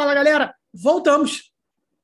[0.00, 1.52] Fala, galera, voltamos.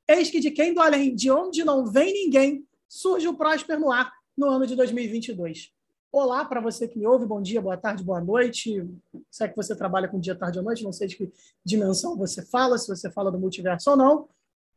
[0.06, 3.90] Eis que de quem do além, de onde não vem ninguém, surge o Próspero no
[3.90, 5.72] ar no ano de 2022.
[6.12, 8.86] Olá para você que me ouve, bom dia, boa tarde, boa noite.
[9.30, 11.32] Se é que você trabalha com dia, tarde ou noite, não sei de que
[11.64, 14.28] dimensão você fala, se você fala do multiverso ou não.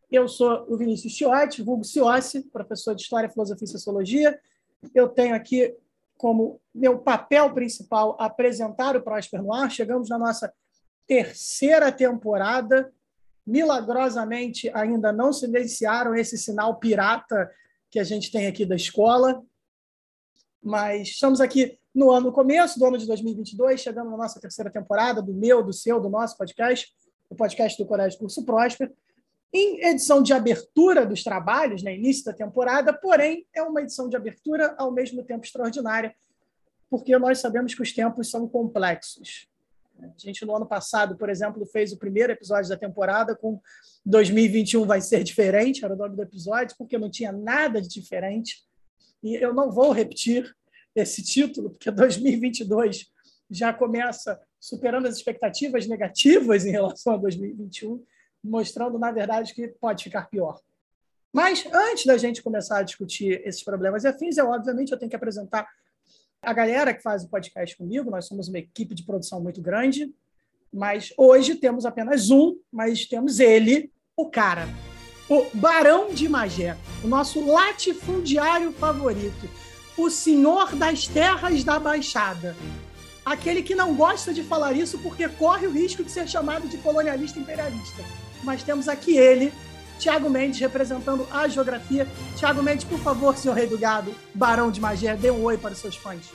[0.10, 4.40] Eu sou o Vinícius Chiotti, vulgo Ciossi, professor de História, Filosofia e Sociologia.
[4.96, 5.76] Eu tenho aqui
[6.18, 9.70] como meu papel principal apresentar o Próspero no ar.
[9.70, 10.54] Chegamos na nossa
[11.06, 12.90] terceira temporada
[13.50, 17.52] milagrosamente ainda não silenciaram esse sinal pirata
[17.90, 19.44] que a gente tem aqui da escola.
[20.62, 25.22] Mas estamos aqui no ano começo do ano de 2022, chegando na nossa terceira temporada
[25.22, 26.94] do meu, do seu, do nosso podcast,
[27.30, 28.94] o podcast do Colégio Curso Próspero,
[29.52, 34.16] em edição de abertura dos trabalhos, né, início da temporada, porém é uma edição de
[34.16, 36.14] abertura ao mesmo tempo extraordinária,
[36.88, 39.48] porque nós sabemos que os tempos são complexos.
[40.02, 43.60] A gente, no ano passado, por exemplo, fez o primeiro episódio da temporada com
[44.06, 48.64] 2021 vai ser diferente, era o nome do episódio, porque não tinha nada de diferente.
[49.22, 50.56] E eu não vou repetir
[50.96, 53.12] esse título, porque 2022
[53.50, 58.04] já começa superando as expectativas negativas em relação a 2021,
[58.44, 60.60] mostrando, na verdade, que pode ficar pior.
[61.32, 65.10] Mas antes da gente começar a discutir esses problemas e afins, eu, obviamente, eu tenho
[65.10, 65.68] que apresentar
[66.42, 70.14] a galera que faz o podcast comigo, nós somos uma equipe de produção muito grande,
[70.72, 74.68] mas hoje temos apenas um, mas temos ele, o cara,
[75.30, 79.50] o Barão de Magé, o nosso latifundiário favorito,
[79.98, 82.56] o senhor das terras da Baixada.
[83.26, 86.78] Aquele que não gosta de falar isso porque corre o risco de ser chamado de
[86.78, 88.04] colonialista imperialista.
[88.44, 89.54] Mas temos aqui ele,
[90.00, 92.08] Tiago Mendes representando a geografia.
[92.38, 95.74] Tiago Mendes, por favor, senhor Rei do Gado, Barão de Magia, dê um oi para
[95.74, 96.32] os seus fãs.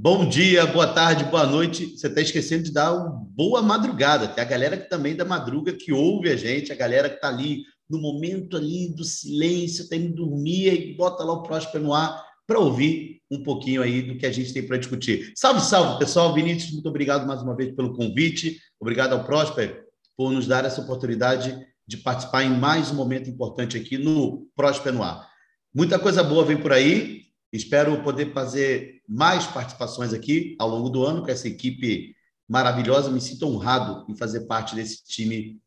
[0.00, 1.98] Bom dia, boa tarde, boa noite.
[1.98, 4.28] Você está esquecendo de dar uma boa madrugada.
[4.28, 7.28] Tem a galera que também da madruga que ouve a gente, a galera que está
[7.28, 11.92] ali no momento ali do silêncio, tem que dormir e bota lá o Próspero no
[11.92, 15.32] ar para ouvir um pouquinho aí do que a gente tem para discutir.
[15.34, 16.32] Salve, salve, pessoal.
[16.32, 18.60] Vinícius, muito obrigado mais uma vez pelo convite.
[18.80, 19.87] Obrigado ao Próspero
[20.18, 24.96] por nos dar essa oportunidade de participar em mais um momento importante aqui no Próspero
[24.96, 25.30] no Ar.
[25.72, 27.26] Muita coisa boa vem por aí.
[27.52, 32.16] Espero poder fazer mais participações aqui ao longo do ano com essa equipe
[32.48, 33.12] maravilhosa.
[33.12, 35.62] Me sinto honrado em fazer parte desse time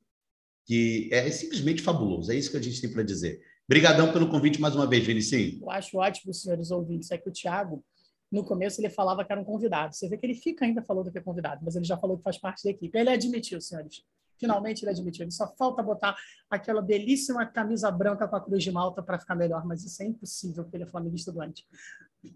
[0.66, 2.29] que é simplesmente fabuloso.
[2.29, 3.40] É isso que a gente tem para dizer.
[3.66, 5.61] Obrigadão pelo convite mais uma vez, Vinicinho.
[5.61, 7.81] Eu acho ótimo, senhores ouvintes, é que o Thiago,
[8.29, 9.95] no começo, ele falava que era um convidado.
[9.95, 12.23] Você vê que ele fica ainda falando que é convidado, mas ele já falou que
[12.23, 12.97] faz parte da equipe.
[12.97, 14.03] Ele admitiu, senhores.
[14.41, 15.24] Finalmente ele admitiu.
[15.24, 16.16] Ele só falta botar
[16.50, 20.07] aquela belíssima camisa branca com a cruz de malta para ficar melhor, mas isso é
[20.07, 21.63] impossível, porque ele é flamenguista doente.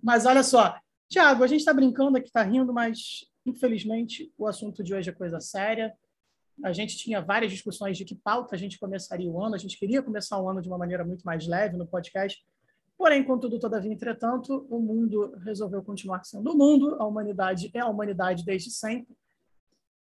[0.04, 0.80] Mas olha só,
[1.10, 5.14] Tiago, a gente está brincando aqui, está rindo, mas infelizmente o assunto de hoje é
[5.14, 5.92] coisa séria.
[6.64, 9.56] A gente tinha várias discussões de que pauta a gente começaria o ano.
[9.56, 12.40] A gente queria começar o ano de uma maneira muito mais leve no podcast.
[12.96, 16.96] Porém, contudo, todavia, entretanto, o mundo resolveu continuar sendo o mundo.
[17.00, 19.18] A humanidade é a humanidade desde sempre.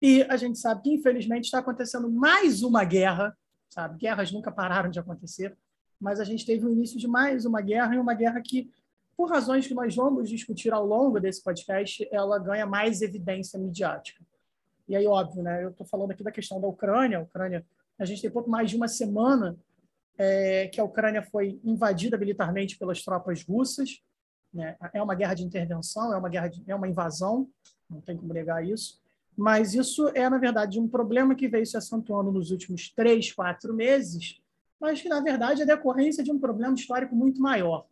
[0.01, 3.37] E a gente sabe que, infelizmente, está acontecendo mais uma guerra,
[3.69, 3.99] sabe?
[3.99, 5.55] Guerras nunca pararam de acontecer,
[5.99, 8.71] mas a gente teve o início de mais uma guerra, e uma guerra que,
[9.15, 14.23] por razões que nós vamos discutir ao longo desse podcast, ela ganha mais evidência midiática.
[14.87, 15.63] E aí, óbvio, né?
[15.63, 17.19] Eu estou falando aqui da questão da Ucrânia.
[17.19, 17.65] A Ucrânia,
[17.99, 19.55] a gente tem pouco mais de uma semana
[20.17, 24.01] é, que a Ucrânia foi invadida militarmente pelas tropas russas.
[24.53, 24.75] Né?
[24.93, 27.47] É uma guerra de intervenção, é uma guerra, de, é uma invasão,
[27.89, 29.00] não tem como negar isso.
[29.37, 33.73] Mas isso é, na verdade, um problema que veio se acentuando nos últimos três, quatro
[33.73, 34.41] meses,
[34.79, 37.85] mas que, na verdade, é decorrência de um problema histórico muito maior.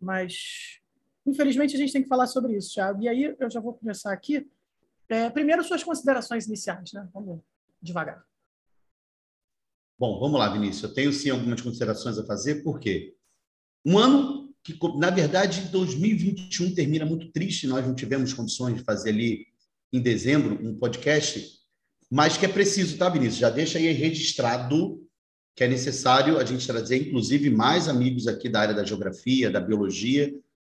[0.00, 0.80] Mas,
[1.26, 3.02] infelizmente, a gente tem que falar sobre isso, Thiago.
[3.02, 4.48] E aí eu já vou começar aqui.
[5.08, 7.08] É, primeiro, suas considerações iniciais, né?
[7.12, 7.40] Vamos
[7.80, 8.24] devagar.
[9.98, 10.82] Bom, vamos lá, Vinícius.
[10.82, 13.14] Eu tenho sim algumas considerações a fazer, porque
[13.84, 19.10] um ano que, na verdade, 2021 termina muito triste, nós não tivemos condições de fazer
[19.10, 19.46] ali
[19.94, 21.60] em dezembro um podcast,
[22.10, 23.38] mas que é preciso, tá, Vinícius?
[23.38, 25.00] Já deixa aí registrado
[25.54, 29.60] que é necessário a gente trazer, inclusive, mais amigos aqui da área da geografia, da
[29.60, 30.34] biologia,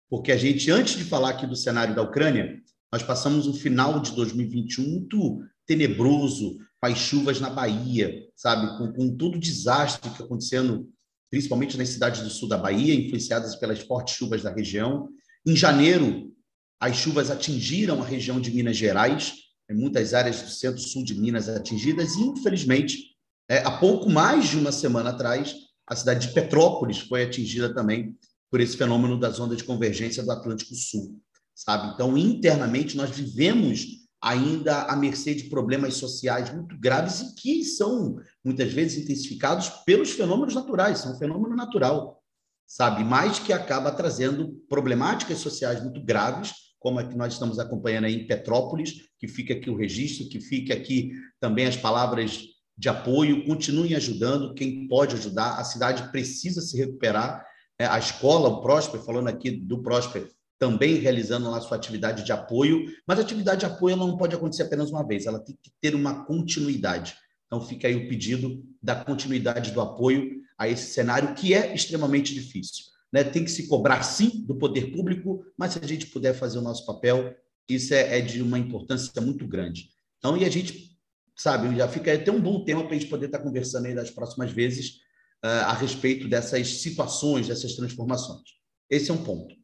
[0.10, 2.62] porque a gente, antes de falar aqui do cenário da Ucrânia,
[2.94, 8.78] nós passamos um final de 2021 muito tenebroso, com as chuvas na Bahia, sabe?
[8.78, 10.90] Com, com todo o desastre que acontecendo,
[11.30, 15.10] principalmente nas cidades do sul da Bahia, influenciadas pelas fortes chuvas da região.
[15.46, 16.32] Em janeiro,
[16.80, 19.34] as chuvas atingiram a região de Minas Gerais,
[19.70, 23.16] em muitas áreas do centro-sul de Minas atingidas, e, infelizmente,
[23.50, 25.56] é, há pouco mais de uma semana atrás,
[25.86, 28.16] a cidade de Petrópolis foi atingida também
[28.50, 31.20] por esse fenômeno das ondas de convergência do Atlântico Sul,
[31.54, 31.94] sabe?
[31.94, 33.86] Então, internamente, nós vivemos
[34.22, 40.12] ainda à mercê de problemas sociais muito graves e que são muitas vezes intensificados pelos
[40.12, 42.22] fenômenos naturais, são um fenômeno natural,
[42.68, 43.04] sabe?
[43.04, 48.16] Mas que acaba trazendo problemáticas sociais muito graves, como a que nós estamos acompanhando aí
[48.16, 52.42] em Petrópolis, que fica aqui o registro, que fica aqui também as palavras
[52.78, 55.60] de apoio, continuem ajudando quem pode ajudar.
[55.60, 57.46] A cidade precisa se recuperar.
[57.78, 62.32] É, a escola, o Prosper, falando aqui do Prosper, também realizando lá sua atividade de
[62.32, 65.58] apoio, mas a atividade de apoio ela não pode acontecer apenas uma vez, ela tem
[65.62, 67.16] que ter uma continuidade.
[67.48, 72.34] Então fica aí o pedido da continuidade do apoio a esse cenário que é extremamente
[72.34, 72.89] difícil.
[73.12, 73.24] Né?
[73.24, 76.62] Tem que se cobrar sim do poder público, mas se a gente puder fazer o
[76.62, 77.36] nosso papel,
[77.68, 79.90] isso é, é de uma importância muito grande.
[80.18, 80.98] Então, e a gente,
[81.36, 84.10] sabe, já fica até um bom tema para a gente poder estar conversando aí das
[84.10, 84.98] próximas vezes
[85.44, 88.50] uh, a respeito dessas situações, dessas transformações.
[88.90, 89.56] Esse é um ponto.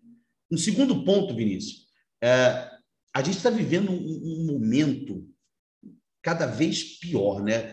[0.51, 1.85] Um segundo ponto, Vinícius,
[2.21, 2.69] é,
[3.13, 5.27] a gente está vivendo um, um, momento
[6.21, 7.71] cada vez pior, né?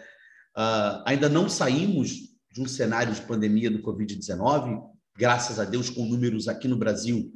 [0.57, 4.83] Uh, ainda não saímos de um cenário de pandemia do Covid-19,
[5.17, 7.33] graças a Deus, com números aqui no Brasil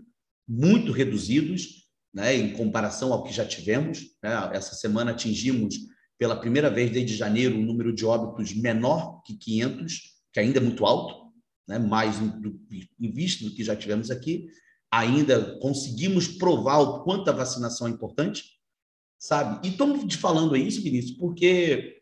[0.48, 4.00] muito reduzidos, né, em comparação ao que já tivemos.
[4.22, 4.50] Né?
[4.52, 5.76] Essa semana atingimos,
[6.18, 10.00] pela primeira vez desde janeiro, um número de óbitos menor que 500,
[10.32, 11.32] que ainda é muito alto,
[11.68, 14.46] né, mais em vista do que já tivemos aqui
[14.90, 18.44] ainda conseguimos provar o quanto a vacinação é importante,
[19.18, 19.66] sabe?
[19.66, 21.95] E estamos falando isso, Vinícius, porque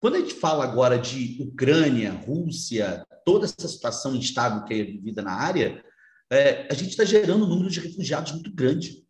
[0.00, 5.22] quando a gente fala agora de Ucrânia, Rússia, toda essa situação instável que é vivida
[5.22, 5.82] na área,
[6.30, 9.04] é, a gente está gerando um número de refugiados muito grande,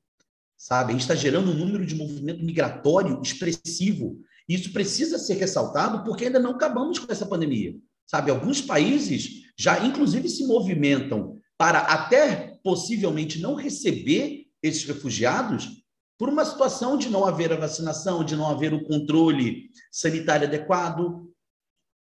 [0.56, 0.90] sabe?
[0.90, 4.20] A gente está gerando um número de movimento migratório expressivo.
[4.49, 7.76] Isso precisa ser ressaltado porque ainda não acabamos com essa pandemia,
[8.06, 8.31] sabe?
[8.31, 15.77] Alguns países já, inclusive, se movimentam para até possivelmente não receber esses refugiados
[16.19, 21.32] por uma situação de não haver a vacinação, de não haver o controle sanitário adequado.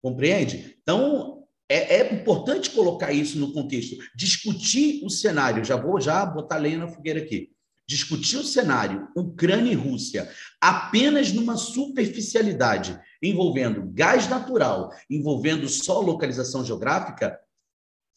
[0.01, 0.75] Compreende?
[0.81, 3.95] Então, é, é, importante colocar isso no contexto.
[4.15, 7.51] Discutir o cenário, já vou já botar lenha na fogueira aqui.
[7.87, 10.29] Discutir o cenário Ucrânia e Rússia
[10.59, 17.39] apenas numa superficialidade, envolvendo gás natural, envolvendo só localização geográfica,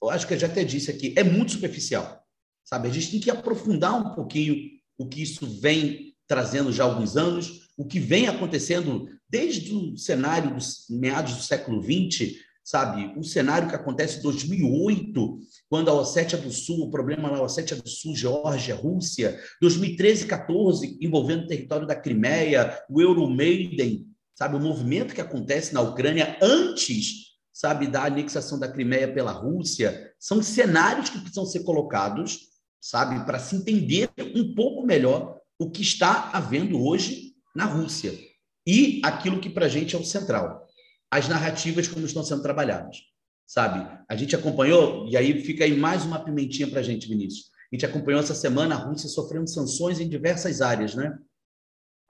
[0.03, 2.25] eu acho que eu já até disse aqui, é muito superficial.
[2.65, 2.89] Sabe?
[2.89, 7.17] A gente tem que aprofundar um pouquinho o que isso vem trazendo já há alguns
[7.17, 13.19] anos, o que vem acontecendo desde o cenário dos meados do século XX, sabe?
[13.19, 15.39] O cenário que acontece em 2008,
[15.71, 20.99] quando a Ossétia do Sul, o problema na Ossétia do Sul, Geórgia, Rússia, 2013 14,
[21.01, 24.57] envolvendo o território da Crimeia, o Euromaiden, sabe?
[24.57, 27.31] O movimento que acontece na Ucrânia antes
[27.61, 32.50] sabe, da anexação da Crimeia pela Rússia, são cenários que precisam ser colocados,
[32.81, 38.19] sabe, para se entender um pouco melhor o que está havendo hoje na Rússia
[38.67, 40.67] e aquilo que para a gente é o central,
[41.11, 42.99] as narrativas como estão sendo trabalhadas,
[43.47, 43.87] sabe?
[44.09, 47.51] A gente acompanhou, e aí fica aí mais uma pimentinha para a gente, Vinícius.
[47.71, 51.19] A gente acompanhou essa semana a Rússia sofrendo sanções em diversas áreas, né?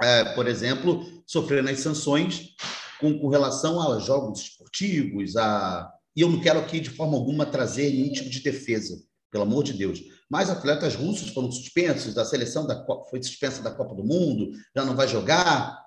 [0.03, 2.55] É, por exemplo, sofrendo as sanções
[2.99, 5.91] com, com relação a jogos esportivos, a...
[6.17, 9.65] e eu não quero aqui de forma alguma trazer nenhum tipo de defesa, pelo amor
[9.65, 10.01] de Deus.
[10.31, 14.85] Mas atletas russos foram suspensos, a seleção da foi suspensa da Copa do Mundo, já
[14.85, 15.85] não vai jogar.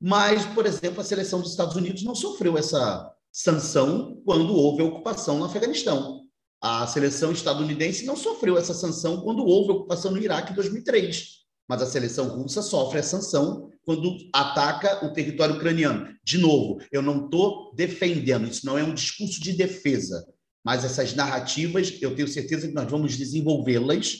[0.00, 4.86] Mas, por exemplo, a seleção dos Estados Unidos não sofreu essa sanção quando houve a
[4.86, 6.22] ocupação no Afeganistão.
[6.60, 11.42] A seleção estadunidense não sofreu essa sanção quando houve a ocupação no Iraque em 2003
[11.72, 16.06] mas a seleção russa sofre a sanção quando ataca o território ucraniano.
[16.22, 20.22] De novo, eu não estou defendendo, isso não é um discurso de defesa,
[20.64, 24.18] mas essas narrativas, eu tenho certeza que nós vamos desenvolvê-las,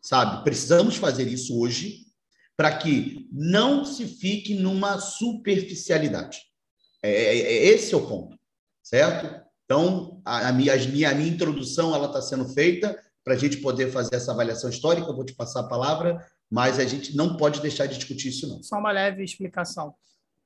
[0.00, 0.44] sabe?
[0.44, 2.06] Precisamos fazer isso hoje
[2.56, 6.38] para que não se fique numa superficialidade.
[7.02, 8.36] É, é, é, esse é o ponto,
[8.82, 9.42] certo?
[9.64, 13.36] Então, a, a, minha, a minha, a minha introdução ela está sendo feita para a
[13.36, 15.08] gente poder fazer essa avaliação histórica.
[15.08, 18.48] Eu vou te passar a palavra mas a gente não pode deixar de discutir isso,
[18.48, 18.62] não.
[18.62, 19.94] Só uma leve explicação.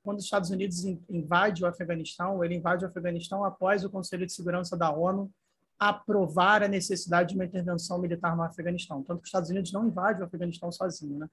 [0.05, 4.31] Quando os Estados Unidos invade o Afeganistão, ele invade o Afeganistão após o Conselho de
[4.31, 5.31] Segurança da ONU
[5.79, 9.01] aprovar a necessidade de uma intervenção militar no Afeganistão.
[9.01, 11.17] Tanto que os Estados Unidos não invadem o Afeganistão sozinho.
[11.17, 11.27] Né?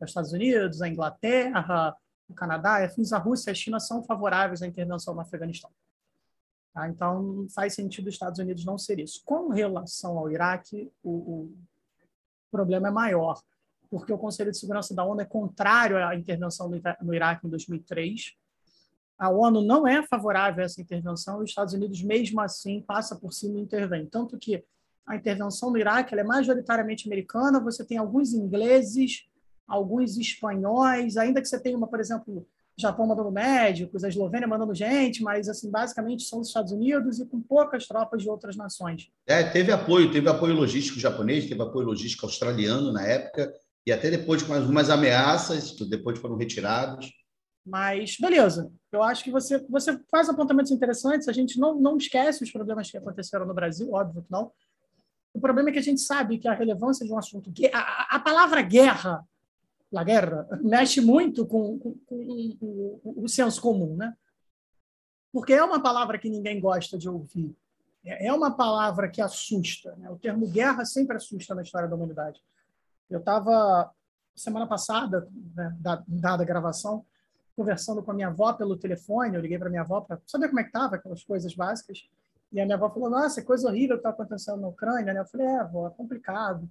[0.00, 1.94] Os Estados Unidos, a Inglaterra,
[2.26, 5.70] o Canadá, afins a Rússia e a China são favoráveis à intervenção no Afeganistão.
[6.72, 6.88] Tá?
[6.88, 9.20] Então, faz sentido os Estados Unidos não ser isso.
[9.22, 11.52] Com relação ao Iraque, o, o
[12.50, 13.38] problema é maior
[13.94, 16.68] porque o Conselho de Segurança da ONU é contrário à intervenção
[17.00, 18.34] no Iraque em 2003.
[19.16, 23.14] A ONU não é favorável a essa intervenção e os Estados Unidos, mesmo assim, passa
[23.14, 24.04] por cima e intervém.
[24.06, 24.64] Tanto que
[25.06, 29.28] a intervenção no Iraque é majoritariamente americana, você tem alguns ingleses
[29.66, 32.46] alguns espanhóis, ainda que você tenha uma, por exemplo,
[32.76, 37.26] Japão mandando médicos, a Eslovênia mandando gente, mas assim basicamente são os Estados Unidos e
[37.26, 39.10] com poucas tropas de outras nações.
[39.26, 43.52] É, teve apoio, teve apoio logístico japonês, teve apoio logístico australiano na época
[43.86, 47.12] e até depois com algumas ameaças, depois foram retirados.
[47.66, 51.28] Mas beleza, eu acho que você você faz apontamentos interessantes.
[51.28, 54.52] A gente não não esquece os problemas que aconteceram no Brasil, óbvio que não.
[55.32, 58.20] O problema é que a gente sabe que a relevância de um assunto, a, a
[58.20, 59.26] palavra guerra
[59.94, 64.12] La Guerra, mexe muito com, com, com, com, o senso comum, né?
[65.32, 67.56] Porque é uma palavra que ninguém gosta de ouvir.
[68.04, 69.94] É, é uma palavra que assusta.
[69.96, 70.10] Né?
[70.10, 72.40] O termo guerra sempre assusta na história da humanidade.
[73.14, 73.92] Eu estava,
[74.34, 75.76] semana passada, né,
[76.08, 77.06] dada a gravação,
[77.56, 79.36] conversando com a minha avó pelo telefone.
[79.36, 82.08] Eu liguei para minha avó para saber como é que estava, aquelas coisas básicas.
[82.50, 85.14] E a minha avó falou: Nossa, coisa horrível que está acontecendo na Ucrânia.
[85.14, 85.20] Né?
[85.20, 86.68] Eu falei: É, avó, é complicado.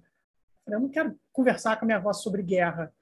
[0.66, 2.92] Eu não quero conversar com a minha avó sobre guerra.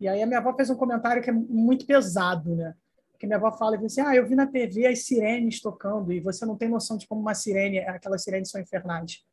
[0.00, 2.74] E aí a minha avó fez um comentário que é muito pesado, né?
[3.16, 6.44] Que minha avó fala assim: "Ah, eu vi na TV as sirenes tocando e você
[6.44, 9.24] não tem noção de como uma sirene, aquelas sirenes são infernais".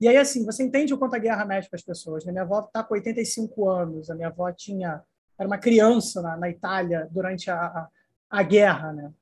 [0.00, 2.32] E aí assim, você entende o quanto a guerra mexe para as pessoas, né?
[2.32, 5.02] Minha avó está com 85 anos, a minha avó tinha
[5.38, 7.88] era uma criança na, na Itália durante a, a,
[8.28, 9.12] a guerra, né?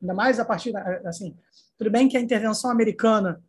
[0.00, 1.36] Ainda mais a partir da, assim,
[1.76, 3.42] tudo bem que a intervenção americana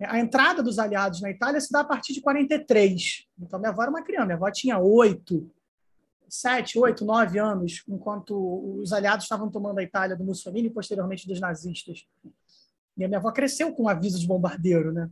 [0.00, 3.26] a entrada dos aliados na Itália se dá a partir de 43.
[3.40, 5.50] Então, minha avó era uma criança, minha avó tinha oito,
[6.28, 11.26] sete, oito, nove anos, enquanto os aliados estavam tomando a Itália do Mussolini e posteriormente
[11.26, 12.06] dos nazistas.
[12.96, 15.08] E a minha avó cresceu com aviso de bombardeiro, né?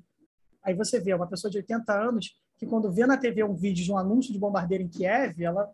[0.65, 3.85] Aí você vê uma pessoa de 80 anos que quando vê na TV um vídeo
[3.85, 5.71] de um anúncio de bombardeiro em Kiev, ela,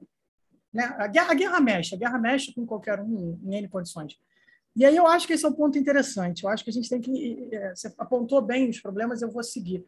[0.72, 0.94] né?
[0.98, 4.18] A guerra, a guerra mexe, a guerra mexe com qualquer um em N condições.
[4.74, 6.44] E aí eu acho que esse é um ponto interessante.
[6.44, 7.48] Eu acho que a gente tem que.
[7.52, 9.84] É, você apontou bem os problemas, eu vou seguir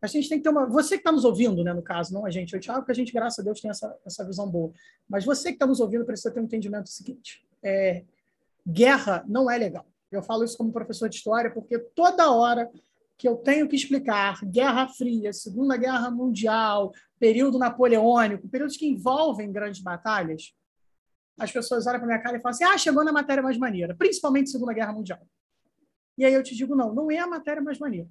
[0.00, 0.66] a gente tem que ter uma.
[0.66, 2.94] Você que está nos ouvindo, né, no caso, não a gente, o Thiago, que a
[2.94, 4.72] gente, graças a Deus, tem essa, essa visão boa.
[5.08, 8.04] Mas você que está nos ouvindo precisa ter um entendimento seguinte: é,
[8.66, 9.84] guerra não é legal.
[10.10, 12.70] Eu falo isso como professor de história, porque toda hora
[13.18, 19.52] que eu tenho que explicar Guerra Fria, Segunda Guerra Mundial, período napoleônico, períodos que envolvem
[19.52, 20.54] grandes batalhas,
[21.38, 23.94] as pessoas olham para minha cara e falam assim: ah, chegou na matéria mais maneira,
[23.94, 25.20] principalmente Segunda Guerra Mundial.
[26.16, 28.08] E aí eu te digo: não, não é a matéria mais maneira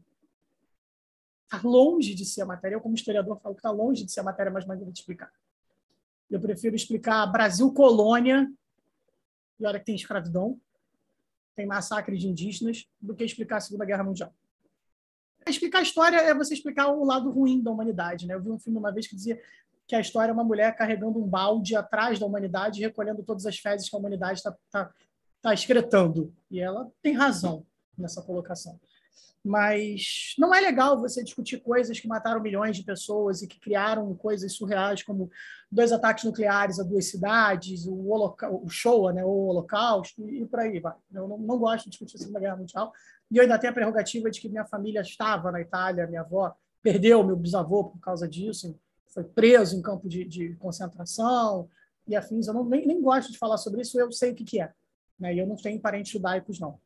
[1.47, 2.75] está longe de ser a matéria.
[2.75, 5.31] Eu, como historiador, falo que está longe de ser a matéria mais maneira de explicar.
[6.29, 8.51] Eu prefiro explicar Brasil colônia,
[9.59, 10.59] e olha que tem escravidão,
[11.55, 14.33] tem massacre de indígenas, do que explicar a Segunda Guerra Mundial.
[15.49, 18.27] Explicar a história é você explicar o lado ruim da humanidade.
[18.27, 18.33] Né?
[18.33, 19.39] Eu vi um filme uma vez que dizia
[19.87, 23.57] que a história é uma mulher carregando um balde atrás da humanidade, recolhendo todas as
[23.57, 24.91] fezes que a humanidade está tá,
[25.41, 26.33] tá excretando.
[26.51, 27.65] E ela tem razão
[27.97, 28.79] nessa colocação
[29.47, 34.13] mas não é legal você discutir coisas que mataram milhões de pessoas e que criaram
[34.13, 35.31] coisas surreais como
[35.71, 40.59] dois ataques nucleares a duas cidades, o, holoca o Shoah, né, o Holocausto e por
[40.59, 40.95] aí vai.
[41.13, 42.91] Eu não, não gosto de discutir a Segunda Guerra Mundial
[43.29, 46.55] e eu ainda tenho a prerrogativa de que minha família estava na Itália, minha avó
[46.81, 51.69] perdeu meu bisavô por causa disso, foi preso em campo de, de concentração
[52.07, 52.48] e afins.
[52.48, 54.72] Eu não, nem, nem gosto de falar sobre isso, eu sei o que, que é.
[55.19, 56.79] Né, e eu não tenho parentes judaicos, não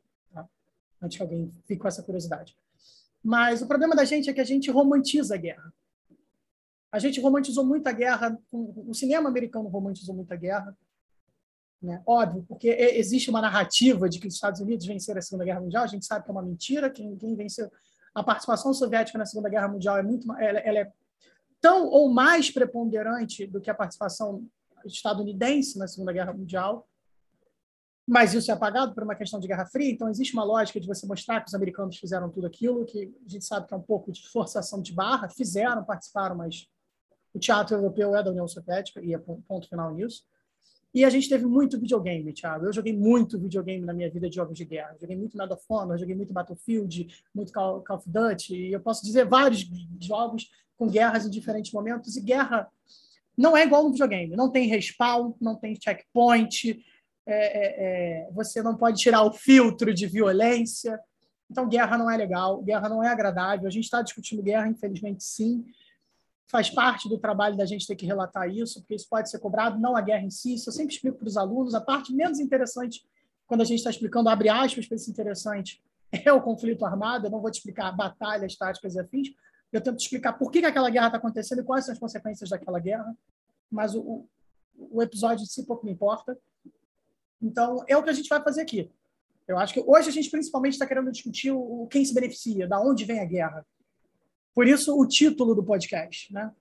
[1.02, 2.56] antes que alguém fique com essa curiosidade.
[3.22, 5.74] Mas o problema da gente é que a gente romantiza a guerra.
[6.90, 10.76] A gente romantizou muito a guerra, o cinema americano romantizou muito a guerra.
[11.82, 12.00] Né?
[12.06, 15.84] Óbvio, porque existe uma narrativa de que os Estados Unidos venceram a Segunda Guerra Mundial,
[15.84, 17.70] a gente sabe que é uma mentira, quem, quem venceu
[18.14, 20.92] a participação soviética na Segunda Guerra Mundial é muito ela, ela é
[21.60, 24.46] tão ou mais preponderante do que a participação
[24.84, 26.86] estadunidense na Segunda Guerra Mundial
[28.06, 30.86] mas isso é apagado por uma questão de Guerra Fria, então existe uma lógica de
[30.86, 33.82] você mostrar que os americanos fizeram tudo aquilo, que a gente sabe que é um
[33.82, 36.66] pouco de forçação de barra, fizeram, participaram, mas
[37.32, 40.24] o teatro europeu é da União Soviética, e é ponto final nisso.
[40.94, 42.66] E a gente teve muito videogame, Thiago.
[42.66, 44.94] Eu joguei muito videogame na minha vida de jogos de guerra.
[45.00, 48.80] Joguei muito Medal of Honor, joguei muito Battlefield, muito Call, Call of Duty, e eu
[48.80, 49.66] posso dizer vários
[50.00, 52.16] jogos com guerras em diferentes momentos.
[52.16, 52.68] E guerra
[53.36, 54.36] não é igual no videogame.
[54.36, 56.84] Não tem respawn, não tem checkpoint,
[57.24, 61.00] é, é, é, você não pode tirar o filtro de violência.
[61.50, 63.66] Então, guerra não é legal, guerra não é agradável.
[63.66, 65.64] A gente está discutindo guerra, infelizmente, sim.
[66.52, 69.80] Faz parte do trabalho da gente ter que relatar isso, porque isso pode ser cobrado,
[69.80, 70.52] não a guerra em si.
[70.52, 71.74] Isso eu sempre explico para os alunos.
[71.74, 73.02] A parte menos interessante,
[73.46, 75.82] quando a gente está explicando, abre aspas para esse interessante,
[76.12, 77.26] é o conflito armado.
[77.26, 79.28] Eu não vou te explicar batalhas, táticas e afins.
[79.72, 82.50] Eu tento explicar por que, que aquela guerra está acontecendo e quais são as consequências
[82.50, 83.16] daquela guerra.
[83.70, 84.28] Mas o,
[84.76, 86.38] o episódio em si pouco me importa.
[87.40, 88.90] Então, é o que a gente vai fazer aqui.
[89.48, 92.78] Eu acho que hoje a gente principalmente está querendo discutir o, quem se beneficia, da
[92.78, 93.66] onde vem a guerra.
[94.54, 96.52] Por isso, o título do podcast, né?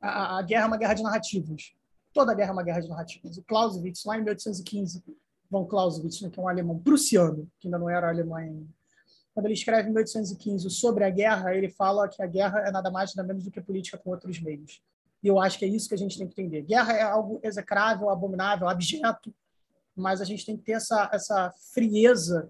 [0.00, 1.74] A, a guerra é uma guerra de narrativas.
[2.12, 3.36] Toda guerra é uma guerra de narrativas.
[3.36, 5.02] O Clausewitz, lá em 1815,
[5.50, 8.66] von Clausewitz, né, que é um alemão prussiano, que ainda não era alemão ainda,
[9.34, 12.88] quando ele escreve em 1815 sobre a guerra, ele fala que a guerra é nada
[12.88, 14.80] mais nada menos do que política com outros meios.
[15.20, 16.62] E eu acho que é isso que a gente tem que entender.
[16.62, 19.34] Guerra é algo execrável, abominável, abjeto,
[19.96, 22.48] mas a gente tem que ter essa, essa frieza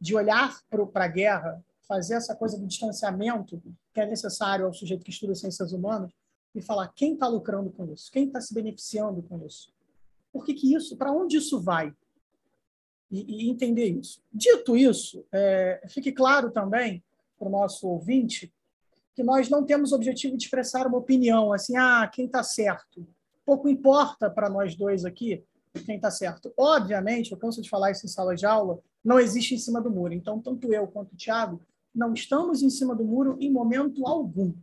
[0.00, 0.56] de olhar
[0.92, 3.60] para a guerra, fazer essa coisa do distanciamento
[3.92, 6.12] que é necessário ao sujeito que estuda ciências humanas
[6.54, 9.72] e falar quem está lucrando com isso, quem está se beneficiando com isso.
[10.32, 11.92] Por que, que isso, para onde isso vai?
[13.10, 14.22] E, e, entender isso.
[14.32, 17.02] Dito isso, é, fique claro também
[17.36, 18.54] para o nosso ouvinte
[19.12, 23.04] que nós não temos objetivo de expressar uma opinião, assim, ah, quem está certo.
[23.44, 25.42] Pouco importa para nós dois aqui
[25.84, 26.52] quem está certo.
[26.56, 29.90] Obviamente, eu canso de falar isso em sala de aula, não existe em cima do
[29.90, 30.14] muro.
[30.14, 31.60] Então, tanto eu quanto o Tiago
[31.94, 34.54] não estamos em cima do muro em momento algum.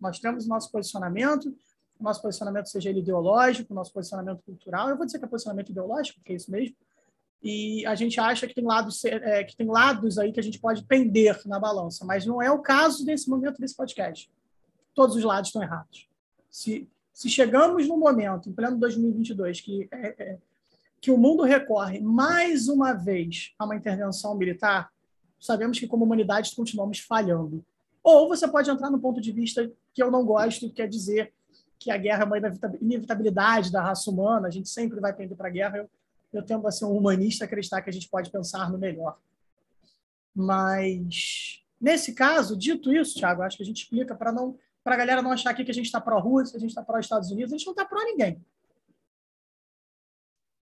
[0.00, 1.54] Nós temos nosso posicionamento,
[1.98, 4.88] nosso posicionamento seja ele ideológico, nosso posicionamento cultural.
[4.88, 6.76] Eu vou dizer que é posicionamento ideológico, porque é isso mesmo.
[7.42, 10.58] E a gente acha que tem lados é, que tem lados aí que a gente
[10.58, 14.30] pode pender na balança, mas não é o caso nesse momento desse podcast.
[14.94, 16.08] Todos os lados estão errados.
[16.50, 20.38] Se, se chegamos no momento, em pleno 2022, que é, é,
[21.00, 24.90] que o mundo recorre mais uma vez a uma intervenção militar,
[25.40, 27.64] sabemos que como humanidade continuamos falhando.
[28.02, 31.32] Ou você pode entrar no ponto de vista que eu não gosto, que quer dizer
[31.78, 32.38] que a guerra é uma
[32.80, 35.78] inevitabilidade da raça humana, a gente sempre vai tender para a guerra.
[35.78, 35.90] Eu,
[36.32, 39.18] eu tendo a ser um humanista acreditar que a gente pode pensar no melhor.
[40.34, 44.98] Mas, nesse caso, dito isso, Thiago, acho que a gente explica para não para a
[44.98, 47.52] galera não achar aqui que a gente está pró-Rússia, que a gente está pró-Estados Unidos,
[47.52, 48.42] a gente não está pró ninguém.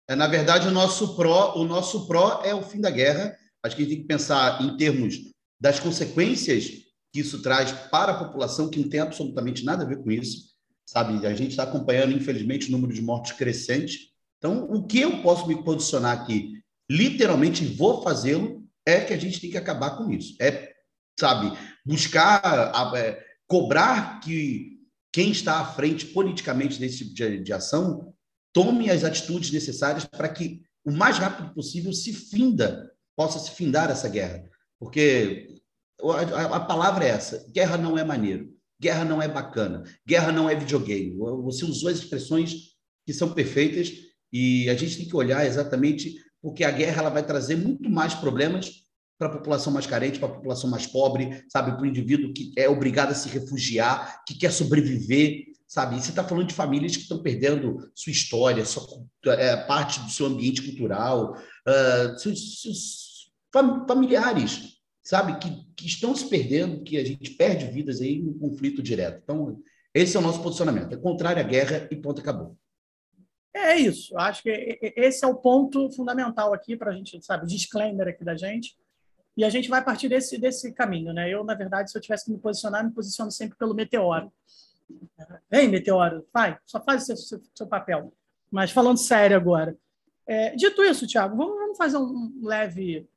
[0.07, 3.37] É, na verdade, o nosso pró, o nosso pró é o fim da guerra.
[3.67, 5.15] Acho que a gente tem que pensar em termos
[5.59, 10.01] das consequências que isso traz para a população, que não tem absolutamente nada a ver
[10.01, 10.55] com isso.
[10.85, 14.11] Sabe, a gente está acompanhando, infelizmente, o número de mortes crescente.
[14.37, 19.41] Então, o que eu posso me posicionar aqui, literalmente vou fazê-lo, é que a gente
[19.41, 20.35] tem que acabar com isso.
[20.41, 20.73] É,
[21.19, 24.77] sabe, buscar, é, cobrar que
[25.11, 28.13] quem está à frente politicamente desse tipo de, de ação
[28.53, 33.89] tome as atitudes necessárias para que o mais rápido possível se finda, possa se findar
[33.89, 34.47] essa guerra.
[34.79, 35.59] Porque
[35.99, 40.55] a, palavra é essa: guerra não é maneiro, guerra não é bacana, guerra não é
[40.55, 41.17] videogame.
[41.17, 43.91] Você usou as expressões que são perfeitas
[44.31, 48.13] e a gente tem que olhar exatamente porque a guerra ela vai trazer muito mais
[48.13, 48.85] problemas
[49.17, 52.53] para a população mais carente, para a população mais pobre, sabe, para o indivíduo que
[52.55, 55.95] é obrigado a se refugiar, que quer sobreviver, sabe?
[55.95, 58.85] E você está falando de famílias que estão perdendo sua história, sua
[59.25, 63.06] é, parte do seu ambiente cultural, uh, seus, seus
[63.87, 68.81] familiares, sabe, que, que estão se perdendo, que a gente perde vidas aí no conflito
[68.81, 69.21] direto.
[69.23, 69.61] Então,
[69.93, 70.93] esse é o nosso posicionamento.
[70.93, 72.57] É contrário à guerra e ponto acabou.
[73.53, 74.17] É isso.
[74.17, 78.35] Acho que esse é o ponto fundamental aqui para a gente, sabe, disclaimer aqui da
[78.35, 78.77] gente.
[79.35, 81.29] E a gente vai partir desse, desse caminho, né?
[81.29, 84.31] Eu, na verdade, se eu tivesse que me posicionar, me posiciono sempre pelo meteoro.
[85.49, 88.13] Vem, meteoro, vai, só faz o seu, seu, seu papel.
[88.49, 89.77] Mas falando sério agora.
[90.25, 93.07] É, dito isso, Tiago, vamos, vamos, fazer um leve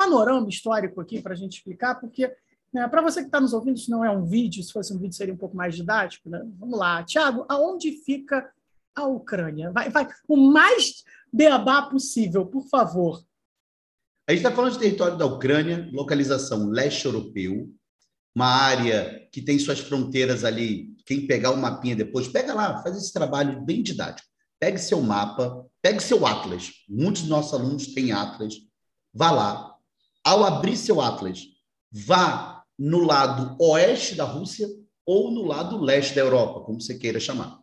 [0.00, 2.34] panorama histórico aqui para a gente explicar, porque
[2.72, 4.98] né, para você que está nos ouvindo, isso não é um vídeo, se fosse um
[4.98, 6.30] vídeo seria um pouco mais didático.
[6.30, 6.42] Né?
[6.58, 7.04] Vamos lá.
[7.04, 8.50] Tiago, aonde fica
[8.94, 9.70] a Ucrânia?
[9.70, 13.22] Vai, vai o mais beabá possível, por favor.
[14.26, 17.68] A gente está falando de território da Ucrânia, localização leste europeu,
[18.34, 20.94] uma área que tem suas fronteiras ali.
[21.04, 24.28] Quem pegar o mapinha depois, pega lá, faz esse trabalho bem didático.
[24.58, 26.70] Pegue seu mapa, pegue seu Atlas.
[26.88, 28.54] Muitos dos nossos alunos têm Atlas.
[29.12, 29.69] Vá lá,
[30.24, 31.46] ao abrir seu Atlas,
[31.90, 34.68] vá no lado oeste da Rússia
[35.06, 37.60] ou no lado leste da Europa, como você queira chamar.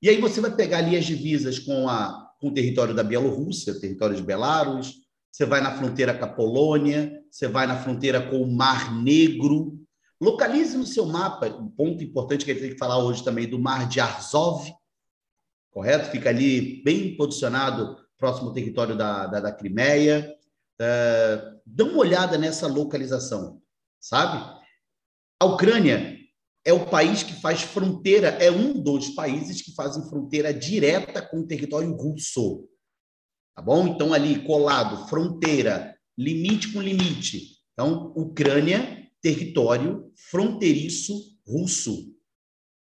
[0.00, 3.80] E aí você vai pegar ali as divisas com, a, com o território da Bielorrússia,
[3.80, 4.94] território de Belarus,
[5.32, 9.78] você vai na fronteira com a Polônia, você vai na fronteira com o Mar Negro.
[10.18, 13.46] Localize no seu mapa, um ponto importante que a gente tem que falar hoje também
[13.46, 14.66] do Mar de Azov,
[15.70, 16.10] correto?
[16.10, 20.35] Fica ali bem posicionado próximo ao território da, da, da Crimeia.
[20.80, 23.62] Uh, dá uma olhada nessa localização,
[24.00, 24.38] sabe?
[25.40, 26.18] A Ucrânia
[26.64, 31.40] é o país que faz fronteira, é um dos países que fazem fronteira direta com
[31.40, 32.68] o território russo.
[33.54, 33.86] Tá bom?
[33.86, 37.56] Então, ali colado, fronteira, limite com limite.
[37.72, 41.14] Então, Ucrânia, território fronteiriço
[41.46, 42.14] russo.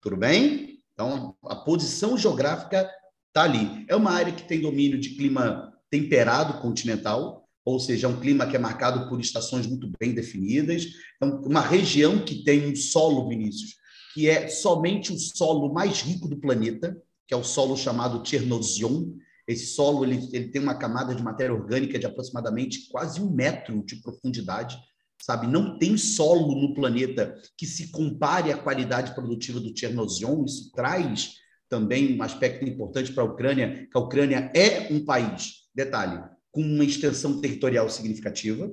[0.00, 0.78] Tudo bem?
[0.92, 2.88] Então, a posição geográfica
[3.28, 3.84] está ali.
[3.88, 8.46] É uma área que tem domínio de clima temperado continental, ou seja, é um clima
[8.46, 10.86] que é marcado por estações muito bem definidas,
[11.20, 13.76] é uma região que tem um solo, Vinícius,
[14.14, 16.96] que é somente o solo mais rico do planeta,
[17.26, 19.14] que é o solo chamado Chernozion.
[19.46, 23.82] Esse solo ele, ele tem uma camada de matéria orgânica de aproximadamente quase um metro
[23.84, 24.76] de profundidade,
[25.20, 25.46] sabe?
[25.46, 30.44] Não tem solo no planeta que se compare à qualidade produtiva do Chernozion.
[30.44, 31.36] Isso traz
[31.68, 36.22] também um aspecto importante para a Ucrânia, que a Ucrânia é um país, detalhe,
[36.52, 38.70] com uma extensão territorial significativa.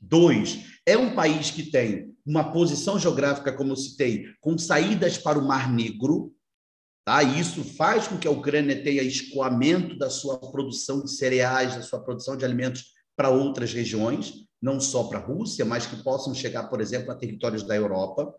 [0.00, 5.38] Dois, é um país que tem uma posição geográfica, como eu citei, com saídas para
[5.38, 6.34] o Mar Negro.
[7.04, 7.22] Tá?
[7.22, 12.02] Isso faz com que a Ucrânia tenha escoamento da sua produção de cereais, da sua
[12.02, 16.68] produção de alimentos para outras regiões, não só para a Rússia, mas que possam chegar,
[16.68, 18.34] por exemplo, a territórios da Europa.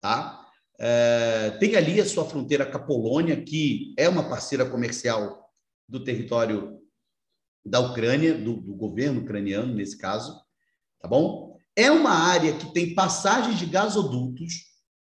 [0.00, 0.46] Tá?
[0.78, 5.50] É, tem ali a sua fronteira com a Polônia, que é uma parceira comercial
[5.88, 6.75] do território
[7.66, 10.46] da Ucrânia, do, do governo ucraniano, nesse caso
[11.00, 11.56] tá bom?
[11.74, 14.54] É uma área que tem passagens de gasodutos,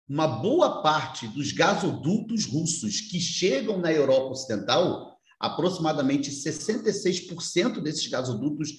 [0.08, 8.70] uma boa parte dos gasodutos russos que chegam na Europa Ocidental, aproximadamente 66% desses gasodutos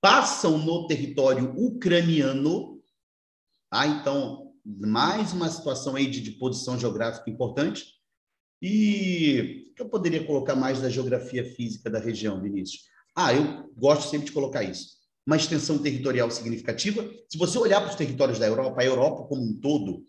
[0.00, 2.80] passam no território ucraniano.
[3.70, 3.86] Tá?
[3.86, 7.84] Então, mais uma situação aí de, de posição geográfica importante.
[8.60, 12.91] E o que eu poderia colocar mais da geografia física da região, Vinícius?
[13.14, 17.08] Ah, eu gosto sempre de colocar isso uma extensão territorial significativa.
[17.28, 20.04] Se você olhar para os territórios da Europa, a Europa como um todo,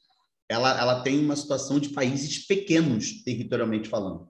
[0.50, 4.28] ela, ela tem uma situação de países pequenos, territorialmente falando.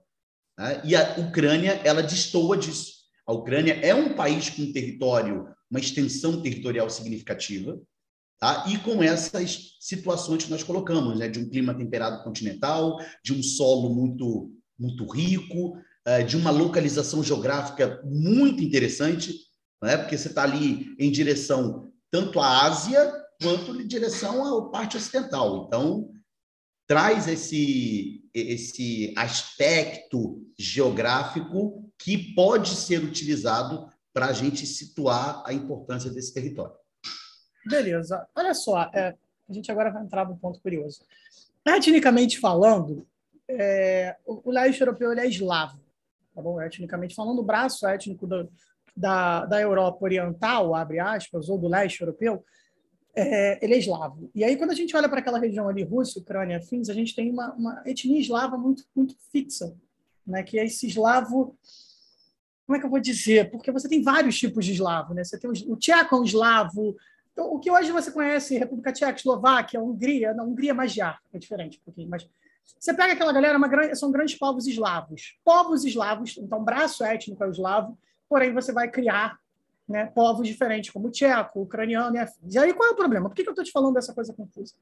[0.58, 0.82] Né?
[0.84, 2.92] E a Ucrânia, ela destoa disso.
[3.26, 7.80] A Ucrânia é um país com território, uma extensão territorial significativa,
[8.38, 8.66] tá?
[8.68, 11.28] e com essas situações que nós colocamos, né?
[11.28, 15.78] de um clima temperado continental, de um solo muito, muito rico,
[16.26, 19.34] de uma localização geográfica muito interessante,
[19.82, 19.96] né?
[19.96, 23.12] porque você está ali em direção tanto à Ásia
[23.42, 25.64] quanto em direção à parte ocidental.
[25.66, 26.10] Então,
[26.86, 36.10] traz esse, esse aspecto geográfico que pode ser utilizado para a gente situar a importância
[36.10, 36.74] desse território.
[37.66, 38.26] Beleza.
[38.34, 39.16] Olha só, é,
[39.48, 41.00] a gente agora vai entrar num ponto curioso.
[41.66, 43.06] Etnicamente falando,
[43.48, 45.80] é, o, o leste europeu é eslavo,
[46.34, 46.60] tá bom?
[46.60, 48.50] Etnicamente falando, o braço étnico do,
[48.96, 52.44] da, da Europa Oriental, abre aspas, ou do leste europeu,
[53.14, 54.30] é, ele é eslavo.
[54.34, 57.14] E aí, quando a gente olha para aquela região ali, Rússia, Ucrânia, fins, a gente
[57.14, 59.74] tem uma, uma etnia eslava muito, muito fixa,
[60.26, 60.42] né?
[60.42, 61.56] que é esse eslavo.
[62.66, 63.50] Como é que eu vou dizer?
[63.50, 65.14] Porque você tem vários tipos de eslavo.
[65.14, 65.22] Né?
[65.22, 66.96] Você tem o, tcheco é um eslavo.
[67.32, 71.00] Então, o que hoje você conhece, República Tcheca, Eslováquia, Hungria, na Hungria é mais de
[71.00, 72.28] é diferente um mas
[72.78, 75.38] você pega aquela galera, uma são grandes povos eslavos.
[75.44, 77.98] Povos eslavos, então braço étnico é o eslavo,
[78.28, 79.38] porém você vai criar
[79.88, 82.54] né, povos diferentes, como o tcheco, o ucraniano e afins.
[82.54, 83.28] E aí qual é o problema?
[83.28, 84.74] Por que, que eu estou te falando dessa coisa confusa?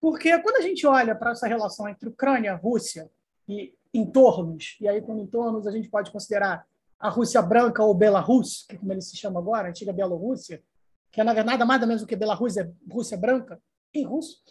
[0.00, 3.10] Porque quando a gente olha para essa relação entre Ucrânia, Rússia
[3.48, 6.66] e entornos, e aí com entornos a gente pode considerar
[6.98, 10.62] a Rússia branca ou Belarus, que é como ele se chama agora, a antiga Bielorrússia,
[11.10, 13.60] que é nada mais nada menos do que Belarus é Rússia branca,
[13.92, 14.42] em russo.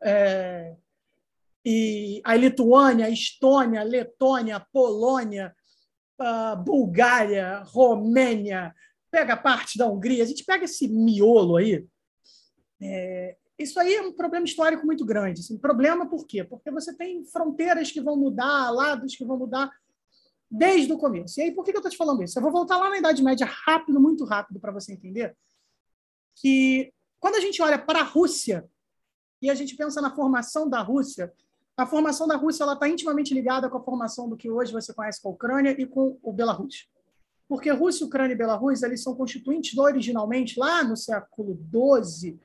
[0.00, 0.74] É,
[1.70, 5.54] e a Lituânia, a Estônia, a Letônia, a Polônia,
[6.18, 8.74] uh, Bulgária, Romênia,
[9.10, 11.86] pega parte da Hungria, a gente pega esse miolo aí.
[12.80, 15.40] É, isso aí é um problema histórico muito grande.
[15.40, 16.42] Assim, problema por quê?
[16.42, 19.70] Porque você tem fronteiras que vão mudar, lados que vão mudar
[20.50, 21.38] desde o começo.
[21.38, 22.38] E aí, por que eu estou te falando isso?
[22.38, 25.36] Eu vou voltar lá na Idade Média rápido, muito rápido, para você entender
[26.34, 28.66] que quando a gente olha para a Rússia
[29.42, 31.30] e a gente pensa na formação da Rússia,
[31.78, 35.22] a formação da Rússia está intimamente ligada com a formação do que hoje você conhece
[35.22, 36.90] com a Ucrânia e com o Belarus.
[37.48, 42.36] Porque Rússia, Ucrânia e Belarus eles são constituintes originalmente lá no século XII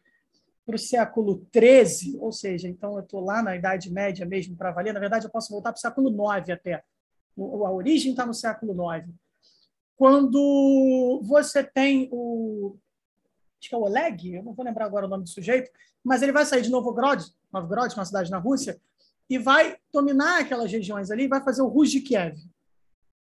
[0.64, 4.72] para o século XIII, ou seja, então eu estou lá na Idade Média mesmo para
[4.72, 4.94] valer.
[4.94, 6.76] Na verdade, eu posso voltar para o século IX até.
[6.76, 9.10] A origem está no século IX.
[9.96, 12.78] Quando você tem o.
[13.60, 15.72] Acho que é o Oleg, eu não vou lembrar agora o nome do sujeito,
[16.04, 18.80] mas ele vai sair de Novgorod, Novgorod, uma cidade na Rússia,
[19.34, 22.38] e vai dominar aquelas regiões ali, vai fazer o Rus de Kiev,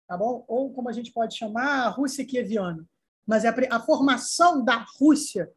[0.08, 0.44] tá bom?
[0.48, 2.84] Ou como a gente pode chamar, a Rússia kieviana.
[3.28, 5.52] Mas é a, a formação da Rússia,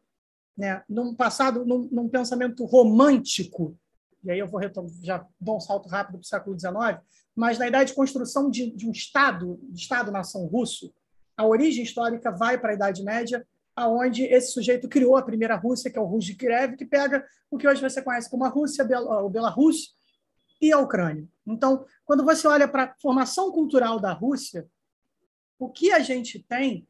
[0.55, 3.75] né, num passado, num, num pensamento romântico,
[4.23, 4.61] e aí eu vou
[5.01, 7.01] já dou um salto rápido para o século XIX,
[7.35, 10.93] mas na ideia de construção de, de um Estado, de Estado-nação russo,
[11.35, 13.43] a origem histórica vai para a Idade Média,
[13.75, 17.25] aonde esse sujeito criou a primeira Rússia, que é o Rus de Kiev, que pega
[17.49, 19.95] o que hoje você conhece como a Rússia, o Belarus,
[20.63, 21.27] e a Ucrânia.
[21.45, 24.67] Então, quando você olha para a formação cultural da Rússia,
[25.59, 26.87] o que a gente tem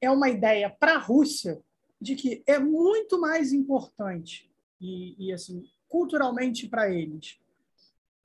[0.00, 1.60] é uma ideia para a Rússia
[2.00, 7.40] de que é muito mais importante e, e assim culturalmente para eles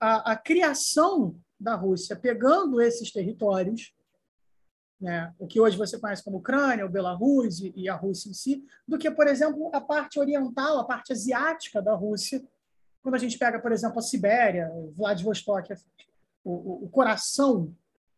[0.03, 3.95] a, a criação da Rússia, pegando esses territórios,
[4.99, 8.33] né, o que hoje você conhece como Ucrânia, o Belarus e, e a Rússia em
[8.33, 12.43] si, do que, por exemplo, a parte oriental, a parte asiática da Rússia,
[13.03, 15.73] quando a gente pega, por exemplo, a Sibéria, Vladivostok,
[16.43, 17.75] o, o, coração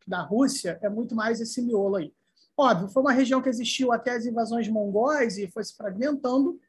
[0.07, 2.13] da Rússia é muito mais esse miolo aí.
[2.55, 6.59] Óbvio, foi uma região que existiu até as invasões mongóis e foi se fragmentando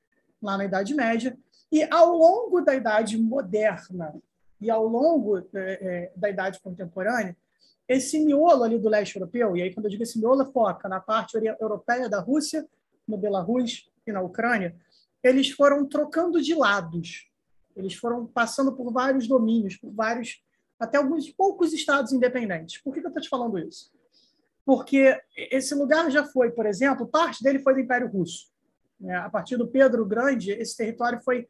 [0.43, 1.39] lá na Idade Média.
[1.71, 4.15] E ao longo da Idade Moderna
[4.61, 7.37] e ao longo é, é, da Idade Contemporânea,
[7.87, 11.01] esse miolo ali do leste europeu, e aí quando eu digo esse miolo, foca na
[11.01, 12.67] parte europeia da Rússia,
[13.07, 14.75] no Belarus e na Ucrânia,
[15.23, 17.29] eles foram trocando de lados.
[17.77, 20.43] Eles foram passando por vários domínios, por vários,
[20.79, 22.81] até alguns poucos estados independentes.
[22.83, 23.93] Por que, que eu estou te falando isso?
[24.65, 28.51] Porque esse lugar já foi, por exemplo, parte dele foi do Império Russo.
[28.99, 29.15] Né?
[29.15, 31.49] A partir do Pedro Grande, esse território foi,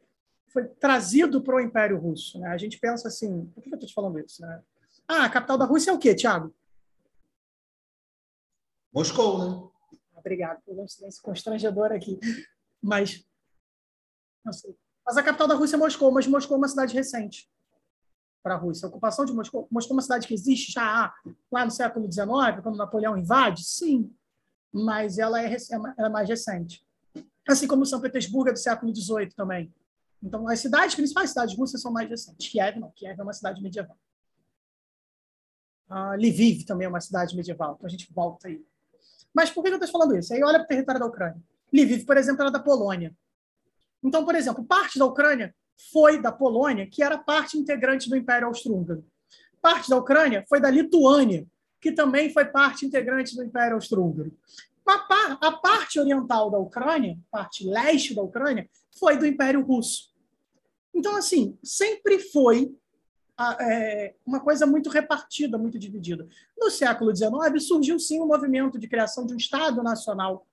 [0.49, 2.39] foi trazido para o Império Russo.
[2.39, 2.49] Né?
[2.49, 4.41] A gente pensa assim, por que eu estou te falando isso?
[4.41, 4.61] Né?
[5.07, 6.53] Ah, a capital da Rússia é o quê, Tiago?
[8.93, 9.69] Moscou, né?
[10.15, 12.19] Obrigado por um silêncio constrangedor aqui.
[12.81, 13.25] Mas,
[14.43, 14.75] não sei.
[15.07, 17.49] Mas a capital da Rússia é Moscou, mas Moscou é uma cidade recente
[18.43, 18.85] para a Rússia.
[18.85, 21.13] A ocupação de Moscou, Moscou é uma cidade que existe já
[21.49, 22.27] lá no século XIX,
[22.61, 23.63] quando Napoleão invade?
[23.63, 24.13] Sim,
[24.69, 25.55] mas ela é,
[25.97, 26.85] é mais recente.
[27.47, 29.73] Assim como São Petersburgo é do século XVIII também.
[30.21, 32.49] Então, as cidades, principais cidades russas são mais recentes.
[32.49, 33.97] Kiev não, Kiev é uma cidade medieval.
[35.89, 38.61] Uh, Lviv também é uma cidade medieval, então a gente volta aí.
[39.33, 40.33] Mas por que eu estou falando isso?
[40.33, 41.41] Aí olha para o território da Ucrânia.
[41.71, 43.15] Lviv, por exemplo, era da Polônia.
[44.03, 45.53] Então, por exemplo, parte da Ucrânia
[45.91, 49.05] foi da Polônia, que era parte integrante do Império Austro-Húngaro.
[49.61, 51.45] Parte da Ucrânia foi da Lituânia,
[51.79, 54.31] que também foi parte integrante do Império Austro-Húngaro.
[54.85, 60.13] A, parte oriental da Ucrânia, parte leste da Ucrânia, foi do Império Russo.
[60.93, 62.73] Então, assim, sempre foi
[63.59, 66.27] é, uma coisa muito repartida, muito dividida.
[66.57, 70.47] No século XIX, surgiu sim um movimento de criação de um Estado Nacional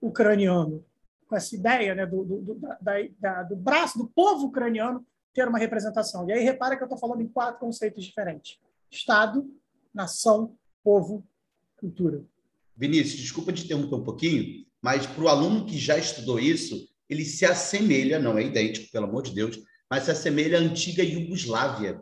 [0.00, 0.84] ucraniano,
[1.28, 5.58] com essa ideia né, do, do, da, da, do braço do povo ucraniano ter uma
[5.58, 6.28] representação.
[6.28, 8.58] E aí repara que eu estou falando em quatro conceitos diferentes:
[8.90, 9.46] Estado,
[9.94, 11.24] nação, povo,
[11.76, 12.24] cultura.
[12.76, 17.24] Vinícius, desculpa te interromper um pouquinho, mas para o aluno que já estudou isso, ele
[17.24, 19.58] se assemelha, não é idêntico, pelo amor de Deus,
[19.90, 22.00] mas se assemelha à antiga Iugoslávia.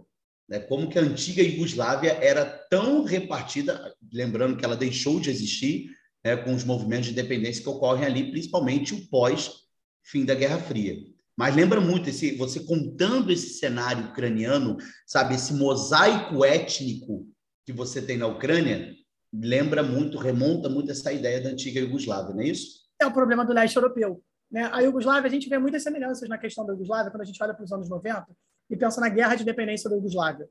[0.48, 0.60] Né?
[0.60, 5.90] Como que a antiga Iugoslávia era tão repartida, lembrando que ela deixou de existir
[6.24, 10.96] né, com os movimentos de independência que ocorrem ali, principalmente o pós-fim da Guerra Fria.
[11.36, 17.28] Mas lembra muito esse, você contando esse cenário ucraniano, sabe, esse mosaico étnico
[17.64, 18.94] que você tem na Ucrânia,
[19.32, 22.86] lembra muito, remonta muito essa ideia da antiga Iugoslávia, não é isso?
[23.00, 24.22] É o problema do leste europeu.
[24.50, 24.68] Né?
[24.72, 27.52] A Iugoslávia, a gente vê muitas semelhanças na questão da Iugoslávia quando a gente olha
[27.52, 28.26] para os anos 90
[28.70, 30.48] e pensa na guerra de independência da Iugoslávia.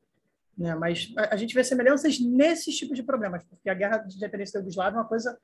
[0.57, 0.75] Né?
[0.75, 4.59] Mas a, gente vê semelhanças nesses tipos de problemas, porque a guerra de independência da
[4.59, 5.37] Iugoslávia é uma coisa,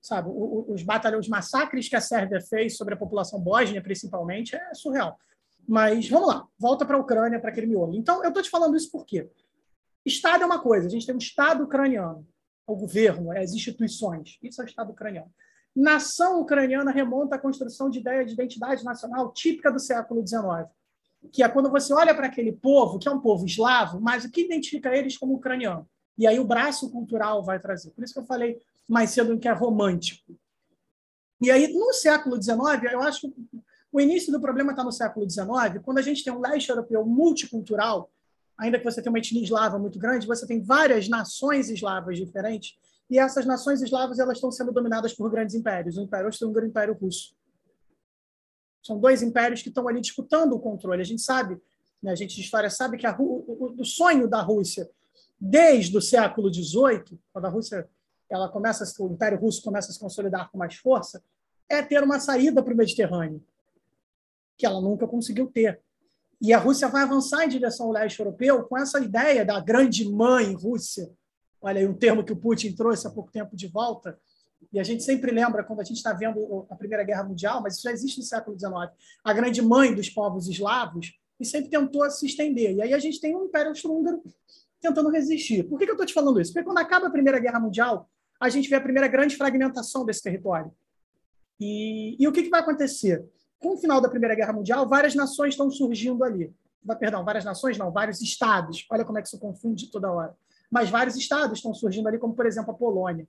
[0.00, 4.74] sabe, os batalhões, os massacres que a Sérvia fez sobre a população bósnia, principalmente, é
[4.74, 5.18] surreal.
[5.66, 7.94] Mas vamos lá, volta para a Ucrânia, para aquele miolo.
[7.94, 9.28] Então, eu estou te falando isso por quê?
[10.04, 12.26] Estado é uma coisa, a gente tem um Estado ucraniano,
[12.66, 15.30] o governo, as instituições, isso é o Estado ucraniano.
[15.76, 20.68] Nação ucraniana remonta à construção de ideia de identidade nacional típica do século XIX,
[21.30, 24.30] que é quando você olha para aquele povo, que é um povo eslavo, mas o
[24.30, 25.88] que identifica eles como ucraniano?
[26.16, 27.90] E aí o braço cultural vai trazer.
[27.90, 28.58] Por isso que eu falei
[28.88, 30.34] mais cedo que é romântico.
[31.40, 32.58] E aí, no século XIX,
[32.90, 33.34] eu acho que
[33.92, 37.04] o início do problema está no século XIX, quando a gente tem um leste europeu
[37.04, 38.10] multicultural,
[38.56, 42.76] ainda que você tenha uma etnia eslava muito grande, você tem várias nações eslavas diferentes,
[43.08, 46.68] e essas nações eslavas elas estão sendo dominadas por grandes impérios, o Império Austro-Húngaro e
[46.68, 47.34] o Império Russo.
[48.82, 51.00] São dois impérios que estão ali disputando o controle.
[51.00, 51.60] A gente sabe,
[52.02, 54.90] né, a gente de história sabe que a, o, o, sonho da Rússia,
[55.40, 57.88] desde o século XVIII, quando a Rússia
[58.30, 61.22] ela começa, o Império Russo começa a se consolidar com mais força,
[61.68, 63.42] é ter uma saída para o Mediterrâneo,
[64.56, 65.80] que ela nunca conseguiu ter.
[66.40, 70.08] E a Rússia vai avançar em direção ao leste europeu com essa ideia da grande
[70.08, 71.10] mãe Rússia.
[71.60, 74.18] Olha aí um termo que o Putin trouxe há pouco tempo de volta.
[74.72, 77.74] E a gente sempre lembra, quando a gente está vendo a Primeira Guerra Mundial, mas
[77.74, 78.74] isso já existe no século XIX,
[79.24, 82.74] a grande mãe dos povos eslavos, e sempre tentou se estender.
[82.74, 84.22] E aí a gente tem um Império Austro-Húngaro
[84.80, 85.64] tentando resistir.
[85.64, 86.52] Por que, que eu estou te falando isso?
[86.52, 88.08] Porque quando acaba a Primeira Guerra Mundial,
[88.40, 90.72] a gente vê a primeira grande fragmentação desse território.
[91.60, 93.28] E, e o que, que vai acontecer?
[93.58, 96.52] com o final da Primeira Guerra Mundial, várias nações estão surgindo ali.
[96.98, 98.86] Perdão, várias nações não, vários estados.
[98.90, 100.34] Olha como é que isso confunde toda hora.
[100.70, 103.26] Mas vários estados estão surgindo ali, como, por exemplo, a Polônia.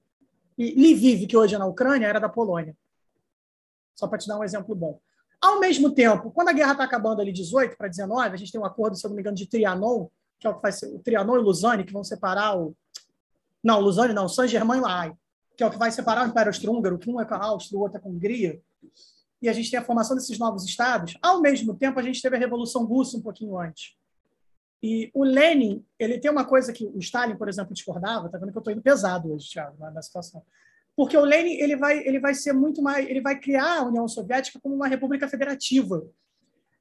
[0.57, 2.75] E Lviv, que hoje é na Ucrânia, era da Polônia.
[3.95, 4.99] Só para te dar um exemplo bom.
[5.41, 8.59] Ao mesmo tempo, quando a guerra está acabando ali 18 para 19, a gente tem
[8.59, 10.99] um acordo, se eu não me engano, de Trianon, que é o que ser o
[10.99, 12.75] Trianon e Lausanne, que vão separar o.
[13.63, 15.13] Não, Lausanne não, Saint-Germain-Laye,
[15.57, 17.77] que é o que vai separar o Império Austro-Húngaro, que um é com a Áustria,
[17.77, 18.61] o outro é com a Hungria.
[19.41, 21.17] E a gente tem a formação desses novos estados.
[21.21, 23.95] Ao mesmo tempo, a gente teve a Revolução Russa um pouquinho antes.
[24.81, 28.51] E o Lenin, ele tem uma coisa que o Stalin, por exemplo, discordava, tá vendo
[28.51, 30.41] que eu estou indo pesado hoje, Thiago, na situação.
[30.95, 34.07] Porque o Lenin ele vai, ele vai ser muito mais, ele vai criar a União
[34.07, 36.05] Soviética como uma república federativa.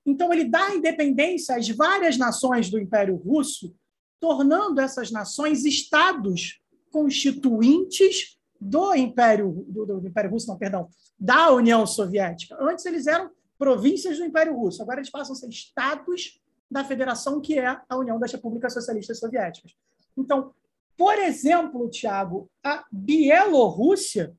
[0.06, 3.74] Então ele dá independência às várias nações do Império Russo,
[4.20, 11.86] tornando essas nações estados constituintes do Império do, do Império Russo, não, perdão, da União
[11.86, 12.56] Soviética.
[12.60, 17.40] Antes eles eram províncias do Império Russo, agora eles passam a ser estados da federação
[17.40, 19.74] que é a União das Repúblicas Socialistas Soviéticas.
[20.16, 20.52] Então,
[20.96, 24.36] por exemplo, Tiago, a Bielorrússia,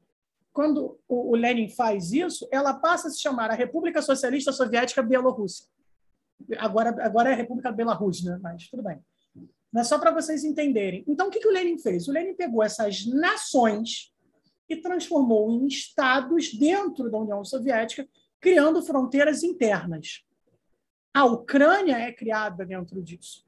[0.52, 5.66] quando o Lenin faz isso, ela passa a se chamar a República Socialista Soviética Bielorrússia.
[6.58, 8.38] Agora, agora é a República Belarus, né?
[8.42, 9.00] mas tudo bem.
[9.72, 11.04] Mas só para vocês entenderem.
[11.08, 12.08] Então, o que, que o Lenin fez?
[12.08, 14.12] O Lenin pegou essas nações
[14.68, 18.08] e transformou em estados dentro da União Soviética,
[18.40, 20.24] criando fronteiras internas.
[21.14, 23.46] A Ucrânia é criada dentro disso,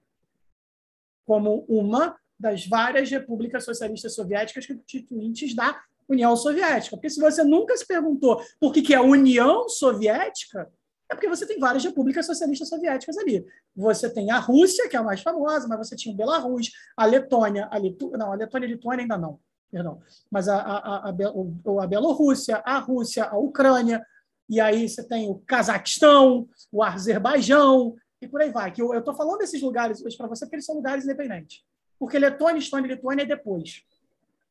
[1.26, 5.80] como uma das várias repúblicas socialistas soviéticas constituintes da
[6.10, 6.98] União Soviética.
[6.98, 10.72] Porque se você nunca se perguntou por que, que é União Soviética,
[11.12, 13.46] é porque você tem várias repúblicas socialistas soviéticas ali.
[13.76, 17.06] Você tem a Rússia, que é a mais famosa, mas você tinha o Belarus, a
[17.06, 18.12] Letônia, a Litu...
[18.12, 19.38] não, a Letônia e a Lituânia ainda não,
[19.70, 20.02] perdão.
[20.30, 24.06] Mas a, a, a, a, Bielorrússia, a Rússia, a Ucrânia,
[24.50, 28.72] e aí você tem o Cazaquistão, o Azerbaijão, e por aí vai.
[28.72, 31.62] Que eu estou falando desses lugares hoje para você porque eles são lugares independentes.
[32.00, 33.84] Porque Letônia, Estônia e Lituânia é depois.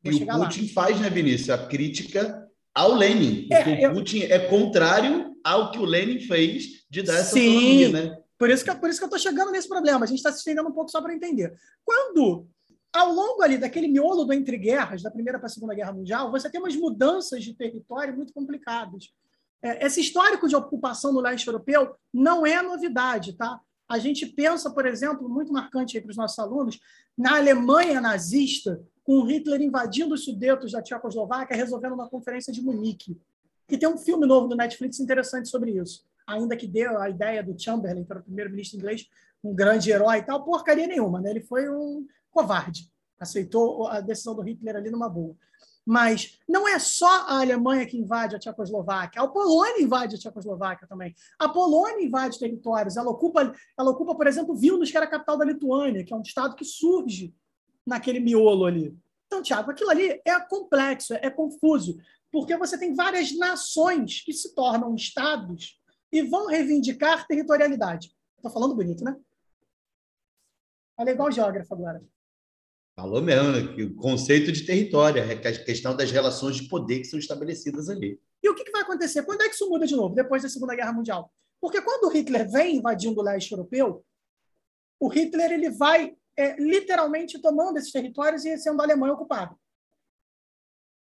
[0.04, 0.72] Vou e o Putin lá.
[0.74, 3.48] faz, né, Vinícius, a crítica ao Lenin.
[3.50, 3.90] É, porque eu...
[3.90, 7.48] o Putin é contrário ao que o Lenin fez de dar essa Sim.
[7.48, 8.18] autonomia, né?
[8.38, 10.04] Por isso que, por isso que eu estou chegando nesse problema.
[10.04, 11.54] A gente está se estendendo um pouco só para entender.
[11.84, 12.46] Quando,
[12.92, 16.30] ao longo ali daquele miolo do entre guerras, da Primeira para a Segunda Guerra Mundial,
[16.30, 19.12] você tem umas mudanças de território muito complicadas.
[19.62, 23.60] É, esse histórico de ocupação no leste europeu não é novidade, tá?
[23.86, 26.78] A gente pensa, por exemplo, muito marcante para os nossos alunos,
[27.18, 33.20] na Alemanha nazista, com Hitler invadindo os sudetos da Tchecoslováquia, resolvendo uma conferência de Munique.
[33.70, 36.04] Que tem um filme novo do Netflix interessante sobre isso.
[36.26, 39.08] Ainda que deu a ideia do Chamberlain, que era o primeiro-ministro inglês,
[39.42, 41.30] um grande herói e tal, porcaria nenhuma, né?
[41.30, 42.90] Ele foi um covarde.
[43.18, 45.36] Aceitou a decisão do Hitler ali numa boa.
[45.86, 50.88] Mas não é só a Alemanha que invade a Tchecoslováquia, a Polônia invade a Tchecoslováquia
[50.88, 51.14] também.
[51.38, 55.38] A Polônia invade territórios, ela ocupa, ela ocupa, por exemplo, Vilnius, que era a capital
[55.38, 57.34] da Lituânia, que é um estado que surge
[57.86, 58.96] naquele miolo ali.
[59.26, 61.98] Então, Tiago, aquilo ali é complexo, é confuso,
[62.30, 65.80] porque você tem várias nações que se tornam estados
[66.12, 68.12] e vão reivindicar territorialidade.
[68.36, 69.16] Estou falando bonito, né?
[70.98, 72.02] Olha igual geógrafo agora.
[72.96, 73.74] Falou mesmo, né?
[73.74, 78.20] que o conceito de território, a questão das relações de poder que são estabelecidas ali.
[78.42, 79.22] E o que vai acontecer?
[79.22, 81.32] Quando é que isso muda de novo, depois da Segunda Guerra Mundial?
[81.60, 84.04] Porque quando Hitler vem invadindo o leste europeu,
[84.98, 89.54] o Hitler ele vai é, literalmente tomando esses territórios e sendo a Alemanha ocupada.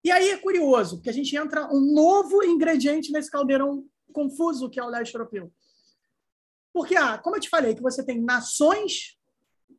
[0.08, 4.80] E aí é curioso, porque a gente entra um novo ingrediente nesse caldeirão confuso que
[4.80, 5.52] é o leste europeu.
[6.74, 9.18] Porque, ah, como eu te falei, que você tem nações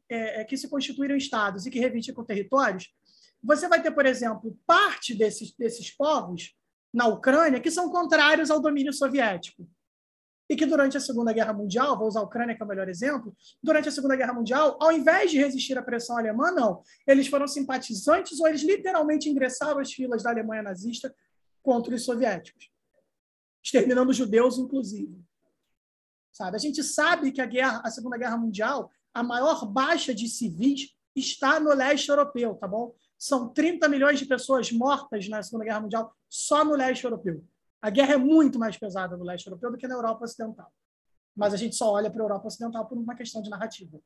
[0.07, 2.93] é, é, que se constituíram estados e que reivindicam territórios,
[3.43, 6.55] você vai ter, por exemplo, parte desses, desses povos
[6.93, 9.67] na Ucrânia que são contrários ao domínio soviético.
[10.49, 12.89] E que durante a Segunda Guerra Mundial, vou usar a Ucrânia que é o melhor
[12.89, 16.83] exemplo, durante a Segunda Guerra Mundial, ao invés de resistir à pressão alemã, não.
[17.07, 21.15] Eles foram simpatizantes ou eles literalmente ingressaram às filas da Alemanha nazista
[21.63, 22.71] contra os soviéticos,
[23.63, 25.23] exterminando judeus, inclusive.
[26.33, 26.57] Sabe?
[26.57, 30.95] A gente sabe que a, guerra, a Segunda Guerra Mundial a maior baixa de civis
[31.15, 32.95] está no leste europeu, tá bom?
[33.19, 37.45] São 30 milhões de pessoas mortas na Segunda Guerra Mundial só no leste europeu.
[37.81, 40.73] A guerra é muito mais pesada no leste europeu do que na Europa Ocidental.
[41.37, 44.01] Mas a gente só olha para a Europa Ocidental por uma questão de narrativa.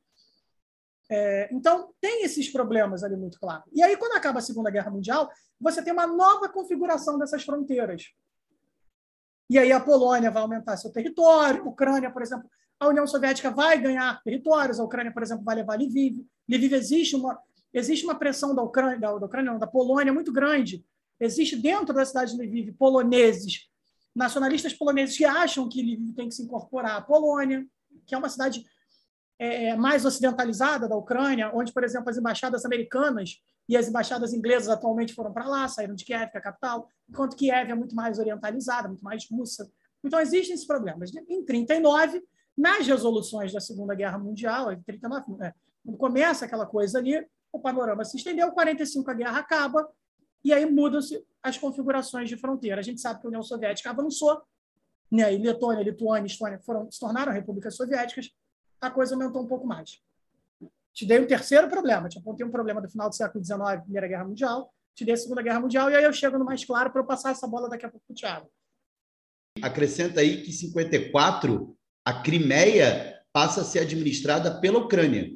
[1.09, 3.63] É, então, tem esses problemas ali muito claro.
[3.73, 5.29] E aí, quando acaba a Segunda Guerra Mundial,
[5.59, 8.13] você tem uma nova configuração dessas fronteiras.
[9.49, 13.51] E aí a Polônia vai aumentar seu território, a Ucrânia, por exemplo, a União Soviética
[13.51, 16.25] vai ganhar territórios, a Ucrânia, por exemplo, vai levar Lviv.
[16.49, 17.37] Lviv existe uma,
[17.73, 20.83] existe uma pressão da Ucrânia, da, da, Ucrânia não, da Polônia muito grande.
[21.19, 23.69] Existe dentro da cidade de Lviv poloneses,
[24.15, 27.65] nacionalistas poloneses que acham que Lviv tem que se incorporar à Polônia,
[28.05, 28.65] que é uma cidade
[29.39, 34.33] é, é, mais ocidentalizada da Ucrânia, onde, por exemplo, as embaixadas americanas e as embaixadas
[34.33, 37.75] inglesas atualmente foram para lá, saíram de Kiev, que é a capital, enquanto Kiev é
[37.75, 39.69] muito mais orientalizada, muito mais russa.
[40.03, 41.09] Então, existem esses problemas.
[41.11, 42.23] Em 1939,
[42.57, 45.53] nas resoluções da Segunda Guerra Mundial, em 39, é,
[45.83, 49.87] Quando começa aquela coisa ali, o panorama se estendeu, 45 a guerra acaba,
[50.43, 52.79] e aí mudam-se as configurações de fronteira.
[52.79, 54.41] A gente sabe que a União Soviética avançou,
[55.11, 55.33] né?
[55.33, 58.29] e Letônia, Lituânia, Estônia foram, se tornaram repúblicas soviéticas,
[58.81, 60.01] a coisa aumentou um pouco mais.
[60.93, 64.07] Te dei um terceiro problema, te apontei um problema do final do século XIX, Primeira
[64.07, 66.91] Guerra Mundial, te dei a Segunda Guerra Mundial, e aí eu chego no mais claro
[66.91, 68.51] para eu passar essa bola daqui a pouco para o Thiago.
[69.61, 71.75] Acrescenta aí que em 54
[72.05, 75.31] a Crimeia passa a ser administrada pela Ucrânia.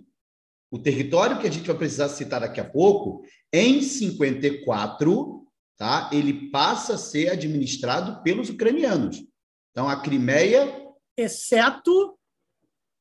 [0.69, 5.45] O território que a gente vai precisar citar daqui a pouco, em 54,
[5.77, 6.09] tá?
[6.11, 9.23] Ele passa a ser administrado pelos ucranianos.
[9.71, 12.17] Então a Crimeia, exceto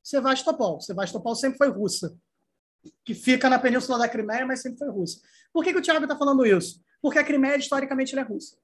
[0.02, 0.80] Sevastopol.
[0.80, 2.16] Sevastopol sempre foi russa,
[3.04, 5.20] que fica na península da Crimeia, mas sempre foi russa.
[5.52, 6.80] Por que, que o Tiago está falando isso?
[7.02, 8.56] Porque a Crimeia, historicamente, é russa.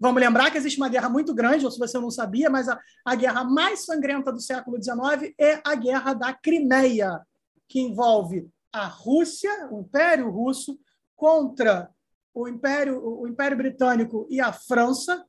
[0.00, 2.80] Vamos lembrar que existe uma guerra muito grande, ou se você não sabia, mas a,
[3.04, 7.20] a guerra mais sangrenta do século XIX é a Guerra da Crimeia,
[7.68, 10.78] que envolve a Rússia, o Império Russo,
[11.14, 11.90] contra
[12.34, 15.24] o Império, o Império Britânico e a França,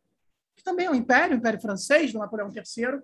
[0.56, 3.02] que também é um império, o Império Francês, do Napoleão III,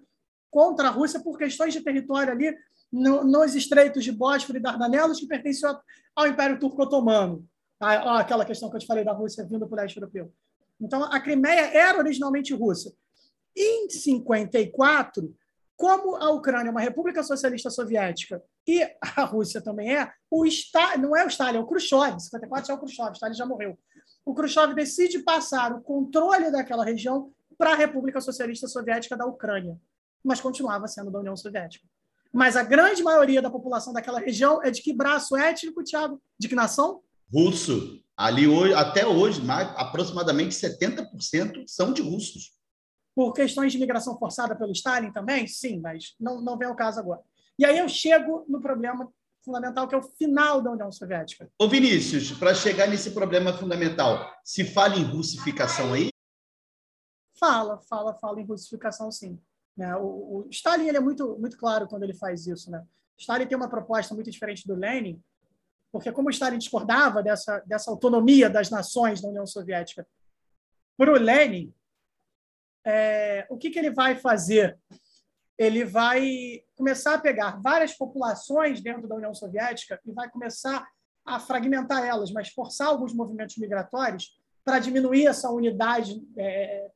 [0.51, 2.55] contra a Rússia por questões de território ali
[2.91, 5.79] no, nos estreitos de Bósforo e Dardanelos, que pertenciam
[6.15, 7.45] ao, Império Turco-Otomano.
[7.79, 10.31] Ah, aquela questão que eu te falei da Rússia vindo para o leste europeu.
[10.79, 12.93] Então, a Crimeia era originalmente russa.
[13.55, 15.33] Em 54,
[15.78, 20.45] como a Ucrânia é uma república socialista soviética e a Rússia também é, o
[20.99, 23.78] não é o Stalin, é o Khrushchev, 54 é o Khrushchev, Stalin já morreu.
[24.26, 29.78] O Khrushchev decide passar o controle daquela região para a República Socialista Soviética da Ucrânia,
[30.23, 31.86] mas continuava sendo da União Soviética.
[32.34, 36.21] Mas a grande maioria da população daquela região é de que braço étnico, Tiago?
[36.38, 37.01] De que nação?
[37.32, 38.01] Russo.
[38.17, 42.55] Ali hoje, até hoje, mais, aproximadamente 70% são de russos.
[43.16, 45.47] Por questões de migração forçada pelo Stalin também?
[45.47, 47.22] Sim, mas não, não vem ao caso agora.
[47.57, 49.09] E aí eu chego no problema
[49.43, 51.49] fundamental, que é o final da União Soviética.
[51.59, 56.09] Ô Vinícius, para chegar nesse problema fundamental, se fala em russificação aí?
[57.39, 59.39] Fala, fala, fala em russificação, sim.
[59.78, 59.95] Né?
[59.95, 62.72] O, o Stalin ele é muito, muito claro quando ele faz isso.
[62.72, 62.84] Né?
[63.18, 65.22] Stalin tem uma proposta muito diferente do Lenin,
[65.91, 70.05] porque como Stalin discordava dessa, dessa autonomia das nações da União Soviética,
[70.97, 71.74] para o Lenin,
[72.86, 74.77] é, o que, que ele vai fazer?
[75.57, 80.86] Ele vai começar a pegar várias populações dentro da União Soviética e vai começar
[81.25, 86.89] a fragmentar elas, mas forçar alguns movimentos migratórios para diminuir essa unidade é,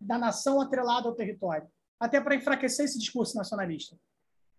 [0.00, 1.66] da nação atrelada ao território,
[1.98, 3.96] até para enfraquecer esse discurso nacionalista.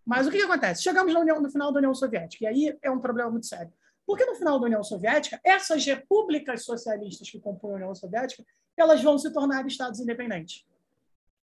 [0.05, 0.83] Mas o que, que acontece?
[0.83, 3.71] Chegamos União, no final da União Soviética, e aí é um problema muito sério.
[4.05, 8.45] Porque no final da União Soviética, essas repúblicas socialistas que compõem a União Soviética,
[8.77, 10.65] elas vão se tornar estados independentes.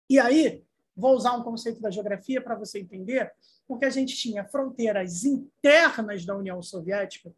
[0.09, 0.65] E aí,
[0.97, 3.31] vou usar um conceito da geografia para você entender,
[3.67, 7.33] porque a gente tinha fronteiras internas da União Soviética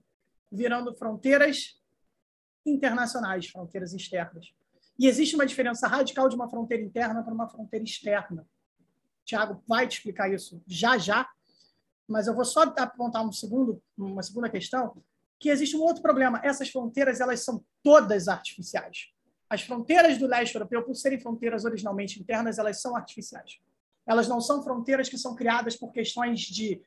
[0.51, 1.81] virando fronteiras
[2.65, 4.53] internacionais, fronteiras externas.
[4.99, 8.47] E existe uma diferença radical de uma fronteira interna para uma fronteira externa.
[9.25, 11.29] Tiago vai te explicar isso já já,
[12.11, 15.01] mas eu vou só apontar um segundo, uma segunda questão,
[15.39, 16.41] que existe um outro problema.
[16.45, 19.09] Essas fronteiras elas são todas artificiais.
[19.49, 23.59] As fronteiras do leste europeu, por serem fronteiras originalmente internas, elas são artificiais.
[24.07, 26.83] Elas não são fronteiras que são criadas por questões de,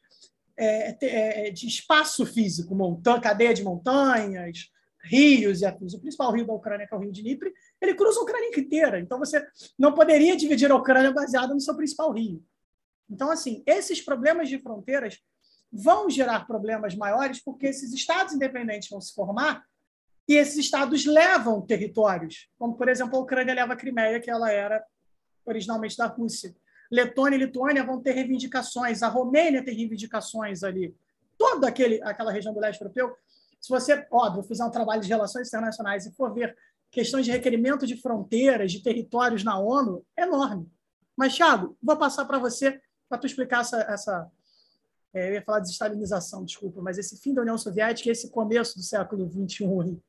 [0.58, 4.70] é, é de espaço físico, montanha, cadeia de montanhas,
[5.04, 5.94] rios e afins.
[5.94, 7.52] O principal rio da Ucrânia, que é o rio de Dnipro,
[7.82, 9.00] ele cruza a Ucrânia inteira.
[9.00, 9.46] Então, você
[9.80, 12.44] não poderia dividir a Ucrânia baseada no seu principal rio.
[13.14, 15.20] Então, assim, esses problemas de fronteiras
[15.72, 19.64] vão gerar problemas maiores porque esses estados independentes vão se formar
[20.28, 24.52] e esses estados levam territórios, como, por exemplo, a Ucrânia leva a Crimeia, que ela
[24.52, 24.84] era
[25.46, 26.56] originalmente da Rússia.
[26.92, 30.96] Letônia e Lituânia vão ter reivindicações, a Romênia tem reivindicações ali.
[31.38, 33.16] Toda aquele, aquela região do leste europeu
[33.64, 36.54] se você, óbvio, fizer um trabalho de relações internacionais e for ver
[36.92, 40.70] questões de requerimento de fronteiras, de territórios na ONU, é enorme.
[41.16, 42.82] Mas, Thiago, vou passar para você
[43.14, 43.82] para tu explicar essa.
[43.82, 44.32] essa
[45.14, 48.32] é, eu ia falar de desestalinização, desculpa, mas esse fim da União Soviética e esse
[48.32, 50.02] começo do século XXI.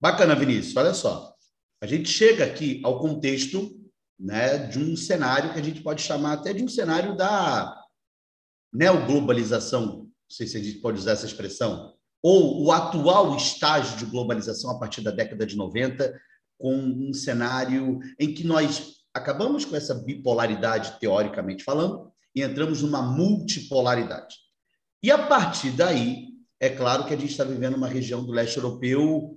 [0.00, 0.74] Bacana, Vinícius.
[0.74, 1.36] Olha só.
[1.82, 3.78] A gente chega aqui ao contexto
[4.18, 7.78] né, de um cenário que a gente pode chamar até de um cenário da
[8.72, 11.92] neoglobalização não sei se a gente pode usar essa expressão,
[12.22, 16.18] ou o atual estágio de globalização a partir da década de 90,
[16.58, 23.02] com um cenário em que nós acabamos com essa bipolaridade, teoricamente falando, e entramos numa
[23.02, 24.36] multipolaridade.
[25.02, 28.56] E a partir daí, é claro que a gente está vivendo uma região do leste
[28.56, 29.36] europeu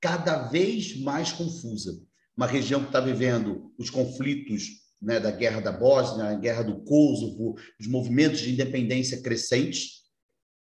[0.00, 2.00] cada vez mais confusa.
[2.36, 6.82] Uma região que está vivendo os conflitos né, da guerra da Bósnia, a guerra do
[6.84, 10.02] Kosovo, os movimentos de independência crescentes.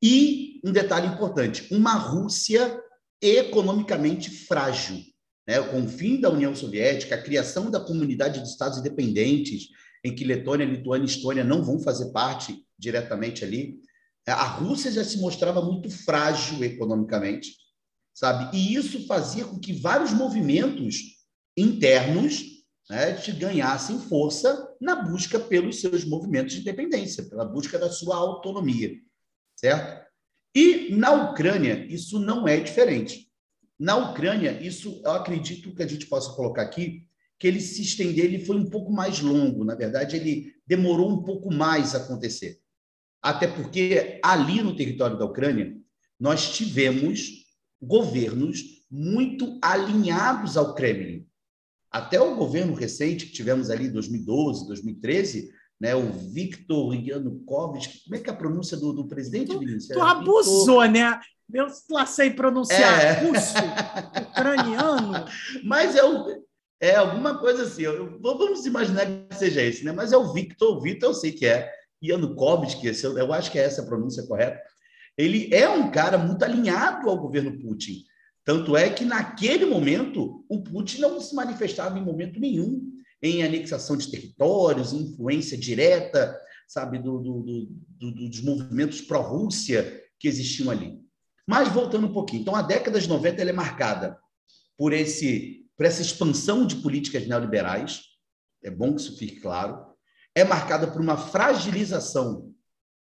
[0.01, 2.79] E um detalhe importante: uma Rússia
[3.21, 5.03] economicamente frágil.
[5.49, 5.59] Né?
[5.63, 9.69] Com o fim da União Soviética, a criação da comunidade de Estados independentes,
[10.05, 13.79] em que Letônia, Lituânia e Estônia não vão fazer parte diretamente ali,
[14.27, 17.55] a Rússia já se mostrava muito frágil economicamente,
[18.13, 18.55] sabe?
[18.55, 20.97] E isso fazia com que vários movimentos
[21.57, 22.43] internos
[22.87, 28.15] né, te ganhassem força na busca pelos seus movimentos de independência, pela busca da sua
[28.15, 28.93] autonomia,
[29.55, 30.07] certo?
[30.53, 33.28] E na Ucrânia isso não é diferente.
[33.79, 37.07] Na Ucrânia, isso eu acredito que a gente possa colocar aqui,
[37.39, 41.23] que ele se estender, ele foi um pouco mais longo, na verdade, ele demorou um
[41.23, 42.59] pouco mais a acontecer.
[43.21, 45.73] Até porque ali no território da Ucrânia,
[46.19, 47.45] nós tivemos
[47.81, 48.61] governos
[48.91, 51.25] muito alinhados ao Kremlin.
[51.89, 58.19] Até o governo recente que tivemos ali, 2012, 2013, né, o Viktor Yanukovych, como é
[58.19, 59.87] que é a pronúncia do, do presidente, tu, Vinícius?
[59.87, 60.89] Tu abusou, Victor...
[60.89, 61.19] né?
[61.51, 63.13] Eu lá sei pronunciar é.
[63.25, 63.55] russo,
[64.29, 65.25] ucraniano.
[65.63, 66.43] Mas é, o,
[66.79, 69.91] é alguma coisa assim, eu, vamos imaginar que seja esse, né?
[69.91, 71.71] Mas é o Victor, o Victor eu sei que é,
[72.03, 74.61] Yanukovych, que eu, eu acho que é essa a pronúncia correta.
[75.17, 78.03] Ele é um cara muito alinhado ao governo Putin.
[78.45, 83.97] Tanto é que, naquele momento, o Putin não se manifestava em momento nenhum em anexação
[83.97, 87.67] de territórios, influência direta, sabe, do, do,
[87.99, 90.99] do, dos movimentos pró-Rússia que existiam ali.
[91.47, 94.17] Mas voltando um pouquinho, então a década de 90 é marcada
[94.77, 98.01] por esse por essa expansão de políticas neoliberais,
[98.61, 99.81] é bom que isso fique claro,
[100.35, 102.53] é marcada por uma fragilização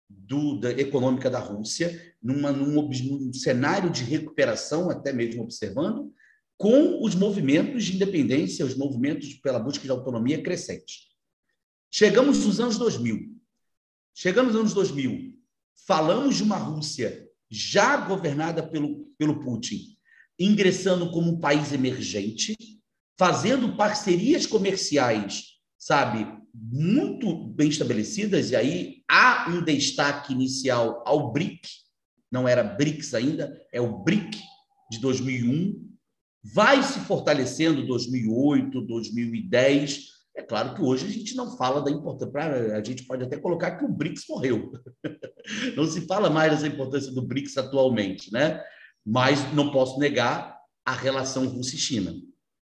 [0.08, 6.10] do, da econômica da Rússia, numa, num, num cenário de recuperação, até mesmo observando,
[6.56, 11.08] com os movimentos de independência, os movimentos pela busca de autonomia crescentes.
[11.90, 13.34] Chegamos nos anos 2000.
[14.14, 15.34] Chegamos nos anos 2000.
[15.86, 19.96] Falamos de uma Rússia já governada pelo, pelo Putin,
[20.38, 22.56] ingressando como um país emergente,
[23.18, 31.60] fazendo parcerias comerciais, sabe, muito bem estabelecidas, e aí há um destaque inicial ao BRIC,
[32.30, 34.36] não era BRICS ainda, é o BRIC
[34.90, 35.93] de 2001,
[36.44, 40.14] vai se fortalecendo 2008, 2010.
[40.36, 43.78] É claro que hoje a gente não fala da importância, a gente pode até colocar
[43.78, 44.72] que o BRICS morreu.
[45.76, 48.60] Não se fala mais dessa importância do BRICS atualmente, né?
[49.04, 52.14] Mas não posso negar a relação Rússia e China.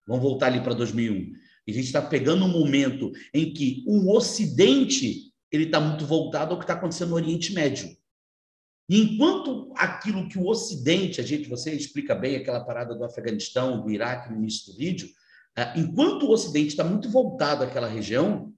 [0.06, 1.32] Vamos voltar ali para 2001.
[1.66, 6.52] E a gente está pegando um momento em que o Ocidente ele está muito voltado
[6.52, 7.88] ao que está acontecendo no Oriente Médio.
[8.88, 13.82] E enquanto aquilo que o Ocidente, a gente, você explica bem aquela parada do Afeganistão,
[13.82, 15.08] do Iraque no início do vídeo,
[15.56, 18.52] é, enquanto o Ocidente está muito voltado àquela região,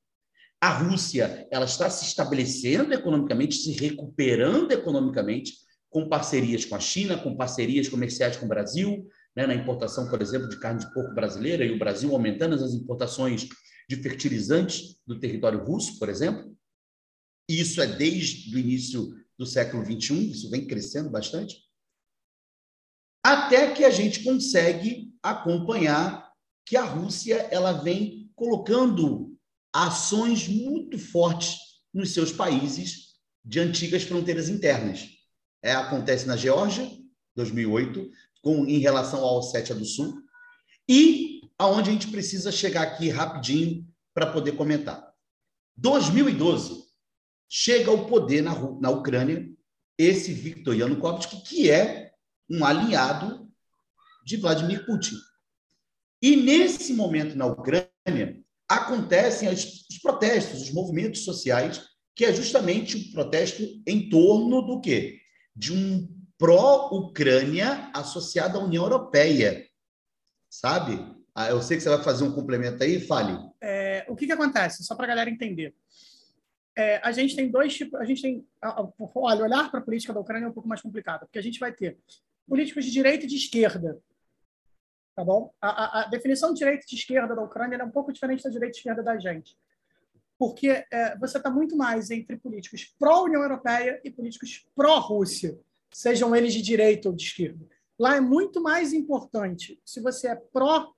[0.61, 5.55] a Rússia ela está se estabelecendo economicamente, se recuperando economicamente,
[5.89, 10.21] com parcerias com a China, com parcerias comerciais com o Brasil, né, na importação, por
[10.21, 13.49] exemplo, de carne de porco brasileira, e o Brasil aumentando as importações
[13.89, 16.55] de fertilizantes do território russo, por exemplo.
[17.49, 21.63] Isso é desde o início do século XXI, isso vem crescendo bastante,
[23.25, 26.33] até que a gente consegue acompanhar
[26.67, 29.37] que a Rússia ela vem colocando
[29.73, 31.57] ações muito fortes
[31.93, 33.15] nos seus países
[33.45, 35.07] de antigas fronteiras internas.
[35.63, 36.91] É, acontece na Geórgia,
[37.35, 38.11] 2008,
[38.43, 40.23] com, em relação ao Ossétia do Sul,
[40.89, 45.13] e aonde a gente precisa chegar aqui rapidinho para poder comentar.
[45.77, 46.88] 2012,
[47.49, 49.49] chega ao poder na, na Ucrânia
[49.97, 52.13] esse Viktor Yanukovych, que é
[52.49, 53.51] um aliado
[54.25, 55.17] de Vladimir Putin.
[56.23, 61.83] E nesse momento na Ucrânia acontecem os protestos, os movimentos sociais,
[62.15, 65.21] que é justamente o protesto em torno do quê?
[65.55, 69.67] De um pró-Ucrânia associado à União Europeia.
[70.51, 70.99] Sabe?
[71.35, 73.39] Ah, eu sei que você vai fazer um complemento aí, fale.
[73.61, 74.85] É, o que, que acontece?
[74.85, 75.75] Só para a galera entender
[76.79, 78.01] é, a gente tem dois tipos.
[78.01, 78.47] A gente tem.
[79.17, 81.59] Olha, olhar para a política da Ucrânia é um pouco mais complicado, porque a gente
[81.59, 81.99] vai ter
[82.47, 84.01] políticos de direita e de esquerda.
[85.17, 85.53] Tá bom?
[85.61, 88.45] A, a, a definição de direita e de esquerda da Ucrânia é um pouco diferente
[88.45, 89.59] da direita e esquerda da gente.
[90.39, 95.59] Porque é, você está muito mais entre políticos pró-União Europeia e políticos pró-Rússia,
[95.91, 97.67] sejam eles de direita ou de esquerda.
[97.99, 100.93] Lá é muito mais importante se você é pró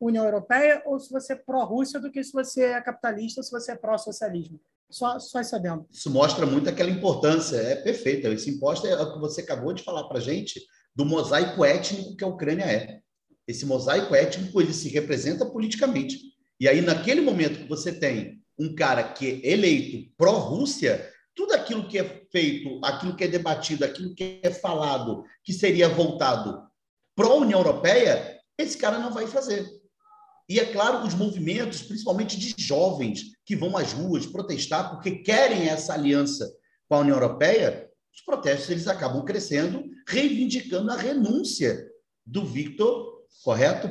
[0.00, 3.50] União Europeia ou se você é pró-Rússia do que se você é capitalista ou se
[3.50, 4.58] você é pró-socialismo.
[4.90, 5.86] Só, só sabendo.
[5.90, 8.28] Isso mostra muito aquela importância, é perfeito.
[8.28, 10.60] Esse imposto é o que você acabou de falar para a gente
[10.94, 13.00] do mosaico étnico que a Ucrânia é.
[13.46, 16.18] Esse mosaico étnico ele se representa politicamente.
[16.58, 21.86] E aí, naquele momento que você tem um cara que é eleito pró-Rússia, tudo aquilo
[21.86, 26.66] que é feito, aquilo que é debatido, aquilo que é falado, que seria voltado
[27.14, 29.68] pró-União Europeia, esse cara não vai fazer.
[30.48, 35.68] E é claro, os movimentos, principalmente de jovens, que vão às ruas protestar porque querem
[35.68, 36.48] essa aliança
[36.88, 41.84] com a União Europeia, os protestos eles acabam crescendo, reivindicando a renúncia
[42.24, 43.88] do Victor, correto?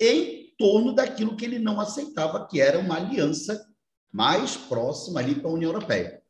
[0.00, 3.66] Em torno daquilo que ele não aceitava, que era uma aliança
[4.12, 6.22] mais próxima ali com a União Europeia.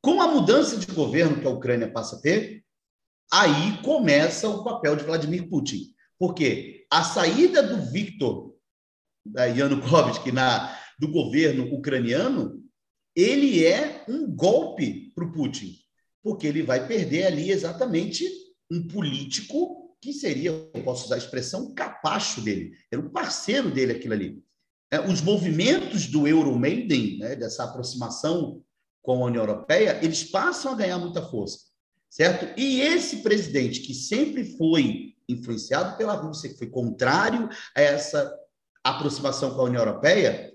[0.00, 2.64] Com a mudança de governo que a Ucrânia passa a ter,
[3.32, 5.94] aí começa o papel de Vladimir Putin.
[6.18, 8.54] Porque a saída do Viktor
[9.24, 12.62] da Yanukovych na, do governo ucraniano,
[13.14, 15.76] ele é um golpe para o Putin,
[16.22, 18.28] porque ele vai perder ali exatamente
[18.70, 23.92] um político que seria, eu posso usar a expressão, capacho dele, era um parceiro dele
[23.92, 24.42] aquilo ali.
[24.90, 28.62] É, os movimentos do Euromaiden, né, dessa aproximação
[29.00, 31.58] com a União Europeia, eles passam a ganhar muita força,
[32.10, 32.52] certo?
[32.58, 38.38] E esse presidente que sempre foi influenciado pela Rússia, que foi contrário a essa
[38.84, 40.52] aproximação com a União Europeia,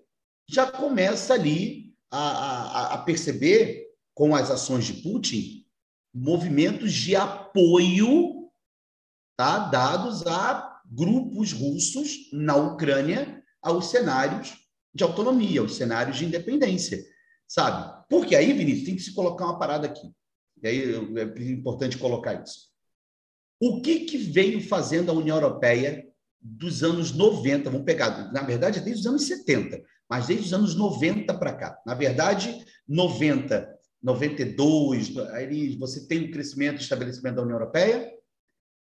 [0.50, 5.66] já começa ali a, a, a perceber, com as ações de Putin,
[6.14, 8.50] movimentos de apoio
[9.38, 14.56] tá, dados a grupos russos na Ucrânia aos cenários
[14.94, 17.04] de autonomia, aos cenários de independência
[17.48, 18.06] sabe?
[18.10, 20.12] Porque aí, Vinícius, tem que se colocar uma parada aqui.
[20.62, 22.68] E aí é importante colocar isso.
[23.60, 26.07] O que, que veio fazendo a União Europeia
[26.48, 27.70] dos anos 90?
[27.70, 31.78] Vamos pegar, na verdade, desde os anos 70, mas desde os anos 90 para cá.
[31.86, 33.68] Na verdade, 90,
[34.02, 38.10] 92, aí você tem o crescimento e estabelecimento da União Europeia,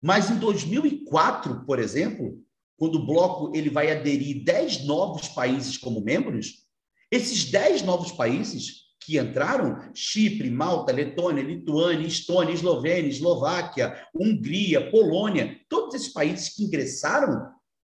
[0.02, 2.44] mas em 2004, por exemplo,
[2.78, 6.66] quando o bloco ele vai aderir 10 novos países como membros,
[7.10, 15.60] esses dez novos países que entraram, Chipre, Malta, Letônia, Lituânia, Estônia, Eslovênia, Eslováquia, Hungria, Polônia,
[15.70, 17.52] todos esses países que ingressaram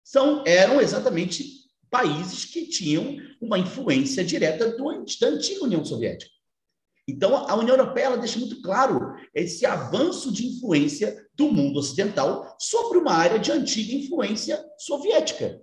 [0.02, 1.44] são, eram exatamente
[1.88, 6.30] países que tinham uma influência direta do, da antiga União Soviética.
[7.08, 12.56] Então, a União Europeia ela deixa muito claro esse avanço de influência do mundo ocidental
[12.58, 15.60] sobre uma área de antiga influência soviética.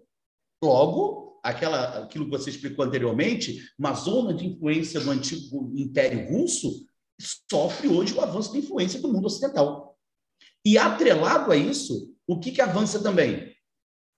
[0.63, 6.85] Logo, aquela, aquilo que você explicou anteriormente, uma zona de influência do antigo Império Russo,
[7.51, 9.97] sofre hoje o avanço da influência do mundo ocidental.
[10.65, 13.53] E atrelado a isso, o que, que avança também?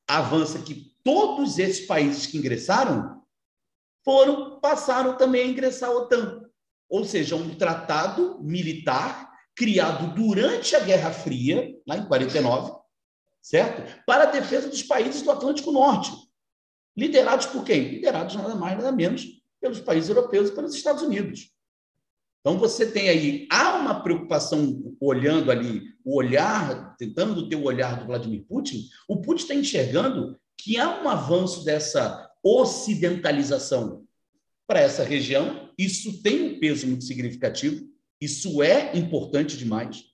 [0.08, 3.24] Avança que todos esses países que ingressaram
[4.04, 6.43] foram passaram também a ingressar à OTAN.
[6.88, 12.72] Ou seja, um tratado militar criado durante a Guerra Fria, lá em 49,
[13.41, 14.04] certo?
[14.06, 16.12] Para a defesa dos países do Atlântico Norte.
[16.96, 17.96] Liderados por quem?
[17.96, 21.52] Liderados nada mais, nada menos pelos países europeus e pelos Estados Unidos.
[22.39, 28.00] Então você tem aí, há uma preocupação olhando ali, o olhar, tentando ter o olhar
[28.00, 34.06] do Vladimir Putin, o Putin está enxergando que há um avanço dessa ocidentalização
[34.68, 37.84] para essa região, isso tem um peso muito significativo,
[38.22, 40.06] isso é importante demais,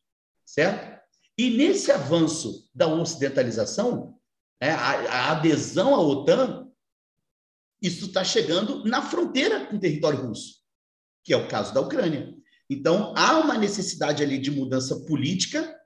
[0.45, 1.01] certo?
[1.37, 4.15] E nesse avanço da ocidentalização,
[4.59, 6.70] é, a, a adesão à OTAN
[7.81, 10.55] isso está chegando na fronteira com o território russo,
[11.23, 12.33] que é o caso da Ucrânia.
[12.69, 15.77] Então, há uma necessidade ali de mudança política,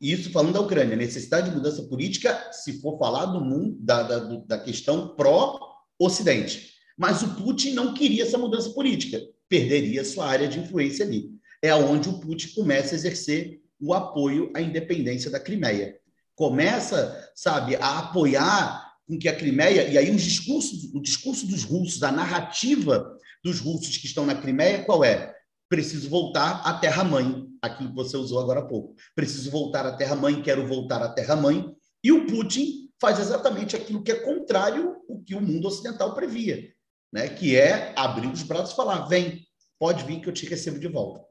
[0.00, 4.18] isso falando da Ucrânia, necessidade de mudança política, se for falar do mundo, da, da,
[4.18, 6.74] da questão pró-Ocidente.
[6.96, 11.30] Mas o Putin não queria essa mudança política, perderia sua área de influência ali.
[11.62, 15.98] É onde o Putin começa a exercer o apoio à independência da Crimeia.
[16.34, 21.62] Começa, sabe, a apoiar com que a Crimeia, e aí os discursos, o discurso dos
[21.62, 25.34] russos, a narrativa dos russos que estão na Crimeia, qual é?
[25.68, 28.94] Preciso voltar à terra-mãe, aquilo que você usou agora há pouco.
[29.14, 31.72] Preciso voltar à terra-mãe, quero voltar à terra-mãe.
[32.02, 36.72] E o Putin faz exatamente aquilo que é contrário ao que o mundo ocidental previa,
[37.12, 37.28] né?
[37.28, 39.46] que é abrir os braços e falar: vem,
[39.78, 41.24] pode vir que eu te recebo de volta.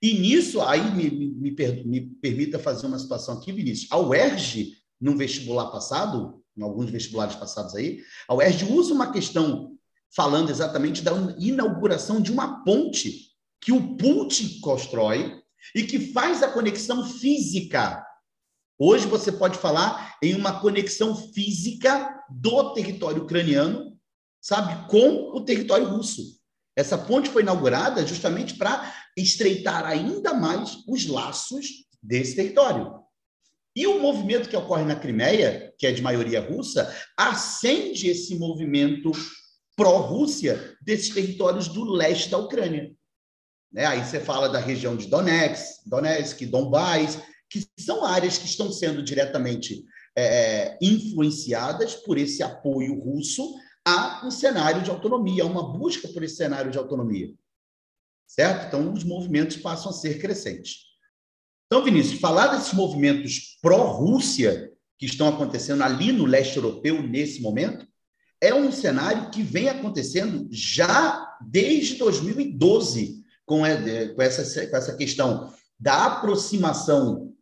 [0.00, 3.90] E nisso, aí me, me, me, me permita fazer uma situação aqui, Vinícius.
[3.92, 9.76] A UERJ, num vestibular passado, em alguns vestibulares passados aí, a UERJ usa uma questão
[10.14, 15.40] falando exatamente da inauguração de uma ponte que o Putin constrói
[15.74, 18.04] e que faz a conexão física.
[18.78, 23.96] Hoje você pode falar em uma conexão física do território ucraniano,
[24.40, 26.40] sabe, com o território russo.
[26.76, 31.66] Essa ponte foi inaugurada justamente para estreitar ainda mais os laços
[32.02, 33.01] desse território.
[33.74, 39.10] E o movimento que ocorre na Crimeia, que é de maioria russa, acende esse movimento
[39.74, 42.92] pró-Rússia desses territórios do leste da Ucrânia.
[43.72, 43.86] Né?
[43.86, 47.18] Aí você fala da região de Donetsk, Donetsk, Donbás,
[47.48, 49.84] que são áreas que estão sendo diretamente
[50.16, 53.54] é, influenciadas por esse apoio russo
[53.84, 57.32] a um cenário de autonomia, a uma busca por esse cenário de autonomia.
[58.26, 58.66] Certo?
[58.66, 60.91] Então, os movimentos passam a ser crescentes.
[61.72, 67.86] Então, Vinícius, falar desses movimentos pró-Rússia que estão acontecendo ali no leste europeu nesse momento
[68.42, 75.50] é um cenário que vem acontecendo já desde 2012, com, essa, com essa questão
[75.80, 77.32] da aproximação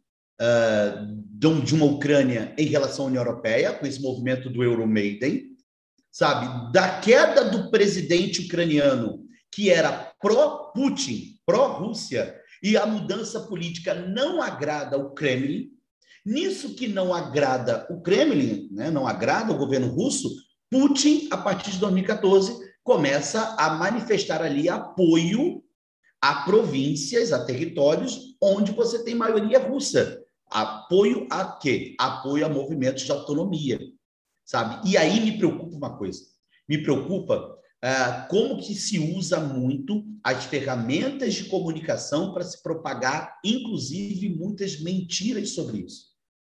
[0.41, 5.57] uh, de uma Ucrânia em relação à União Europeia, com esse movimento do Euromaiden,
[6.09, 14.43] sabe, da queda do presidente ucraniano, que era pró-Putin, pró-Rússia, e a mudança política não
[14.43, 15.71] agrada o Kremlin.
[16.25, 20.31] Nisso que não agrada o Kremlin, né, não agrada o governo russo,
[20.71, 25.63] Putin, a partir de 2014, começa a manifestar ali apoio
[26.21, 30.23] a províncias, a territórios onde você tem maioria russa.
[30.51, 31.95] Apoio a quê?
[31.99, 33.79] Apoio a movimentos de autonomia
[34.51, 34.91] sabe?
[34.91, 36.23] E aí me preocupa uma coisa,
[36.69, 37.57] me preocupa
[38.29, 45.51] como que se usa muito as ferramentas de comunicação para se propagar, inclusive, muitas mentiras
[45.51, 46.09] sobre isso,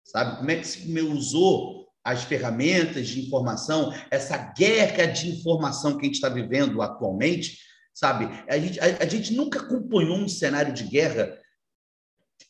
[0.05, 0.39] sabe?
[0.39, 6.07] Como é que se usou as ferramentas de informação, essa guerra de informação que a
[6.07, 7.59] gente está vivendo atualmente,
[7.95, 8.29] sabe?
[8.49, 11.39] A gente, a, a gente nunca acompanhou um cenário de guerra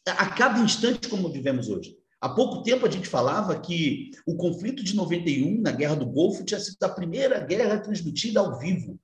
[0.07, 2.02] a cada instante como vivemos hoje.
[2.23, 6.45] Há pouco tempo a gente falava que o conflito de 91, na Guerra do Golfo,
[6.45, 8.97] tinha sido a primeira guerra transmitida ao vivo.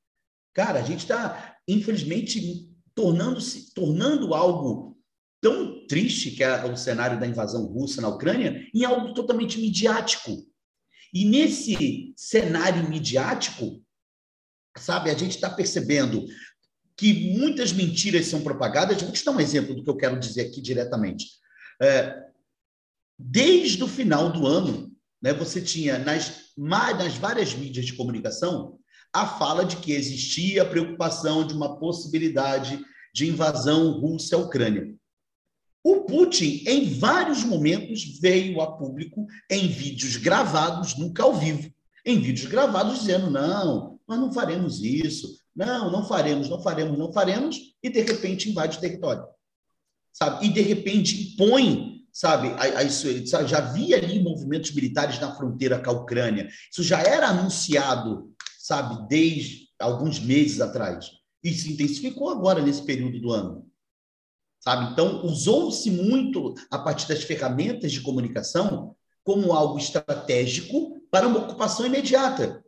[0.55, 4.97] Cara, a gente está, infelizmente, tornando-se, tornando algo
[5.41, 10.47] tão triste, que é o cenário da invasão russa na Ucrânia, em algo totalmente midiático.
[11.13, 13.83] E nesse cenário midiático,
[14.77, 16.25] sabe, a gente está percebendo
[16.97, 19.03] que muitas mentiras são propagadas.
[19.03, 21.27] Vou te dar um exemplo do que eu quero dizer aqui diretamente.
[21.83, 22.28] É,
[23.19, 28.79] Desde o final do ano, né, você tinha nas, nas várias mídias de comunicação
[29.13, 32.79] a fala de que existia a preocupação de uma possibilidade
[33.13, 34.95] de invasão russa à Ucrânia.
[35.83, 41.73] O Putin, em vários momentos, veio a público em vídeos gravados, nunca ao vivo,
[42.05, 47.13] em vídeos gravados dizendo: não, nós não faremos isso, não, não faremos, não faremos, não
[47.13, 49.25] faremos, e de repente invade o território.
[50.13, 50.47] Sabe?
[50.47, 52.49] E de repente impõe sabe?
[52.49, 53.07] A, a isso,
[53.47, 56.49] já havia ali movimentos militares na fronteira com a Ucrânia.
[56.69, 61.13] Isso já era anunciado, sabe, desde alguns meses atrás.
[61.45, 63.71] E se intensificou agora nesse período do ano.
[64.59, 64.91] Sabe?
[64.91, 71.87] Então, usou-se muito a partir das ferramentas de comunicação como algo estratégico para uma ocupação
[71.87, 72.65] imediata.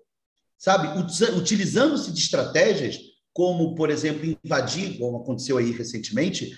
[0.57, 0.97] Sabe?
[1.37, 3.01] Utilizando-se de estratégias
[3.33, 6.57] como, por exemplo, invadir, como aconteceu aí recentemente,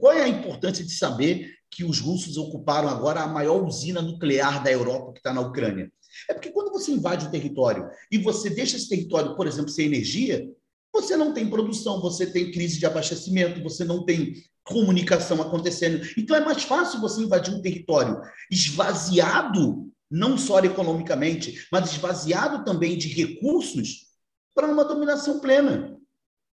[0.00, 4.62] qual é a importância de saber que os russos ocuparam agora a maior usina nuclear
[4.62, 5.90] da Europa que está na Ucrânia?
[6.28, 9.86] É porque quando você invade o território e você deixa esse território, por exemplo, sem
[9.86, 10.46] energia,
[10.92, 16.06] você não tem produção, você tem crise de abastecimento, você não tem comunicação acontecendo.
[16.18, 18.20] Então é mais fácil você invadir um território
[18.50, 24.08] esvaziado, não só economicamente, mas esvaziado também de recursos
[24.54, 25.98] para uma dominação plena.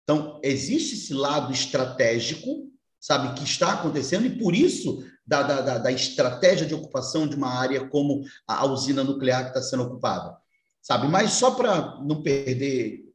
[0.03, 2.68] Então, existe esse lado estratégico,
[2.99, 7.49] sabe, que está acontecendo, e por isso, da, da, da estratégia de ocupação de uma
[7.49, 10.35] área como a, usina nuclear que está sendo ocupada,
[10.81, 11.07] sabe?
[11.07, 13.05] Mas só para não perder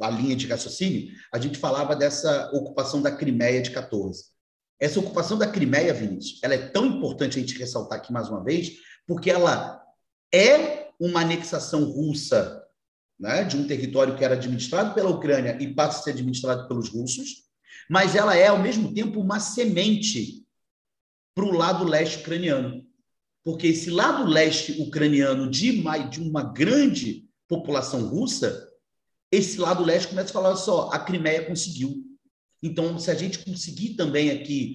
[0.00, 4.26] a linha de raciocínio, a gente falava dessa ocupação da Crimeia de 14.
[4.78, 8.44] Essa ocupação da Crimeia, Vinícius, ela é tão importante a gente ressaltar aqui mais uma
[8.44, 8.72] vez,
[9.06, 9.82] porque ela
[10.32, 12.62] é uma anexação russa
[13.18, 16.90] né, de um território que era administrado pela Ucrânia e passa a ser administrado pelos
[16.90, 17.45] russos,
[17.88, 20.44] mas ela é, ao mesmo tempo, uma semente
[21.34, 22.84] para o lado leste ucraniano.
[23.44, 28.68] Porque esse lado leste ucraniano de, de uma grande população russa,
[29.30, 32.04] esse lado leste começa a falar só, a Crimeia conseguiu.
[32.62, 34.74] Então, se a gente conseguir também aqui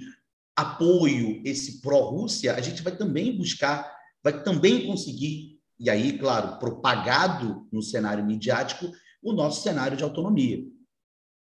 [0.55, 3.93] apoio, esse pró-Rússia, a gente vai também buscar,
[4.23, 5.51] vai também conseguir
[5.81, 10.63] e aí, claro, propagado no cenário midiático, o nosso cenário de autonomia.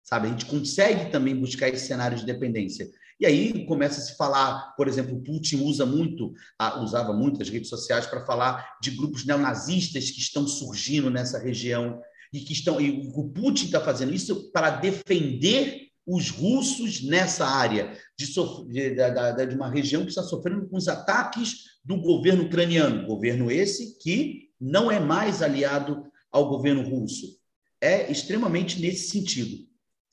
[0.07, 0.27] Sabe?
[0.27, 2.89] A gente consegue também buscar esse cenário de dependência.
[3.19, 6.33] E aí começa a se falar, por exemplo, Putin usa muito,
[6.81, 11.99] usava muito as redes sociais para falar de grupos neonazistas que estão surgindo nessa região
[12.31, 12.79] e que estão.
[12.79, 19.45] E o Putin está fazendo isso para defender os russos nessa área de, de, de,
[19.47, 24.47] de, uma região que está sofrendo com os ataques do governo ucraniano, governo esse que
[24.59, 27.37] não é mais aliado ao governo russo.
[27.81, 29.66] É extremamente nesse sentido,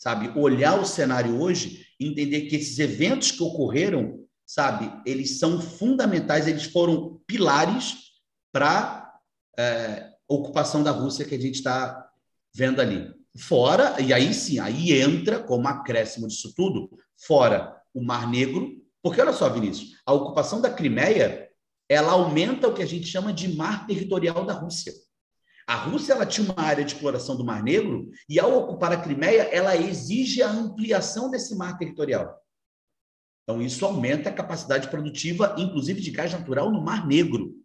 [0.05, 0.39] sabe?
[0.39, 6.65] Olhar o cenário hoje entender que esses eventos que ocorreram, sabe, eles são fundamentais, eles
[6.65, 7.95] foram pilares
[8.53, 9.11] para
[9.59, 12.07] é, ocupação da Rússia que a gente está
[12.55, 13.15] vendo ali.
[13.39, 16.91] Fora, e aí sim, aí entra como acréscimo disso tudo,
[17.27, 21.49] fora o Mar Negro, porque olha só, Vinícius, a ocupação da Crimeia,
[21.89, 24.93] ela aumenta o que a gente chama de mar territorial da Rússia.
[25.67, 29.01] A Rússia ela tinha uma área de exploração do Mar Negro e ao ocupar a
[29.01, 32.39] Crimeia, ela exige a ampliação desse mar territorial.
[33.43, 37.65] Então isso aumenta a capacidade produtiva, inclusive de gás natural no Mar Negro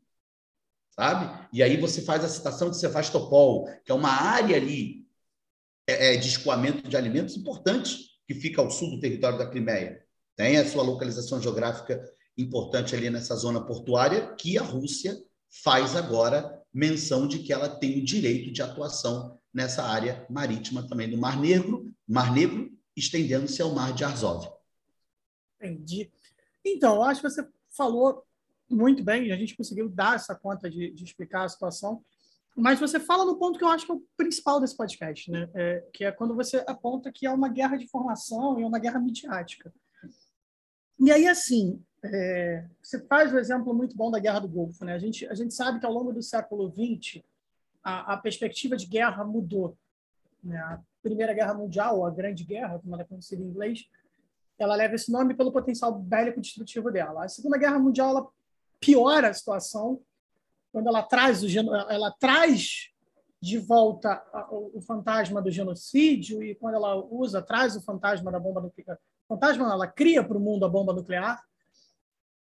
[0.99, 1.47] sabe?
[1.53, 5.07] E aí você faz a citação de Sevastopol, que é uma área ali
[5.87, 7.97] é, é, de escoamento de alimentos importante
[8.27, 10.03] que fica ao sul do território da Crimeia.
[10.35, 12.03] Tem a sua localização geográfica
[12.37, 15.17] importante ali nessa zona portuária, que a Rússia
[15.63, 21.09] faz agora menção de que ela tem o direito de atuação nessa área marítima também
[21.09, 24.47] do Mar Negro, Mar Negro estendendo-se ao Mar de Azov.
[25.59, 26.11] Entendi.
[26.63, 28.23] Então, acho que você falou
[28.69, 32.03] muito bem, a gente conseguiu dar essa conta de, de, explicar a situação.
[32.55, 35.49] Mas você fala no ponto que eu acho que é o principal desse podcast, né?
[35.55, 38.99] É, que é quando você aponta que é uma guerra de informação e uma guerra
[38.99, 39.73] midiática.
[40.99, 44.83] E aí, assim, é, você faz o um exemplo muito bom da Guerra do Golfo.
[44.83, 44.93] Né?
[44.93, 47.23] A, gente, a gente sabe que ao longo do século XX,
[47.83, 49.77] a, a perspectiva de guerra mudou.
[50.43, 50.57] Né?
[50.57, 53.87] A Primeira Guerra Mundial, ou a Grande Guerra, como ela é conhecida em inglês,
[54.57, 57.23] ela leva esse nome pelo potencial bélico destrutivo dela.
[57.23, 58.27] A Segunda Guerra Mundial ela
[58.79, 60.01] piora a situação
[60.71, 61.47] quando ela traz o
[61.89, 62.89] ela traz
[63.41, 64.21] de volta
[64.51, 69.71] o fantasma do genocídio e quando ela usa traz o fantasma da bomba nuclear fantasma
[69.71, 71.41] ela cria para o mundo a bomba nuclear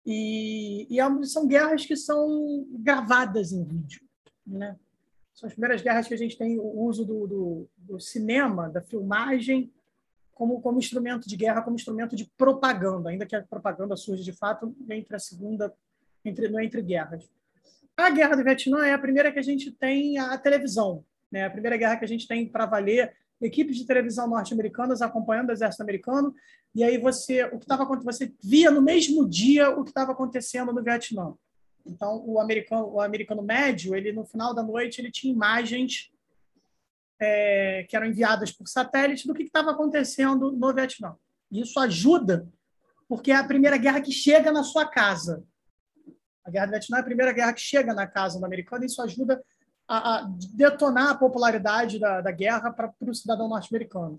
[0.04, 4.02] e, e, é são guerras que são gravadas em vídeo
[4.46, 4.78] né
[5.32, 8.82] são as primeiras guerras que a gente tem o uso do, do, do cinema da
[8.82, 9.72] filmagem
[10.34, 14.32] como, como instrumento de guerra, como instrumento de propaganda, ainda que a propaganda surja de
[14.32, 15.72] fato entre a segunda
[16.24, 17.28] entre, no Entre Guerras.
[17.96, 21.44] A Guerra do Vietnã é a primeira que a gente tem a televisão, né?
[21.44, 23.14] a primeira guerra que a gente tem para valer
[23.44, 26.34] equipes de televisão norte-americanas acompanhando o exército americano,
[26.74, 30.72] e aí você o que estava você via no mesmo dia o que estava acontecendo
[30.72, 31.34] no Vietnã.
[31.86, 36.10] Então o americano o americano médio ele no final da noite ele tinha imagens
[37.20, 41.14] é, que eram enviadas por satélite do que estava acontecendo no Vietnã.
[41.50, 42.48] Isso ajuda
[43.08, 45.44] porque é a primeira guerra que chega na sua casa.
[46.44, 48.86] A Guerra do Vietnã é a primeira guerra que chega na casa do americano e
[48.86, 49.42] isso ajuda
[49.86, 54.16] a, a detonar a popularidade da, da guerra para o cidadão norte-americano.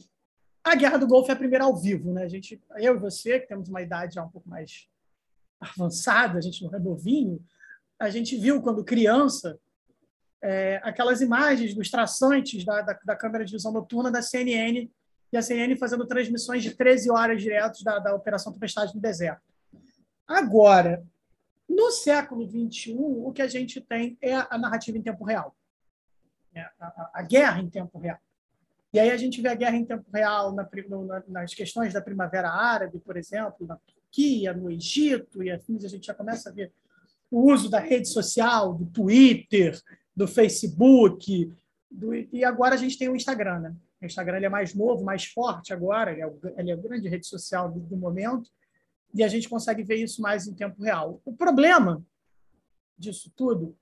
[0.64, 2.12] A Guerra do Golfo é a primeira ao vivo.
[2.12, 2.24] Né?
[2.24, 4.88] A gente, eu e você, que temos uma idade já um pouco mais
[5.60, 7.40] avançada, a gente não é novinho,
[8.00, 9.60] a gente viu quando criança
[10.44, 14.90] é, aquelas imagens dos traçantes da, da, da, câmera de visão noturna da CNN
[15.32, 19.42] e a CNN fazendo transmissões de 13 horas diretos da, da Operação Tempestade no Deserto.
[20.28, 21.04] Agora,
[21.68, 25.56] no século XXI, o que a gente tem é a narrativa em tempo real,
[26.54, 28.20] é a, a, guerra em tempo real.
[28.94, 32.02] E aí a gente vê a guerra em tempo real na, na, nas questões da
[32.02, 36.54] Primavera Árabe, por exemplo, na Turquia, no Egito e afins, a gente já começa a
[36.54, 36.72] ver
[37.30, 39.78] o uso da rede social, do Twitter,
[40.16, 41.52] do Facebook,
[41.92, 43.60] do, e agora a gente tem o Instagram.
[43.60, 43.76] Né?
[44.02, 47.28] O Instagram é mais novo, mais forte agora, ele é, ele é a grande rede
[47.28, 48.50] social do, do momento,
[49.16, 51.22] e a gente consegue ver isso mais em tempo real.
[51.24, 52.06] O problema
[52.98, 53.78] disso tudo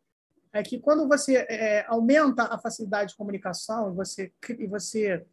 [0.53, 5.25] é que quando você é, aumenta a facilidade de comunicação e você, e você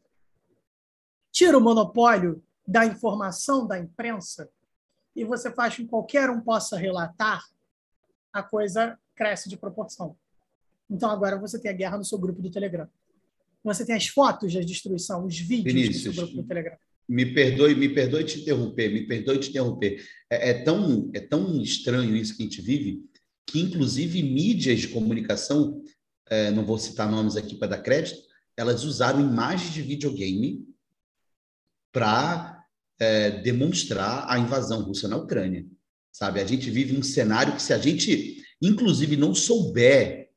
[1.30, 4.48] tira o monopólio da informação da imprensa
[5.14, 7.44] e você faz com que qualquer um possa relatar,
[8.32, 10.16] a coisa cresce de proporção.
[10.88, 12.88] Então agora você tem a guerra no seu grupo do Telegram.
[13.62, 16.78] Você tem as fotos da destruição, os vídeos Vinícius, do seu grupo do Telegram
[17.10, 20.00] me perdoe, me perdoe te interromper, me perdoe te interromper.
[20.30, 23.04] É, é, tão, é tão estranho isso que a gente vive,
[23.44, 25.82] que inclusive mídias de comunicação,
[26.28, 28.16] é, não vou citar nomes aqui para dar crédito,
[28.56, 30.64] elas usaram imagens de videogame
[31.92, 32.64] para
[33.00, 35.66] é, demonstrar a invasão russa na Ucrânia.
[36.12, 40.28] Sabe, a gente vive um cenário que se a gente, inclusive, não souber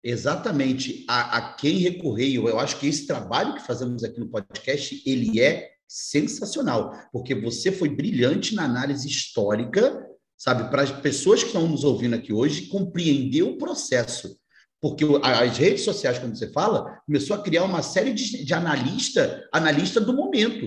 [0.00, 5.02] exatamente a, a quem recorrer, eu acho que esse trabalho que fazemos aqui no podcast,
[5.04, 10.04] ele é sensacional, porque você foi brilhante na análise histórica,
[10.36, 14.36] sabe, para as pessoas que estão nos ouvindo aqui hoje compreender o processo.
[14.80, 19.48] Porque as redes sociais, como você fala, começou a criar uma série de, de analista,
[19.52, 20.66] analista do momento.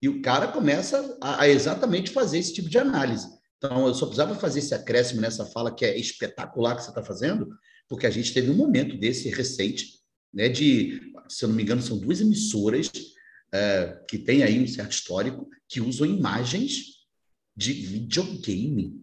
[0.00, 3.26] E o cara começa a, a exatamente fazer esse tipo de análise.
[3.58, 7.02] Então, eu só precisava fazer esse acréscimo nessa fala que é espetacular que você está
[7.02, 7.48] fazendo,
[7.88, 9.86] porque a gente teve um momento desse recente,
[10.32, 12.90] né, de, se eu não me engano, são duas emissoras
[13.52, 17.06] é, que têm aí um certo histórico, que usam imagens
[17.54, 19.00] de videogame.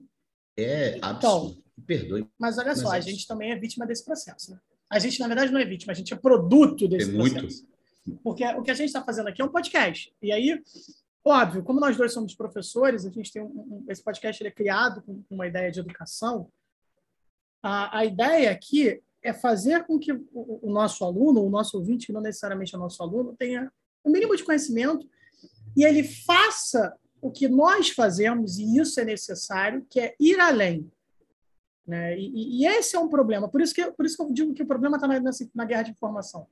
[0.58, 1.52] É então, absurdo.
[1.52, 2.28] Então, Perdoe.
[2.38, 4.52] Mas olha mas só, é a gente também é vítima desse processo.
[4.52, 4.60] Né?
[4.90, 7.64] A gente, na verdade, não é vítima, a gente é produto desse processo.
[8.06, 8.24] Muito.
[8.24, 10.14] Porque o que a gente está fazendo aqui é um podcast.
[10.22, 10.62] E aí,
[11.24, 15.02] óbvio, como nós dois somos professores, a gente tem um, um, esse podcast é criado
[15.04, 16.50] com uma ideia de educação.
[17.62, 22.08] A, a ideia aqui é fazer com que o, o nosso aluno, o nosso ouvinte,
[22.08, 23.72] que não necessariamente é nosso aluno, tenha
[24.04, 25.08] o mínimo de conhecimento
[25.76, 30.90] e ele faça o que nós fazemos, e isso é necessário, que é ir além.
[31.86, 32.18] Né?
[32.18, 33.50] E, e, esse é um problema.
[33.50, 35.20] Por isso que, por isso que eu digo que o problema está na,
[35.56, 36.48] na guerra de informação.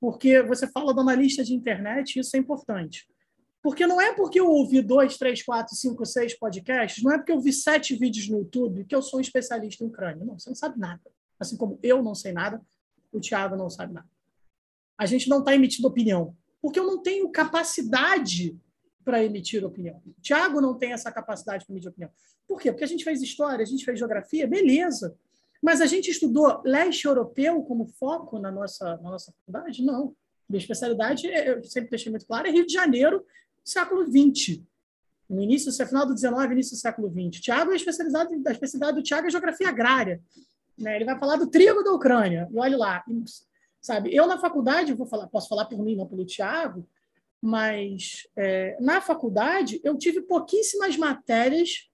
[0.00, 3.08] Porque você fala do analista de internet, isso é importante.
[3.62, 7.32] Porque não é porque eu ouvi dois, três, quatro, cinco, seis podcasts, não é porque
[7.32, 10.24] eu vi sete vídeos no YouTube que eu sou um especialista em Ucrânia.
[10.24, 11.00] Não, você não sabe nada.
[11.40, 12.60] Assim como eu não sei nada,
[13.12, 14.08] o Thiago não sabe nada.
[14.96, 18.56] A gente não está emitindo opinião, porque eu não tenho capacidade
[19.04, 20.00] para emitir opinião.
[20.06, 22.10] O Tiago não tem essa capacidade para emitir opinião.
[22.46, 22.70] Por quê?
[22.70, 25.14] Porque a gente fez história, a gente fez geografia, beleza.
[25.62, 29.82] Mas a gente estudou leste europeu como foco na nossa, na nossa faculdade?
[29.82, 30.14] Não.
[30.48, 33.24] Minha especialidade, eu sempre deixei muito claro, é Rio de Janeiro,
[33.64, 34.60] século XX.
[35.28, 37.40] No início, no final do XIX, início do século XX.
[37.40, 40.20] Tiago é especializado, a especialidade do Tiago é geografia agrária.
[40.76, 40.96] Né?
[40.96, 42.46] Ele vai falar do trigo da Ucrânia.
[42.52, 43.04] E olha lá,
[43.84, 44.14] sabe?
[44.14, 46.88] Eu na faculdade, vou falar, posso falar por mim, não pelo Tiago,
[47.40, 51.90] mas é, na faculdade eu tive pouquíssimas matérias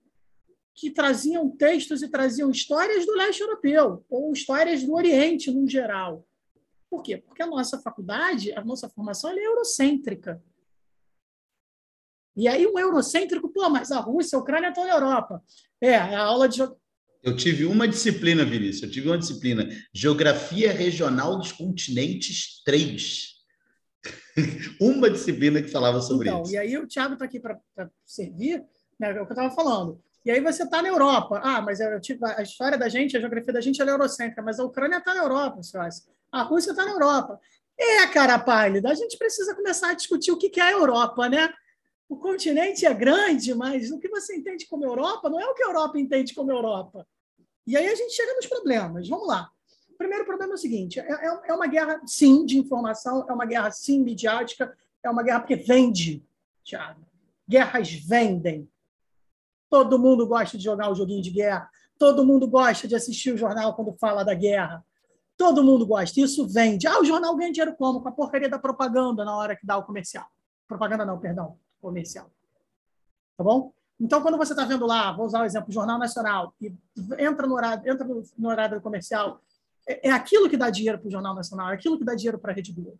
[0.73, 6.25] que traziam textos e traziam histórias do leste europeu ou histórias do Oriente no geral.
[6.89, 7.17] Por quê?
[7.17, 10.41] Porque a nossa faculdade, a nossa formação é eurocêntrica.
[12.37, 15.43] E aí um eurocêntrico, pô, mas a Rússia, a Ucrânia estão na Europa.
[15.81, 16.63] É, a aula de
[17.23, 23.31] eu tive uma disciplina, Vinícius, eu tive uma disciplina, Geografia Regional dos Continentes 3.
[24.81, 26.53] uma disciplina que falava sobre então, isso.
[26.53, 27.59] E aí o Thiago está aqui para
[28.05, 28.65] servir,
[28.99, 30.01] né, é o que eu estava falando.
[30.25, 31.41] E aí você está na Europa.
[31.43, 34.59] Ah, mas eu, tipo, a história da gente, a geografia da gente é eurocêntrica, mas
[34.59, 36.07] a Ucrânia está na Europa, senhores.
[36.31, 37.41] A Rússia está na Europa.
[37.79, 41.51] É, cara pálida, a gente precisa começar a discutir o que é a Europa, né?
[42.11, 45.63] O continente é grande, mas o que você entende como Europa não é o que
[45.63, 47.07] a Europa entende como Europa.
[47.67, 49.09] E aí a gente chega nos problemas.
[49.09, 49.51] Vamos lá
[50.01, 53.45] primeiro problema é o seguinte: é, é, é uma guerra, sim, de informação, é uma
[53.45, 56.25] guerra, sim, midiática, é uma guerra porque vende,
[56.65, 57.05] Thiago.
[57.47, 58.67] Guerras vendem.
[59.69, 61.69] Todo mundo gosta de jogar o joguinho de guerra.
[61.99, 64.85] Todo mundo gosta de assistir o jornal quando fala da guerra.
[65.37, 66.19] Todo mundo gosta.
[66.19, 66.87] Isso vende.
[66.87, 68.01] Ah, o jornal ganha dinheiro como?
[68.01, 70.27] Com a porcaria da propaganda na hora que dá o comercial.
[70.67, 71.59] Propaganda não, perdão.
[71.81, 72.31] Comercial.
[73.37, 73.73] Tá bom?
[73.99, 76.73] Então, quando você está vendo lá, vou usar o exemplo, Jornal Nacional, e
[77.19, 78.07] entra no horário, entra
[78.39, 79.41] no horário comercial
[79.87, 82.39] é, é aquilo que dá dinheiro para o Jornal Nacional, é aquilo que dá dinheiro
[82.39, 82.99] para a Rede Globo.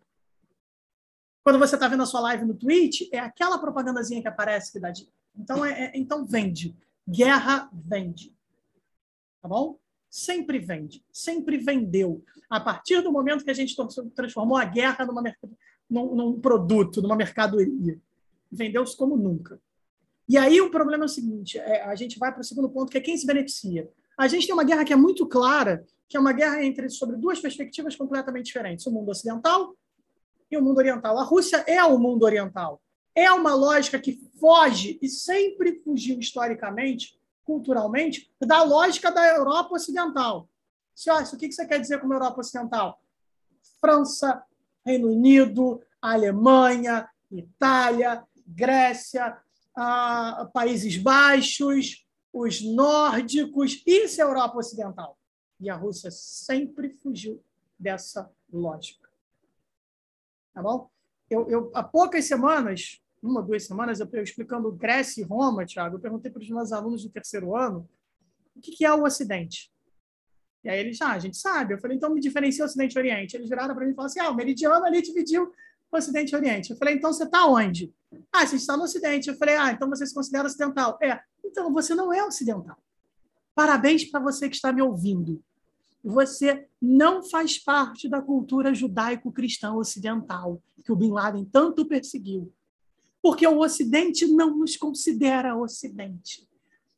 [1.43, 4.79] Quando você está vendo a sua live no Twitch, é aquela propagandazinha que aparece que
[4.79, 5.15] dá dinheiro.
[5.35, 6.75] Então, é, é, então vende.
[7.09, 8.35] Guerra vende.
[9.41, 9.79] Tá bom?
[10.09, 11.03] Sempre vende.
[11.11, 12.23] Sempre vendeu.
[12.49, 13.75] A partir do momento que a gente
[14.13, 15.23] transformou a guerra numa,
[15.89, 17.99] num, num produto, numa mercadoria.
[18.51, 19.59] Vendeu-se como nunca.
[20.27, 22.91] E aí o problema é o seguinte: é, a gente vai para o segundo ponto,
[22.91, 23.89] que é quem se beneficia.
[24.17, 27.17] A gente tem uma guerra que é muito clara, que é uma guerra entre sobre
[27.17, 29.75] duas perspectivas completamente diferentes: o mundo ocidental
[30.49, 31.17] e o mundo oriental.
[31.17, 32.81] A Rússia é o mundo oriental.
[33.15, 40.49] É uma lógica que foge e sempre fugiu historicamente, culturalmente, da lógica da Europa Ocidental.
[40.95, 43.01] Senhora, o que você quer dizer com Europa Ocidental?
[43.79, 44.43] França,
[44.85, 48.23] Reino Unido, Alemanha, Itália,
[48.53, 49.37] Grécia,
[49.75, 53.83] ah, Países Baixos, os nórdicos.
[53.85, 55.17] Isso é Europa Ocidental.
[55.59, 57.43] E a Rússia sempre fugiu
[57.77, 59.09] dessa lógica.
[60.53, 60.89] Tá bom?
[61.29, 65.95] Eu, eu, há poucas semanas, uma, duas semanas, eu, eu explicando Grécia e Roma, Tiago,
[65.95, 67.87] eu perguntei para os meus alunos do terceiro ano
[68.55, 69.71] o que, que é o Ocidente.
[70.63, 71.73] E aí eles, ah, a gente sabe.
[71.73, 73.35] Eu falei, então me diferencia o Ocidente e Oriente.
[73.35, 75.51] Eles viraram para mim e falaram assim, ah, o meridiano ali dividiu
[75.91, 76.71] o Ocidente e Oriente.
[76.71, 77.93] Eu falei, então você está onde?
[78.31, 79.29] Ah, a gente está no Ocidente.
[79.29, 80.97] Eu falei, ah, então você se considera ocidental.
[81.01, 82.77] É, então você não é ocidental.
[83.53, 85.43] Parabéns para você que está me ouvindo
[86.03, 92.51] você não faz parte da cultura judaico-cristã ocidental que o Bin Laden tanto perseguiu.
[93.21, 96.47] Porque o Ocidente não nos considera Ocidente.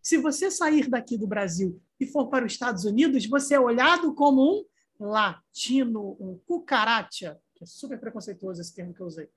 [0.02, 4.14] Se você sair daqui do Brasil e for para os Estados Unidos, você é olhado
[4.14, 4.66] como
[5.00, 9.30] um latino, um cucaracha, é super preconceituoso esse termo que eu usei.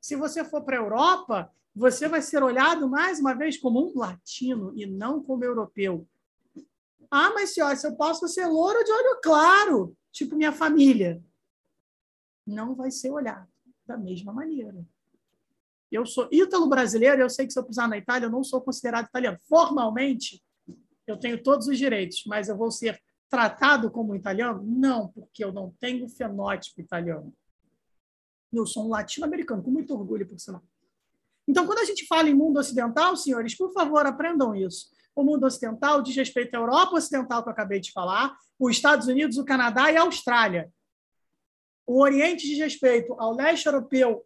[0.00, 3.98] Se você for para a Europa, você vai ser olhado mais uma vez como um
[3.98, 6.06] latino e não como europeu.
[7.10, 11.22] Ah, mas senhora, se eu posso ser louro de olho claro, tipo minha família,
[12.46, 13.48] não vai ser olhado
[13.86, 14.84] da mesma maneira.
[15.90, 19.06] Eu sou ítalo-brasileiro, eu sei que se eu pisar na Itália, eu não sou considerado
[19.06, 19.38] italiano.
[19.48, 20.42] Formalmente,
[21.06, 23.00] eu tenho todos os direitos, mas eu vou ser
[23.30, 24.62] tratado como italiano?
[24.64, 27.32] Não, porque eu não tenho fenótipo italiano.
[28.52, 30.62] Eu sou um latino-americano, com muito orgulho, por sinal.
[31.46, 34.90] Então, quando a gente fala em mundo ocidental, senhores, por favor, aprendam isso.
[35.14, 39.08] O mundo ocidental diz respeito à Europa Ocidental, que eu acabei de falar, os Estados
[39.08, 40.70] Unidos, o Canadá e a Austrália.
[41.86, 44.24] O Oriente diz respeito ao leste europeu,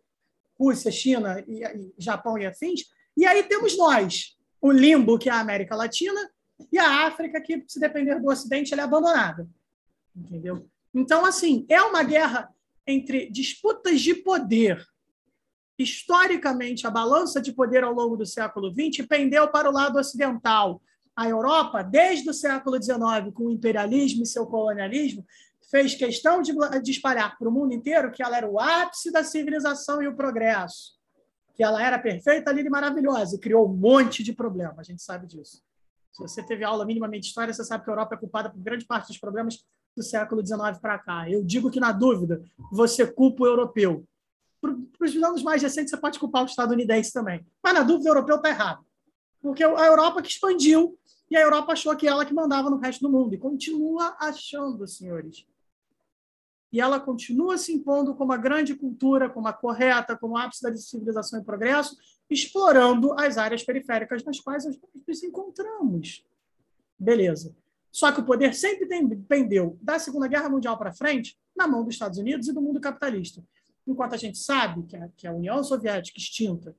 [0.58, 2.82] Rússia, China, e, e Japão e afins.
[3.16, 6.20] E aí temos nós, o limbo, que é a América Latina,
[6.70, 9.48] e a África, que, se depender do Ocidente, ela é abandonada.
[10.14, 10.68] Entendeu?
[10.92, 12.52] Então, assim, é uma guerra
[12.86, 14.84] entre disputas de poder.
[15.78, 20.82] Historicamente, a balança de poder ao longo do século XX pendeu para o lado ocidental.
[21.14, 25.26] A Europa, desde o século XIX, com o imperialismo e seu colonialismo,
[25.70, 26.52] fez questão de,
[26.82, 30.14] de espalhar para o mundo inteiro que ela era o ápice da civilização e o
[30.14, 30.98] progresso,
[31.54, 35.02] que ela era perfeita, linda e maravilhosa, e criou um monte de problemas, a gente
[35.02, 35.62] sabe disso.
[36.12, 38.60] Se você teve aula minimamente de história, você sabe que a Europa é culpada por
[38.60, 39.64] grande parte dos problemas
[39.96, 41.28] do século XIX para cá.
[41.30, 44.06] Eu digo que, na dúvida, você culpa o europeu.
[44.60, 47.44] Para os anos mais recentes, você pode culpar o estadunidense também.
[47.62, 48.84] Mas, na dúvida, o europeu está errado.
[49.40, 50.96] Porque a Europa que expandiu
[51.30, 53.34] e a Europa achou que ela que mandava no resto do mundo.
[53.34, 55.44] E continua achando, senhores
[56.72, 60.62] e ela continua se impondo como a grande cultura, como a correta, como a ápice
[60.62, 61.94] da civilização e progresso,
[62.30, 66.24] explorando as áreas periféricas nas quais nós nos encontramos.
[66.98, 67.54] Beleza.
[67.92, 68.86] Só que o poder sempre
[69.28, 72.80] pendeu da Segunda Guerra Mundial para frente na mão dos Estados Unidos e do mundo
[72.80, 73.44] capitalista.
[73.86, 76.74] Enquanto a gente sabe que a, que a União Soviética extinta,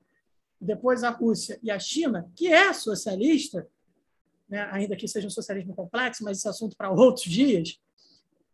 [0.60, 3.68] depois a Rússia e a China, que é socialista,
[4.50, 7.80] né, ainda que seja um socialismo complexo, mas esse assunto para outros dias,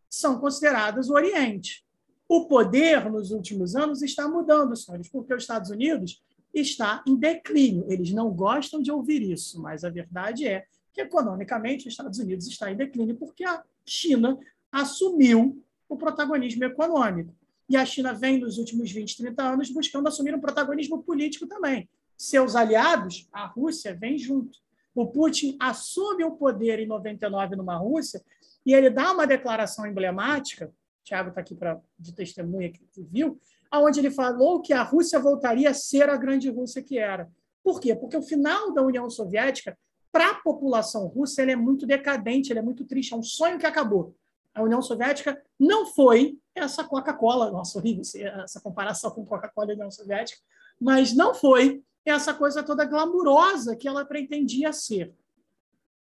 [0.08, 1.82] são consideradas o Oriente.
[2.28, 7.86] O poder nos últimos anos está mudando, senhores, porque os Estados Unidos está em declínio.
[7.88, 12.46] Eles não gostam de ouvir isso, mas a verdade é que economicamente os Estados Unidos
[12.46, 14.38] está em declínio porque a China
[14.70, 17.34] assumiu o protagonismo econômico.
[17.68, 21.88] E a China vem nos últimos 20, 30 anos buscando assumir um protagonismo político também.
[22.16, 24.58] Seus aliados, a Rússia, vem junto.
[24.94, 28.22] O Putin assume o poder em 99 numa Rússia
[28.66, 30.72] e ele dá uma declaração emblemática,
[31.04, 35.70] Tiago está aqui pra, de testemunha que viu, aonde ele falou que a Rússia voltaria
[35.70, 37.30] a ser a grande Rússia que era.
[37.62, 37.94] Por quê?
[37.94, 39.78] Porque o final da União Soviética,
[40.12, 43.58] para a população russa, ele é muito decadente, ele é muito triste, é um sonho
[43.58, 44.14] que acabou.
[44.54, 48.02] A União Soviética não foi essa Coca-Cola, nossa, horrível
[48.42, 50.40] essa comparação com Coca-Cola e União Soviética,
[50.80, 55.14] mas não foi essa coisa toda glamurosa que ela pretendia ser.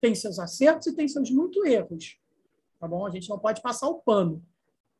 [0.00, 2.20] Tem seus acertos e tem seus muitos erros
[2.80, 3.06] tá bom?
[3.06, 4.42] A gente não pode passar o pano.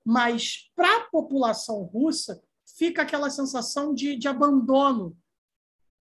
[0.05, 2.43] Mas para a população russa
[2.77, 5.17] fica aquela sensação de, de abandono,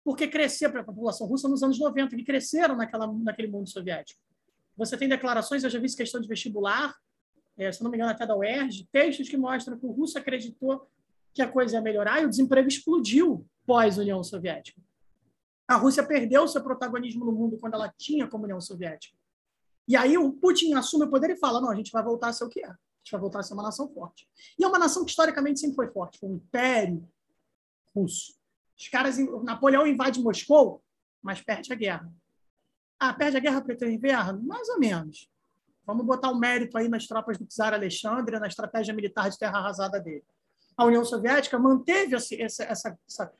[0.06, 4.22] porque crescer para a população russa nos anos 90, que cresceram naquela, naquele mundo soviético.
[4.78, 6.95] Você tem declarações, eu já vi questão de vestibular,
[7.58, 10.88] é, se não me engano, até da UERJ, textos que mostram que o russo acreditou
[11.34, 14.80] que a coisa ia melhorar e o desemprego explodiu pós-União Soviética.
[15.68, 19.18] A Rússia perdeu seu protagonismo no mundo quando ela tinha como União Soviética.
[19.88, 22.34] E aí o Putin assume o poder e fala: não, a gente vai voltar a
[22.34, 22.68] ser o que é.
[22.68, 24.28] A gente vai voltar a ser uma nação forte.
[24.60, 27.07] E é uma nação que historicamente sempre foi forte, foi um império
[27.95, 28.34] russo.
[28.77, 30.81] Os caras, Napoleão invade Moscou,
[31.22, 32.11] mas perde a guerra.
[32.99, 34.41] Ah, perde a guerra para o inverno?
[34.43, 35.30] Mais ou menos.
[35.85, 39.38] Vamos botar o um mérito aí nas tropas do czar Alexandre, na estratégia militar de
[39.38, 40.23] terra arrasada dele.
[40.76, 43.31] A União Soviética manteve essa, essa, essa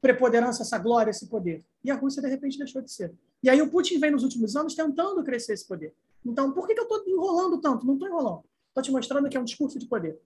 [0.00, 1.62] preponderância, essa glória, esse poder.
[1.84, 3.12] E a Rússia, de repente, deixou de ser.
[3.42, 5.94] E aí o Putin vem nos últimos anos tentando crescer esse poder.
[6.24, 7.86] Então, por que, eu estou enrolando tanto?
[7.86, 8.44] Não estou enrolando.
[8.68, 10.18] Estou te mostrando que é um discurso de poder.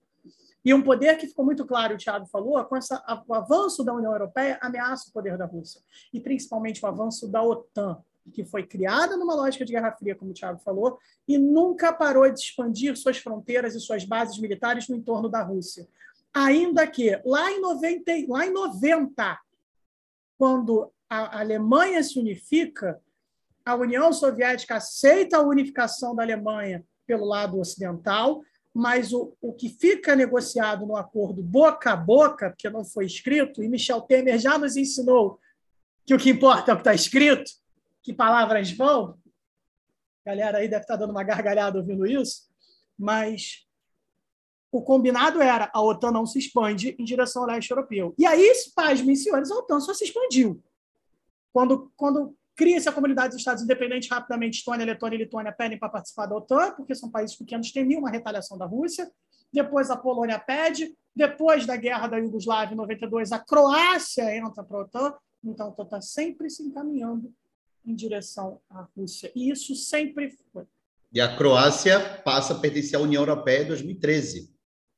[0.63, 3.93] E um poder que ficou muito claro, o Thiago falou, com essa, o avanço da
[3.93, 5.79] União Europeia ameaça o poder da Rússia.
[6.11, 8.01] E principalmente o avanço da OTAN,
[8.33, 10.97] que foi criada numa lógica de Guerra Fria, como o Thiago falou,
[11.27, 15.87] e nunca parou de expandir suas fronteiras e suas bases militares no entorno da Rússia.
[16.33, 19.39] Ainda que, lá em 90, lá em 90
[20.37, 22.99] quando a Alemanha se unifica,
[23.63, 28.41] a União Soviética aceita a unificação da Alemanha pelo lado ocidental,
[28.75, 33.63] mas o, o que fica negociado no acordo boca a boca, porque não foi escrito,
[33.63, 35.39] e Michel Temer já nos ensinou
[36.05, 37.49] que o que importa é o que está escrito,
[38.03, 39.17] que palavras vão.
[40.25, 42.49] A galera aí deve estar tá dando uma gargalhada ouvindo isso,
[42.99, 43.65] mas
[44.69, 48.13] o combinado era a OTAN não se expande em direção ao leste europeu.
[48.17, 50.61] E aí, pasmem, senhores, a OTAN só se expandiu.
[51.53, 55.89] Quando, quando cria-se a comunidade dos Estados independentes, rapidamente Estônia, Letônia e Lituânia pedem para
[55.89, 59.11] participar da OTAN, porque são países pequenos, temiam uma retaliação da Rússia.
[59.51, 60.95] Depois a Polônia pede.
[61.15, 65.13] Depois da guerra da Iugoslávia, em 92, a Croácia entra para a OTAN.
[65.43, 67.33] Então, a OTAN está sempre se encaminhando
[67.85, 69.31] em direção à Rússia.
[69.35, 70.65] E isso sempre foi.
[71.13, 74.54] E a Croácia passa a pertencer à União Europeia em 2013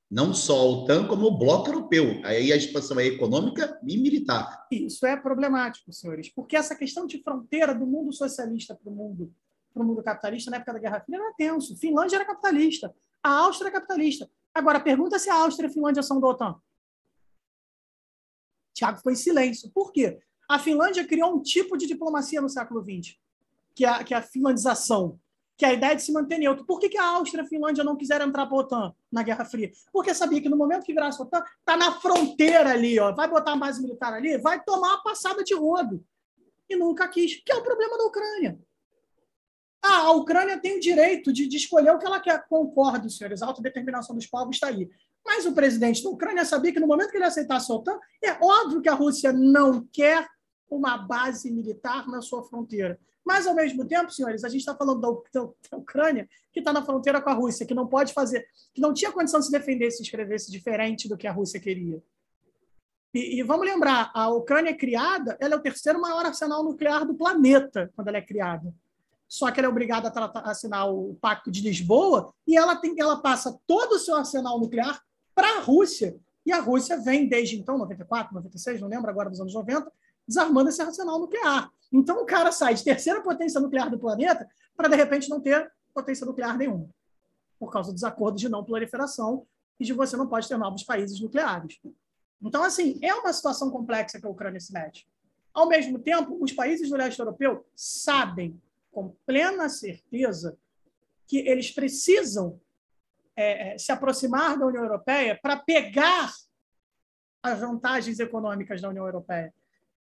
[0.09, 2.21] não só a OTAN, como o bloco europeu.
[2.23, 4.65] Aí a expansão é econômica e militar.
[4.71, 9.33] Isso é problemático, senhores, porque essa questão de fronteira do mundo socialista para o mundo,
[9.75, 11.77] mundo capitalista na época da Guerra Fria era tenso.
[11.77, 14.29] Finlândia era capitalista, a Áustria era capitalista.
[14.53, 16.55] Agora, pergunta se a Áustria e a Finlândia são da OTAN.
[18.73, 19.69] Tiago ficou em silêncio.
[19.71, 20.19] Por quê?
[20.47, 23.17] A Finlândia criou um tipo de diplomacia no século XX,
[23.75, 25.19] que é, que é a finlandização
[25.57, 26.63] que é a ideia de se manter neutro.
[26.65, 29.23] Por que, que a Áustria e a Finlândia não quiseram entrar para a OTAN na
[29.23, 29.71] Guerra Fria?
[29.91, 33.27] Porque sabia que no momento que virasse a OTAN, está na fronteira ali, ó, vai
[33.27, 36.05] botar base militar ali, vai tomar uma passada de rodo.
[36.69, 38.59] E nunca quis, que é o problema da Ucrânia.
[39.81, 42.45] Ah, a Ucrânia tem o direito de, de escolher o que ela quer.
[42.47, 44.87] Concordo, senhores, a autodeterminação dos povos está aí.
[45.25, 48.31] Mas o presidente da Ucrânia sabia que no momento que ele aceitasse a OTAN, é
[48.41, 50.27] óbvio que a Rússia não quer
[50.69, 52.99] uma base militar na sua fronteira.
[53.25, 56.81] Mas, ao mesmo tempo, senhores, a gente está falando da, da, Ucrânia, que está na
[56.81, 59.91] fronteira com a Rússia, que não pode fazer, que não tinha condição de se defender
[59.91, 62.01] se escrevesse diferente do que a Rússia queria.
[63.13, 67.05] E, e, vamos lembrar, a Ucrânia é criada, ela é o terceiro maior arsenal nuclear
[67.05, 68.73] do planeta quando ela é criada.
[69.27, 72.77] Só que ela é obrigada a, tratar, a assinar o Pacto de Lisboa e ela,
[72.77, 75.01] tem, ela passa todo o seu arsenal nuclear
[75.35, 76.15] para a Rússia.
[76.45, 79.91] E a Rússia vem desde então, 94, 96, não lembro agora dos anos 90,
[80.27, 81.71] desarmando esse arsenal nuclear.
[81.91, 85.71] Então o cara sai de terceira potência nuclear do planeta para, de repente, não ter
[85.93, 86.89] potência nuclear nenhuma,
[87.57, 89.47] por causa dos acordos de não proliferação
[89.79, 91.79] e de você não pode ter novos países nucleares.
[92.41, 95.07] Então, assim, é uma situação complexa que a Ucrânia se mete.
[95.53, 100.57] Ao mesmo tempo, os países do leste europeu sabem com plena certeza
[101.25, 102.59] que eles precisam
[103.35, 106.31] é, é se aproximar da União Europeia para pegar
[107.41, 109.53] as vantagens econômicas da União Europeia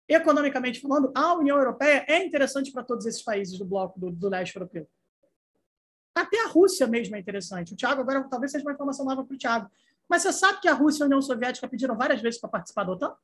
[0.08, 4.28] economicamente falando, a União Europeia é interessante para todos esses países do bloco do, do
[4.28, 4.88] leste europeu.
[6.14, 7.74] Até a Rússia mesmo é interessante.
[7.74, 9.70] O Tiago agora talvez seja uma informação nova para o Tiago.
[10.08, 12.84] Mas você sabe que a Rússia e a União Soviética pediram várias vezes para participar
[12.84, 13.14] da OTAN?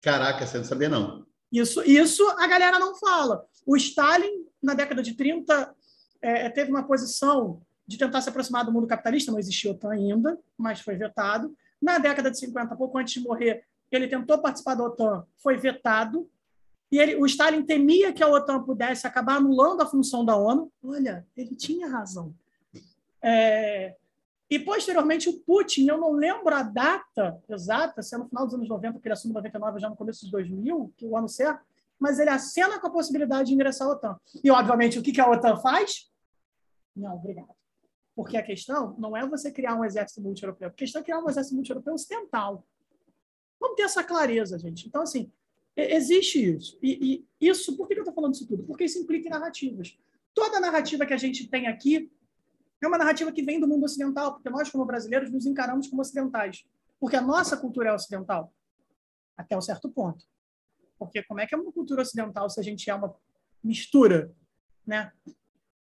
[0.00, 1.26] Caraca, você não sabia, não.
[1.50, 3.46] Isso, isso a galera não fala.
[3.66, 5.74] O Stalin, na década de 30,
[6.22, 10.38] é, teve uma posição de tentar se aproximar do mundo capitalista, não existia OTAN ainda,
[10.56, 11.54] mas foi vetado.
[11.80, 13.64] Na década de 50, pouco antes de morrer,
[13.96, 16.28] ele tentou participar da OTAN, foi vetado.
[16.90, 20.72] E ele, o Stalin temia que a OTAN pudesse acabar anulando a função da ONU.
[20.82, 22.34] Olha, ele tinha razão.
[23.22, 23.96] É,
[24.50, 28.54] e, posteriormente, o Putin, eu não lembro a data exata, se é no final dos
[28.54, 31.64] anos 90, que ele assume 99, já no começo dos 2000, que o ano certo,
[31.98, 34.20] mas ele acena com a possibilidade de ingressar à OTAN.
[34.42, 36.10] E, obviamente, o que a OTAN faz?
[36.94, 37.54] Não, obrigado.
[38.14, 41.28] Porque a questão não é você criar um exército multi-europeu, a questão é criar um
[41.28, 42.64] exército multi-europeu ocidental.
[43.64, 44.86] Vamos ter essa clareza, gente.
[44.86, 45.32] Então, assim,
[45.74, 46.78] existe isso.
[46.82, 48.62] E, e isso, por que eu estou falando isso tudo?
[48.64, 49.98] Porque isso implica em narrativas.
[50.34, 52.12] Toda narrativa que a gente tem aqui
[52.82, 56.02] é uma narrativa que vem do mundo ocidental, porque nós, como brasileiros, nos encaramos como
[56.02, 56.62] ocidentais.
[57.00, 58.52] Porque a nossa cultura é ocidental,
[59.34, 60.26] até um certo ponto.
[60.98, 63.16] Porque como é que é uma cultura ocidental se a gente é uma
[63.62, 64.30] mistura,
[64.86, 65.10] né?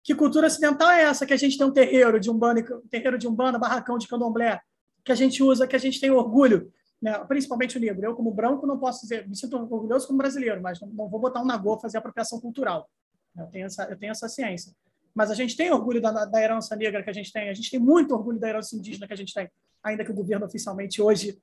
[0.03, 3.25] Que cultura ocidental é essa que a gente tem um terreiro de umbanda, terreiro de
[3.25, 4.59] umbanda, barracão de candomblé,
[5.05, 8.05] que a gente usa, que a gente tem orgulho né, principalmente o negro.
[8.05, 11.19] Eu, como branco, não posso dizer, me sinto orgulhoso como brasileiro, mas não, não vou
[11.19, 12.89] botar um nagô fazer apropriação cultural.
[13.37, 14.73] Eu tenho, essa, eu tenho essa ciência.
[15.13, 17.71] Mas a gente tem orgulho da, da herança negra que a gente tem, a gente
[17.71, 19.49] tem muito orgulho da herança indígena que a gente tem,
[19.83, 21.39] ainda que o governo oficialmente hoje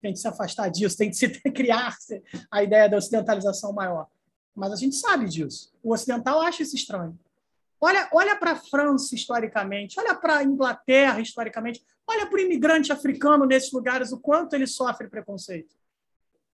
[0.00, 1.94] tem de se afastar disso, tem de se criar
[2.50, 4.06] a ideia da ocidentalização maior.
[4.54, 5.72] Mas a gente sabe disso.
[5.82, 7.18] O ocidental acha isso estranho.
[7.80, 12.92] Olha, olha para a França historicamente, olha para a Inglaterra historicamente, olha para o imigrante
[12.92, 15.76] africano nesses lugares, o quanto ele sofre preconceito.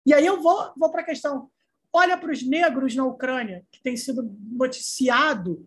[0.05, 1.51] E aí eu vou, vou para a questão.
[1.93, 5.67] Olha para os negros na Ucrânia, que tem sido noticiado,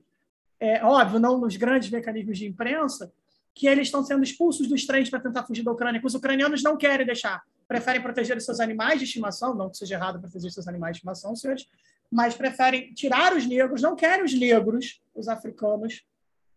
[0.60, 3.12] é, óbvio, não nos grandes mecanismos de imprensa,
[3.54, 6.62] que eles estão sendo expulsos dos trens para tentar fugir da Ucrânia, que os ucranianos
[6.62, 10.52] não querem deixar, preferem proteger os seus animais de estimação, não que seja errado proteger
[10.52, 11.68] seus animais de estimação, senhores,
[12.10, 16.06] mas preferem tirar os negros, não querem os negros, os africanos,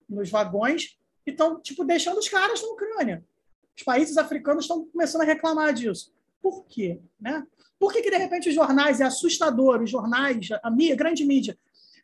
[0.08, 0.96] nos vagões,
[1.26, 3.24] e estão tipo, deixando os caras na Ucrânia.
[3.76, 6.12] Os países africanos estão começando a reclamar disso.
[6.40, 7.00] Por quê?
[7.20, 7.44] Né?
[7.78, 11.58] Por que, que de repente, os jornais, é assustador, os jornais, a, mídia, grande mídia,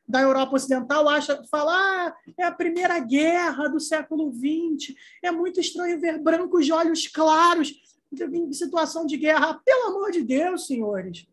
[0.09, 5.61] da Europa Ocidental acha, fala, ah, é a primeira guerra do século XX, é muito
[5.61, 7.75] estranho ver brancos de olhos claros
[8.13, 9.61] em situação de guerra.
[9.65, 11.27] Pelo amor de Deus, senhores.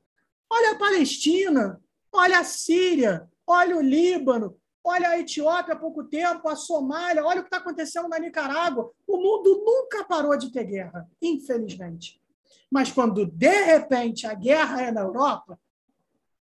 [0.49, 1.81] Olha a Palestina,
[2.11, 7.39] olha a Síria, olha o Líbano, olha a Etiópia há pouco tempo, a Somália, olha
[7.39, 8.91] o que está acontecendo na Nicarágua.
[9.07, 12.21] O mundo nunca parou de ter guerra, infelizmente.
[12.69, 15.59] Mas quando, de repente, a guerra é na Europa,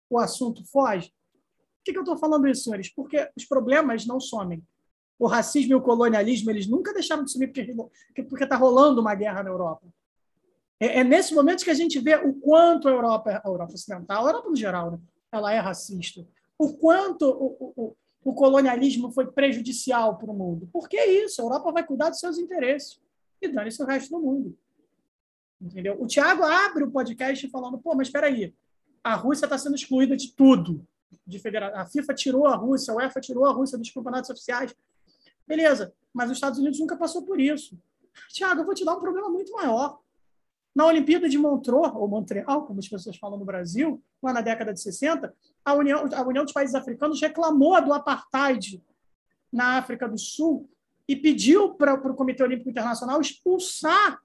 [0.09, 1.09] o assunto foge.
[1.09, 2.89] Por que, que eu estou falando isso, senhores?
[2.89, 4.63] Porque os problemas não somem.
[5.17, 9.43] O racismo e o colonialismo, eles nunca deixaram de sumir porque está rolando uma guerra
[9.43, 9.87] na Europa.
[10.79, 14.25] É, é, nesse momento que a gente vê o quanto a Europa, a Europa Ocidental,
[14.25, 14.99] a Europa no geral, né,
[15.31, 16.25] ela é racista.
[16.57, 20.69] O quanto o, o, o colonialismo foi prejudicial para o mundo.
[20.71, 21.41] Por que isso?
[21.41, 22.99] A Europa vai cuidar dos seus interesses
[23.41, 24.57] e dane-se o resto do mundo.
[25.61, 25.95] Entendeu?
[26.01, 28.53] O Tiago abre o podcast falando, pô, mas espera aí,
[29.03, 30.85] a Rússia está sendo excluída de tudo.
[31.25, 31.71] De federa...
[31.79, 34.75] A FIFA tirou a Rússia, a UEFA tirou a Rússia dos campeonatos oficiais.
[35.47, 37.77] Beleza, mas os Estados Unidos nunca passou por isso.
[38.29, 39.99] Tiago, eu vou te dar um problema muito maior.
[40.75, 44.73] Na Olimpíada de Montreux, ou Montreal, como as pessoas falam no Brasil, lá na década
[44.73, 45.33] de 60,
[45.63, 48.83] a União, a União dos Países Africanos reclamou do apartheid
[49.51, 50.67] na África do Sul
[51.07, 54.19] e pediu para o Comitê Olímpico Internacional expulsar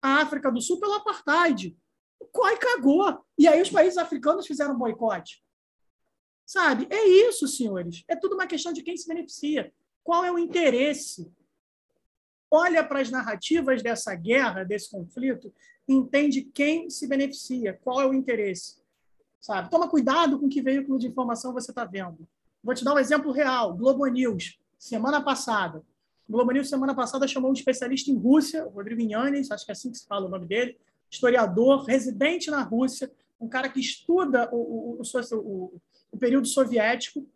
[0.00, 1.76] a África do Sul pelo apartheid.
[2.18, 3.22] O cagou.
[3.38, 5.42] E aí os países africanos fizeram boicote.
[6.46, 6.86] Sabe?
[6.90, 8.02] É isso, senhores.
[8.08, 9.72] É tudo uma questão de quem se beneficia.
[10.02, 11.30] Qual é o interesse?
[12.50, 15.52] Olha para as narrativas dessa guerra, desse conflito,
[15.86, 18.80] entende quem se beneficia, qual é o interesse.
[19.40, 19.70] Sabe?
[19.70, 22.28] Toma cuidado com que veículo de informação você está vendo.
[22.62, 23.74] Vou te dar um exemplo real.
[23.74, 25.82] Globo News, semana passada.
[26.28, 29.70] O Globo News, semana passada, chamou um especialista em Rússia, o Rodrigo Inhanes, acho que
[29.70, 30.76] é assim que se fala o nome dele,
[31.10, 33.10] historiador, residente na Rússia,
[33.40, 35.80] um cara que estuda o, o, o,
[36.12, 37.26] o período soviético,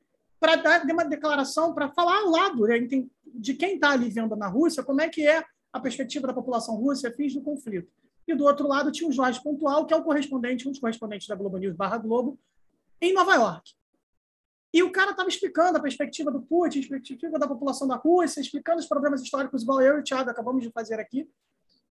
[0.45, 2.79] para dar uma declaração, para falar ao lado né,
[3.25, 5.43] de quem está ali vendo na Rússia, como é que é
[5.73, 7.91] a perspectiva da população russa fins do conflito.
[8.29, 11.27] E do outro lado tinha o Jorge Pontual, que é o correspondente, um dos correspondentes
[11.27, 12.39] da Globo News barra Globo,
[13.01, 13.73] em Nova York.
[14.71, 18.43] E o cara estava explicando a perspectiva do Putin, a perspectiva da população da Rússia,
[18.43, 21.27] explicando os problemas históricos, igual eu e o Thiago acabamos de fazer aqui.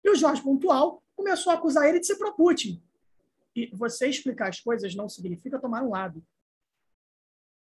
[0.02, 2.82] E o Jorge Pontual começou a acusar ele de ser pró-Putin.
[3.54, 6.24] E você explicar as coisas não significa tomar um lado.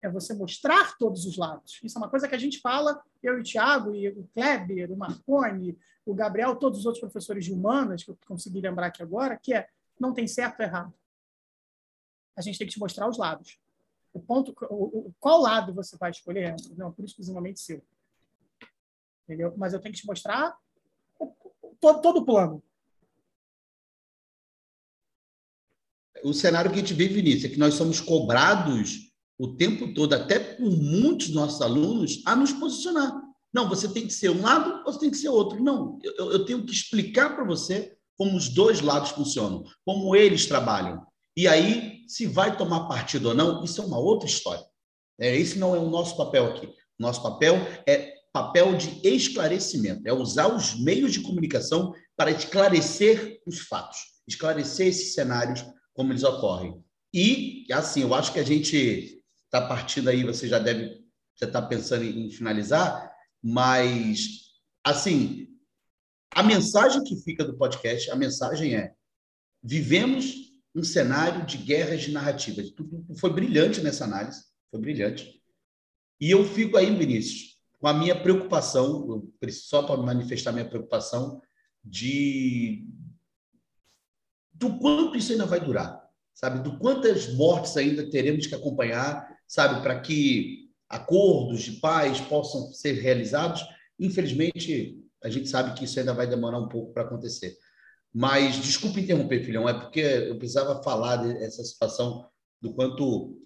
[0.02, 1.80] É você mostrar todos os lados.
[1.82, 4.90] Isso é uma coisa que a gente fala, eu e o Tiago, e o Kleber,
[4.90, 9.02] o Marconi, o Gabriel, todos os outros professores de humanas, que eu consegui lembrar aqui
[9.02, 9.68] agora, que é
[10.00, 10.94] não tem certo ou errado.
[12.36, 13.58] A gente tem que te mostrar os lados.
[14.12, 17.82] O ponto, o, o, qual lado você vai escolher não exclusivamente seu.
[19.24, 19.54] Entendeu?
[19.56, 20.58] Mas eu tenho que te mostrar
[21.80, 22.62] todo, todo o plano.
[26.24, 30.12] O cenário que a gente vive, Vinícius, é que nós somos cobrados o tempo todo,
[30.14, 33.12] até por muitos nossos alunos, a nos posicionar.
[33.52, 35.62] Não, você tem que ser um lado ou você tem que ser outro.
[35.62, 40.46] Não, eu, eu tenho que explicar para você como os dois lados funcionam, como eles
[40.46, 41.04] trabalham.
[41.36, 44.64] E aí, se vai tomar partido ou não, isso é uma outra história.
[45.18, 46.68] É, esse não é o nosso papel aqui.
[46.98, 47.56] Nosso papel
[47.86, 54.86] é papel de esclarecimento, é usar os meios de comunicação para esclarecer os fatos, esclarecer
[54.86, 55.64] esses cenários
[55.94, 56.82] como eles ocorrem.
[57.12, 59.21] E, assim, eu acho que a gente
[59.52, 61.04] está partindo aí, você já deve,
[61.38, 63.12] já está pensando em finalizar,
[63.42, 64.50] mas,
[64.82, 65.46] assim,
[66.34, 68.94] a mensagem que fica do podcast, a mensagem é:
[69.62, 72.72] vivemos um cenário de guerras de narrativas.
[73.18, 75.42] Foi brilhante nessa análise, foi brilhante.
[76.18, 81.42] E eu fico aí, Vinícius, com a minha preocupação, só para manifestar minha preocupação,
[81.84, 82.86] de
[84.54, 86.00] do quanto isso ainda vai durar,
[86.32, 86.62] sabe?
[86.62, 89.82] Do quantas mortes ainda teremos que acompanhar, sabe?
[89.82, 93.62] Para que acordos de paz possam ser realizados.
[94.00, 97.54] Infelizmente, a gente sabe que isso ainda vai demorar um pouco para acontecer.
[98.14, 102.26] Mas, desculpe interromper, filhão, é porque eu precisava falar dessa situação
[102.62, 103.38] do quanto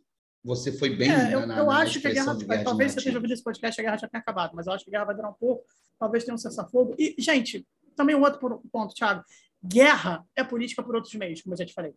[0.45, 1.11] você foi bem.
[1.11, 3.43] É, eu, na, eu na acho que a guerra, guerra talvez você esteja ouvindo esse
[3.43, 5.35] podcast, a guerra já tenha acabado, mas eu acho que a guerra vai durar um
[5.35, 5.65] pouco,
[5.99, 6.95] talvez tenha um cessar-fogo.
[6.97, 7.67] E, gente,
[7.97, 9.25] também um outro ponto, Thiago.
[9.65, 11.95] Guerra é política por outros meios, como eu já te falei.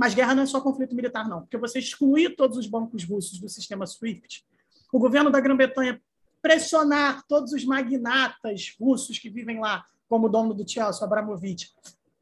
[0.00, 1.42] Mas guerra não é só conflito militar, não.
[1.42, 4.46] Porque você excluir todos os bancos russos do sistema SWIFT,
[4.92, 6.00] o governo da Grã-Bretanha
[6.40, 11.70] pressionar todos os magnatas russos que vivem lá, como o dono do Chelsea, Abramovich,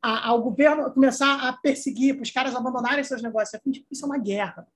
[0.02, 3.60] ao governo começar a perseguir, para os caras abandonarem seus negócios,
[3.90, 4.66] isso é uma guerra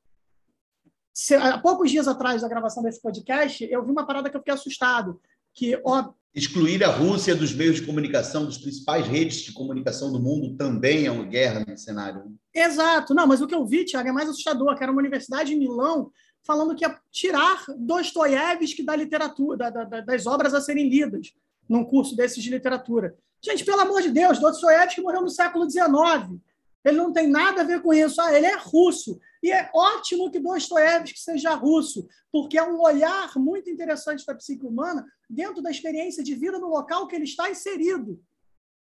[1.12, 4.40] se, há poucos dias atrás da gravação desse podcast, eu vi uma parada que eu
[4.40, 5.20] fiquei assustado.
[5.52, 6.12] Que, ó...
[6.34, 11.06] Excluir a Rússia dos meios de comunicação, dos principais redes de comunicação do mundo, também
[11.06, 12.34] é uma guerra nesse cenário.
[12.54, 13.14] Exato.
[13.14, 15.58] Não, mas o que eu vi, Tiago, é mais assustador, que era uma universidade em
[15.58, 16.10] Milão
[16.44, 21.32] falando que ia tirar Dostoiévski da literatura, da, da, das obras a serem lidas
[21.68, 23.14] num curso desses de literatura.
[23.40, 26.40] Gente, pelo amor de Deus, Dostoiévski morreu no século XIX.
[26.84, 28.20] Ele não tem nada a ver com isso.
[28.20, 29.20] Ah, ele é russo.
[29.42, 34.64] E é ótimo que Dostoiévski seja russo, porque é um olhar muito interessante da psique
[34.64, 38.20] humana dentro da experiência de vida no local que ele está inserido.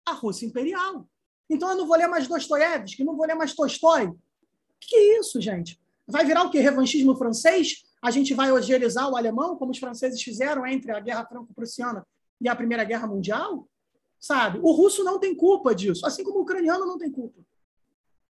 [0.05, 1.07] A Rússia imperial.
[1.49, 4.11] Então eu não vou ler mais Dostoiévski, não vou ler mais Tolstói.
[4.79, 5.79] Que é isso, gente?
[6.07, 6.59] Vai virar o quê?
[6.59, 7.83] Revanchismo francês?
[8.01, 12.05] A gente vai hojerizar o alemão, como os franceses fizeram entre a Guerra Franco-Prussiana
[12.41, 13.67] e a Primeira Guerra Mundial?
[14.19, 14.59] Sabe?
[14.61, 17.41] O russo não tem culpa disso, assim como o ucraniano não tem culpa.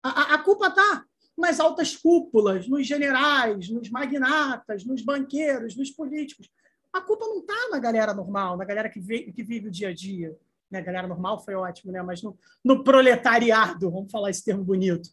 [0.03, 1.05] A, a culpa está
[1.37, 6.49] nas altas cúpulas, nos generais, nos magnatas, nos banqueiros, nos políticos.
[6.91, 9.89] A culpa não está na galera normal, na galera que, vive, que vive o dia
[9.89, 10.35] a dia.
[10.69, 10.81] Né?
[10.81, 12.01] Galera normal foi ótimo, né?
[12.01, 15.09] mas no, no proletariado, vamos falar esse termo bonito,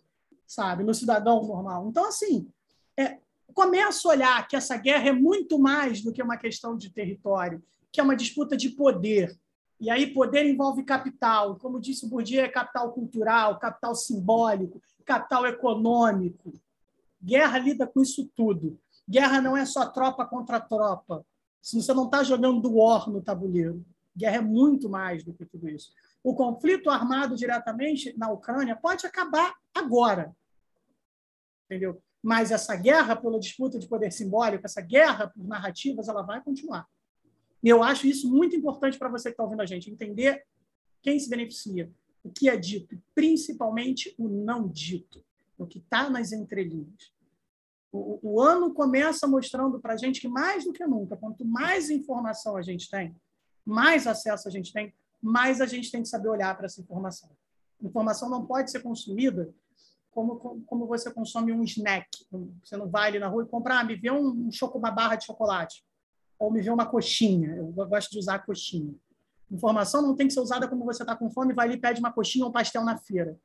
[0.46, 0.82] sabe?
[0.82, 1.88] No cidadão normal.
[1.88, 2.48] Então, assim,
[2.96, 3.18] é,
[3.52, 7.62] começa a olhar que essa guerra é muito mais do que uma questão de território,
[7.92, 9.36] que é uma disputa de poder.
[9.80, 11.56] E aí, poder envolve capital.
[11.56, 16.52] Como disse o Bourdieu, é capital cultural, capital simbólico, capital econômico.
[17.22, 18.78] Guerra lida com isso tudo.
[19.08, 21.24] Guerra não é só tropa contra tropa.
[21.60, 23.84] Se você não está jogando do war no tabuleiro.
[24.16, 25.92] Guerra é muito mais do que tudo isso.
[26.22, 30.34] O conflito armado diretamente na Ucrânia pode acabar agora.
[31.66, 32.00] Entendeu?
[32.22, 36.86] Mas essa guerra pela disputa de poder simbólico, essa guerra por narrativas, ela vai continuar.
[37.64, 40.44] E eu acho isso muito importante para você que está ouvindo a gente, entender
[41.00, 41.90] quem se beneficia,
[42.22, 45.24] o que é dito, principalmente o não dito,
[45.56, 47.10] o que está nas entrelinhas.
[47.90, 51.88] O, o, ano começa mostrando para a gente que, mais do que nunca, quanto mais
[51.88, 53.16] informação a gente tem,
[53.64, 54.92] mais acesso a gente tem,
[55.22, 57.30] mais a gente tem que saber olhar para essa informação.
[57.80, 59.54] Informação não pode ser consumida
[60.10, 60.36] como,
[60.66, 62.08] como você consome um snack.
[62.62, 65.16] Você não vai ali na rua e compra, ah, me vê um, um uma barra
[65.16, 65.82] de chocolate,
[66.38, 67.54] ou me vê uma coxinha.
[67.56, 68.94] Eu gosto de usar coxinha.
[69.50, 72.12] Informação não tem que ser usada como você está com fome, vai ali pede uma
[72.12, 73.38] coxinha ou um pastel na feira.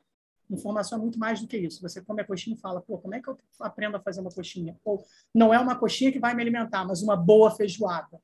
[0.49, 1.81] Informação é muito mais do que isso.
[1.81, 4.31] Você come a coxinha e fala, pô, como é que eu aprendo a fazer uma
[4.31, 4.75] coxinha?
[4.83, 5.03] Ou
[5.33, 8.19] não é uma coxinha que vai me alimentar, mas uma boa feijoada.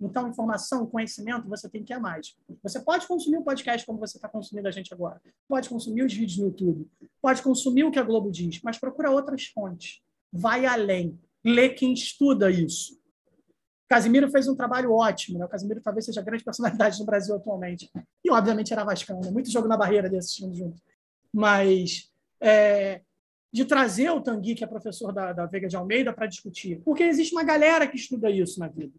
[0.00, 2.36] Então, informação, conhecimento, você tem que ir mais.
[2.62, 5.20] Você pode consumir o um podcast como você está consumindo a gente agora.
[5.48, 6.88] Pode consumir os vídeos no YouTube.
[7.20, 10.02] Pode consumir o que a Globo diz, mas procura outras fontes.
[10.32, 11.18] Vai além.
[11.44, 13.00] Lê quem estuda isso.
[13.88, 15.38] Casimiro fez um trabalho ótimo.
[15.38, 15.44] Né?
[15.44, 17.90] O Casimiro talvez seja a grande personalidade no Brasil atualmente.
[18.24, 19.20] E, obviamente, era vascão.
[19.20, 19.30] Né?
[19.30, 20.82] Muito jogo na barreira desse assistindo junto.
[21.32, 22.10] Mas
[22.40, 23.02] é,
[23.52, 26.80] de trazer o Tanguy, que é professor da, da Veiga de Almeida, para discutir.
[26.84, 28.92] Porque existe uma galera que estuda isso na vida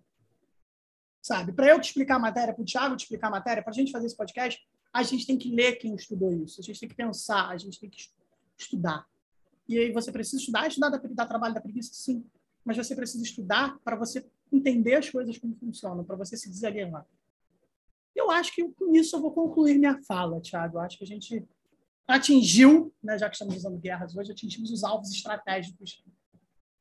[1.27, 1.51] sabe?
[1.51, 3.73] Para eu te explicar a matéria, para o Thiago te explicar a matéria, para a
[3.73, 6.88] gente fazer esse podcast, a gente tem que ler quem estudou isso, a gente tem
[6.88, 7.97] que pensar, a gente tem que
[8.57, 9.05] estudar.
[9.68, 12.26] E aí você precisa estudar, estudar da, da trabalho da preguiça, sim,
[12.64, 17.05] mas você precisa estudar para você entender as coisas como funcionam, para você se desalienar.
[18.15, 20.77] Eu acho que com isso eu vou concluir minha fala, Thiago.
[20.77, 21.45] Eu acho que a gente
[22.07, 26.03] atingiu, né, já que estamos usando guerras hoje, atingimos os alvos estratégicos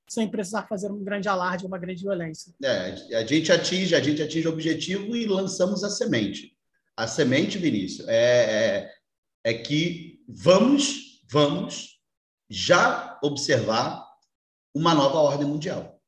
[0.08, 2.54] sem precisar fazer um grande alarde, uma grande violência.
[2.62, 6.56] É, a gente atinge, a gente atinge o objetivo e lançamos a semente.
[6.96, 8.94] A semente, Vinícius, é, é,
[9.44, 12.00] é que vamos, vamos
[12.48, 14.06] já observar
[14.72, 16.00] uma nova ordem mundial.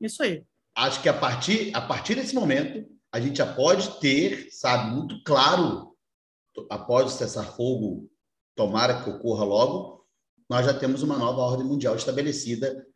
[0.00, 0.44] Isso aí.
[0.76, 5.22] Acho que a partir, a partir desse momento, a gente já pode ter, sabe, muito
[5.22, 5.94] claro,
[6.68, 8.10] após o cessar-fogo,
[8.56, 10.04] tomara que ocorra logo,
[10.48, 12.86] nós já temos uma nova ordem mundial estabelecida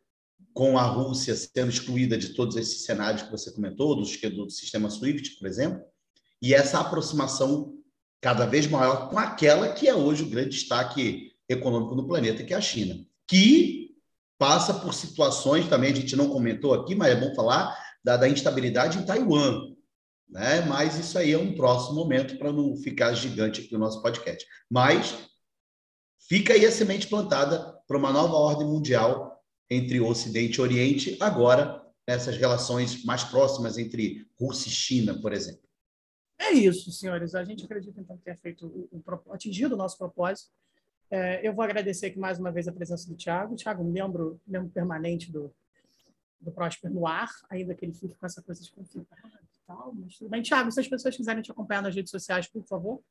[0.53, 4.89] com a Rússia sendo excluída de todos esses cenários que você comentou, do, do sistema
[4.89, 5.81] SWIFT, por exemplo,
[6.41, 7.73] e essa aproximação
[8.21, 12.53] cada vez maior com aquela que é hoje o grande destaque econômico no planeta, que
[12.53, 13.78] é a China, que
[14.39, 18.27] passa por situações também, a gente não comentou aqui, mas é bom falar da, da
[18.27, 19.75] instabilidade em Taiwan,
[20.29, 20.61] né?
[20.61, 24.45] Mas isso aí é um próximo momento para não ficar gigante aqui no nosso podcast.
[24.69, 25.29] Mas
[26.27, 31.85] fica aí a semente plantada para uma nova ordem mundial entre Ocidente e Oriente, agora
[32.07, 35.69] nessas relações mais próximas entre Rússia e China, por exemplo.
[36.39, 37.35] É isso, senhores.
[37.35, 40.49] A gente acredita então ter feito o, o, atingido o nosso propósito.
[41.11, 43.55] É, eu vou agradecer aqui mais uma vez a presença do Tiago.
[43.55, 45.51] Tiago, membro, membro permanente do,
[46.39, 49.93] do Próspero no ar, ainda que ele fique com essa coisa de conflito e tal,
[49.95, 50.41] mas tudo bem.
[50.41, 53.01] Tiago, se as pessoas quiserem te acompanhar nas redes sociais, por favor.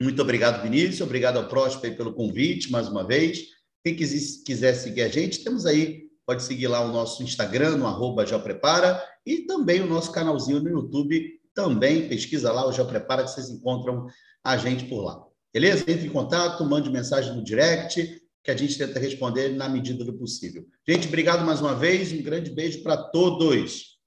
[0.00, 1.00] Muito obrigado, Vinícius.
[1.00, 3.46] Obrigado ao Próspero pelo convite, mais uma vez.
[3.84, 8.24] Quem quiser seguir a gente, temos aí, pode seguir lá o nosso Instagram, no arroba
[8.40, 13.30] Prepara, e também o nosso canalzinho no YouTube, também pesquisa lá o Já Prepara, que
[13.30, 14.06] vocês encontram
[14.44, 15.27] a gente por lá.
[15.52, 15.84] Beleza?
[15.90, 20.12] Entre em contato, mande mensagem no direct, que a gente tenta responder na medida do
[20.12, 20.66] possível.
[20.86, 23.98] Gente, obrigado mais uma vez, um grande beijo para todos.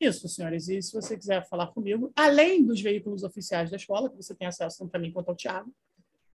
[0.00, 0.68] Isso, senhores.
[0.68, 4.46] E se você quiser falar comigo, além dos veículos oficiais da escola, que você tem
[4.46, 5.72] acesso tanto a mim quanto ao Thiago,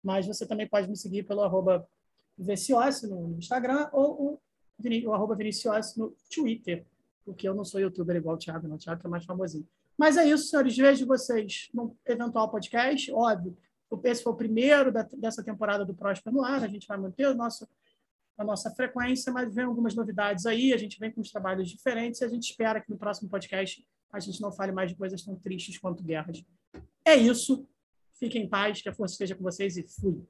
[0.03, 1.87] mas você também pode me seguir pelo arroba
[2.37, 4.39] no Instagram ou
[4.81, 5.37] o, o arroba
[5.97, 6.85] no Twitter,
[7.25, 8.75] porque eu não sou youtuber igual o Thiago, não.
[8.75, 9.67] O Thiago é mais famosinho.
[9.97, 10.77] Mas é isso, senhores.
[10.77, 13.11] Vejo vocês no eventual podcast.
[13.11, 13.57] Óbvio,
[14.03, 16.63] esse foi o primeiro da, dessa temporada do Próspero no ar.
[16.63, 17.67] A gente vai manter o nosso,
[18.37, 20.73] a nossa frequência, mas vem algumas novidades aí.
[20.73, 23.85] A gente vem com uns trabalhos diferentes e a gente espera que no próximo podcast
[24.11, 26.43] a gente não fale mais de coisas tão tristes quanto guerras.
[27.05, 27.67] É isso.
[28.13, 30.21] Fiquem em paz, que a força esteja com vocês e fui.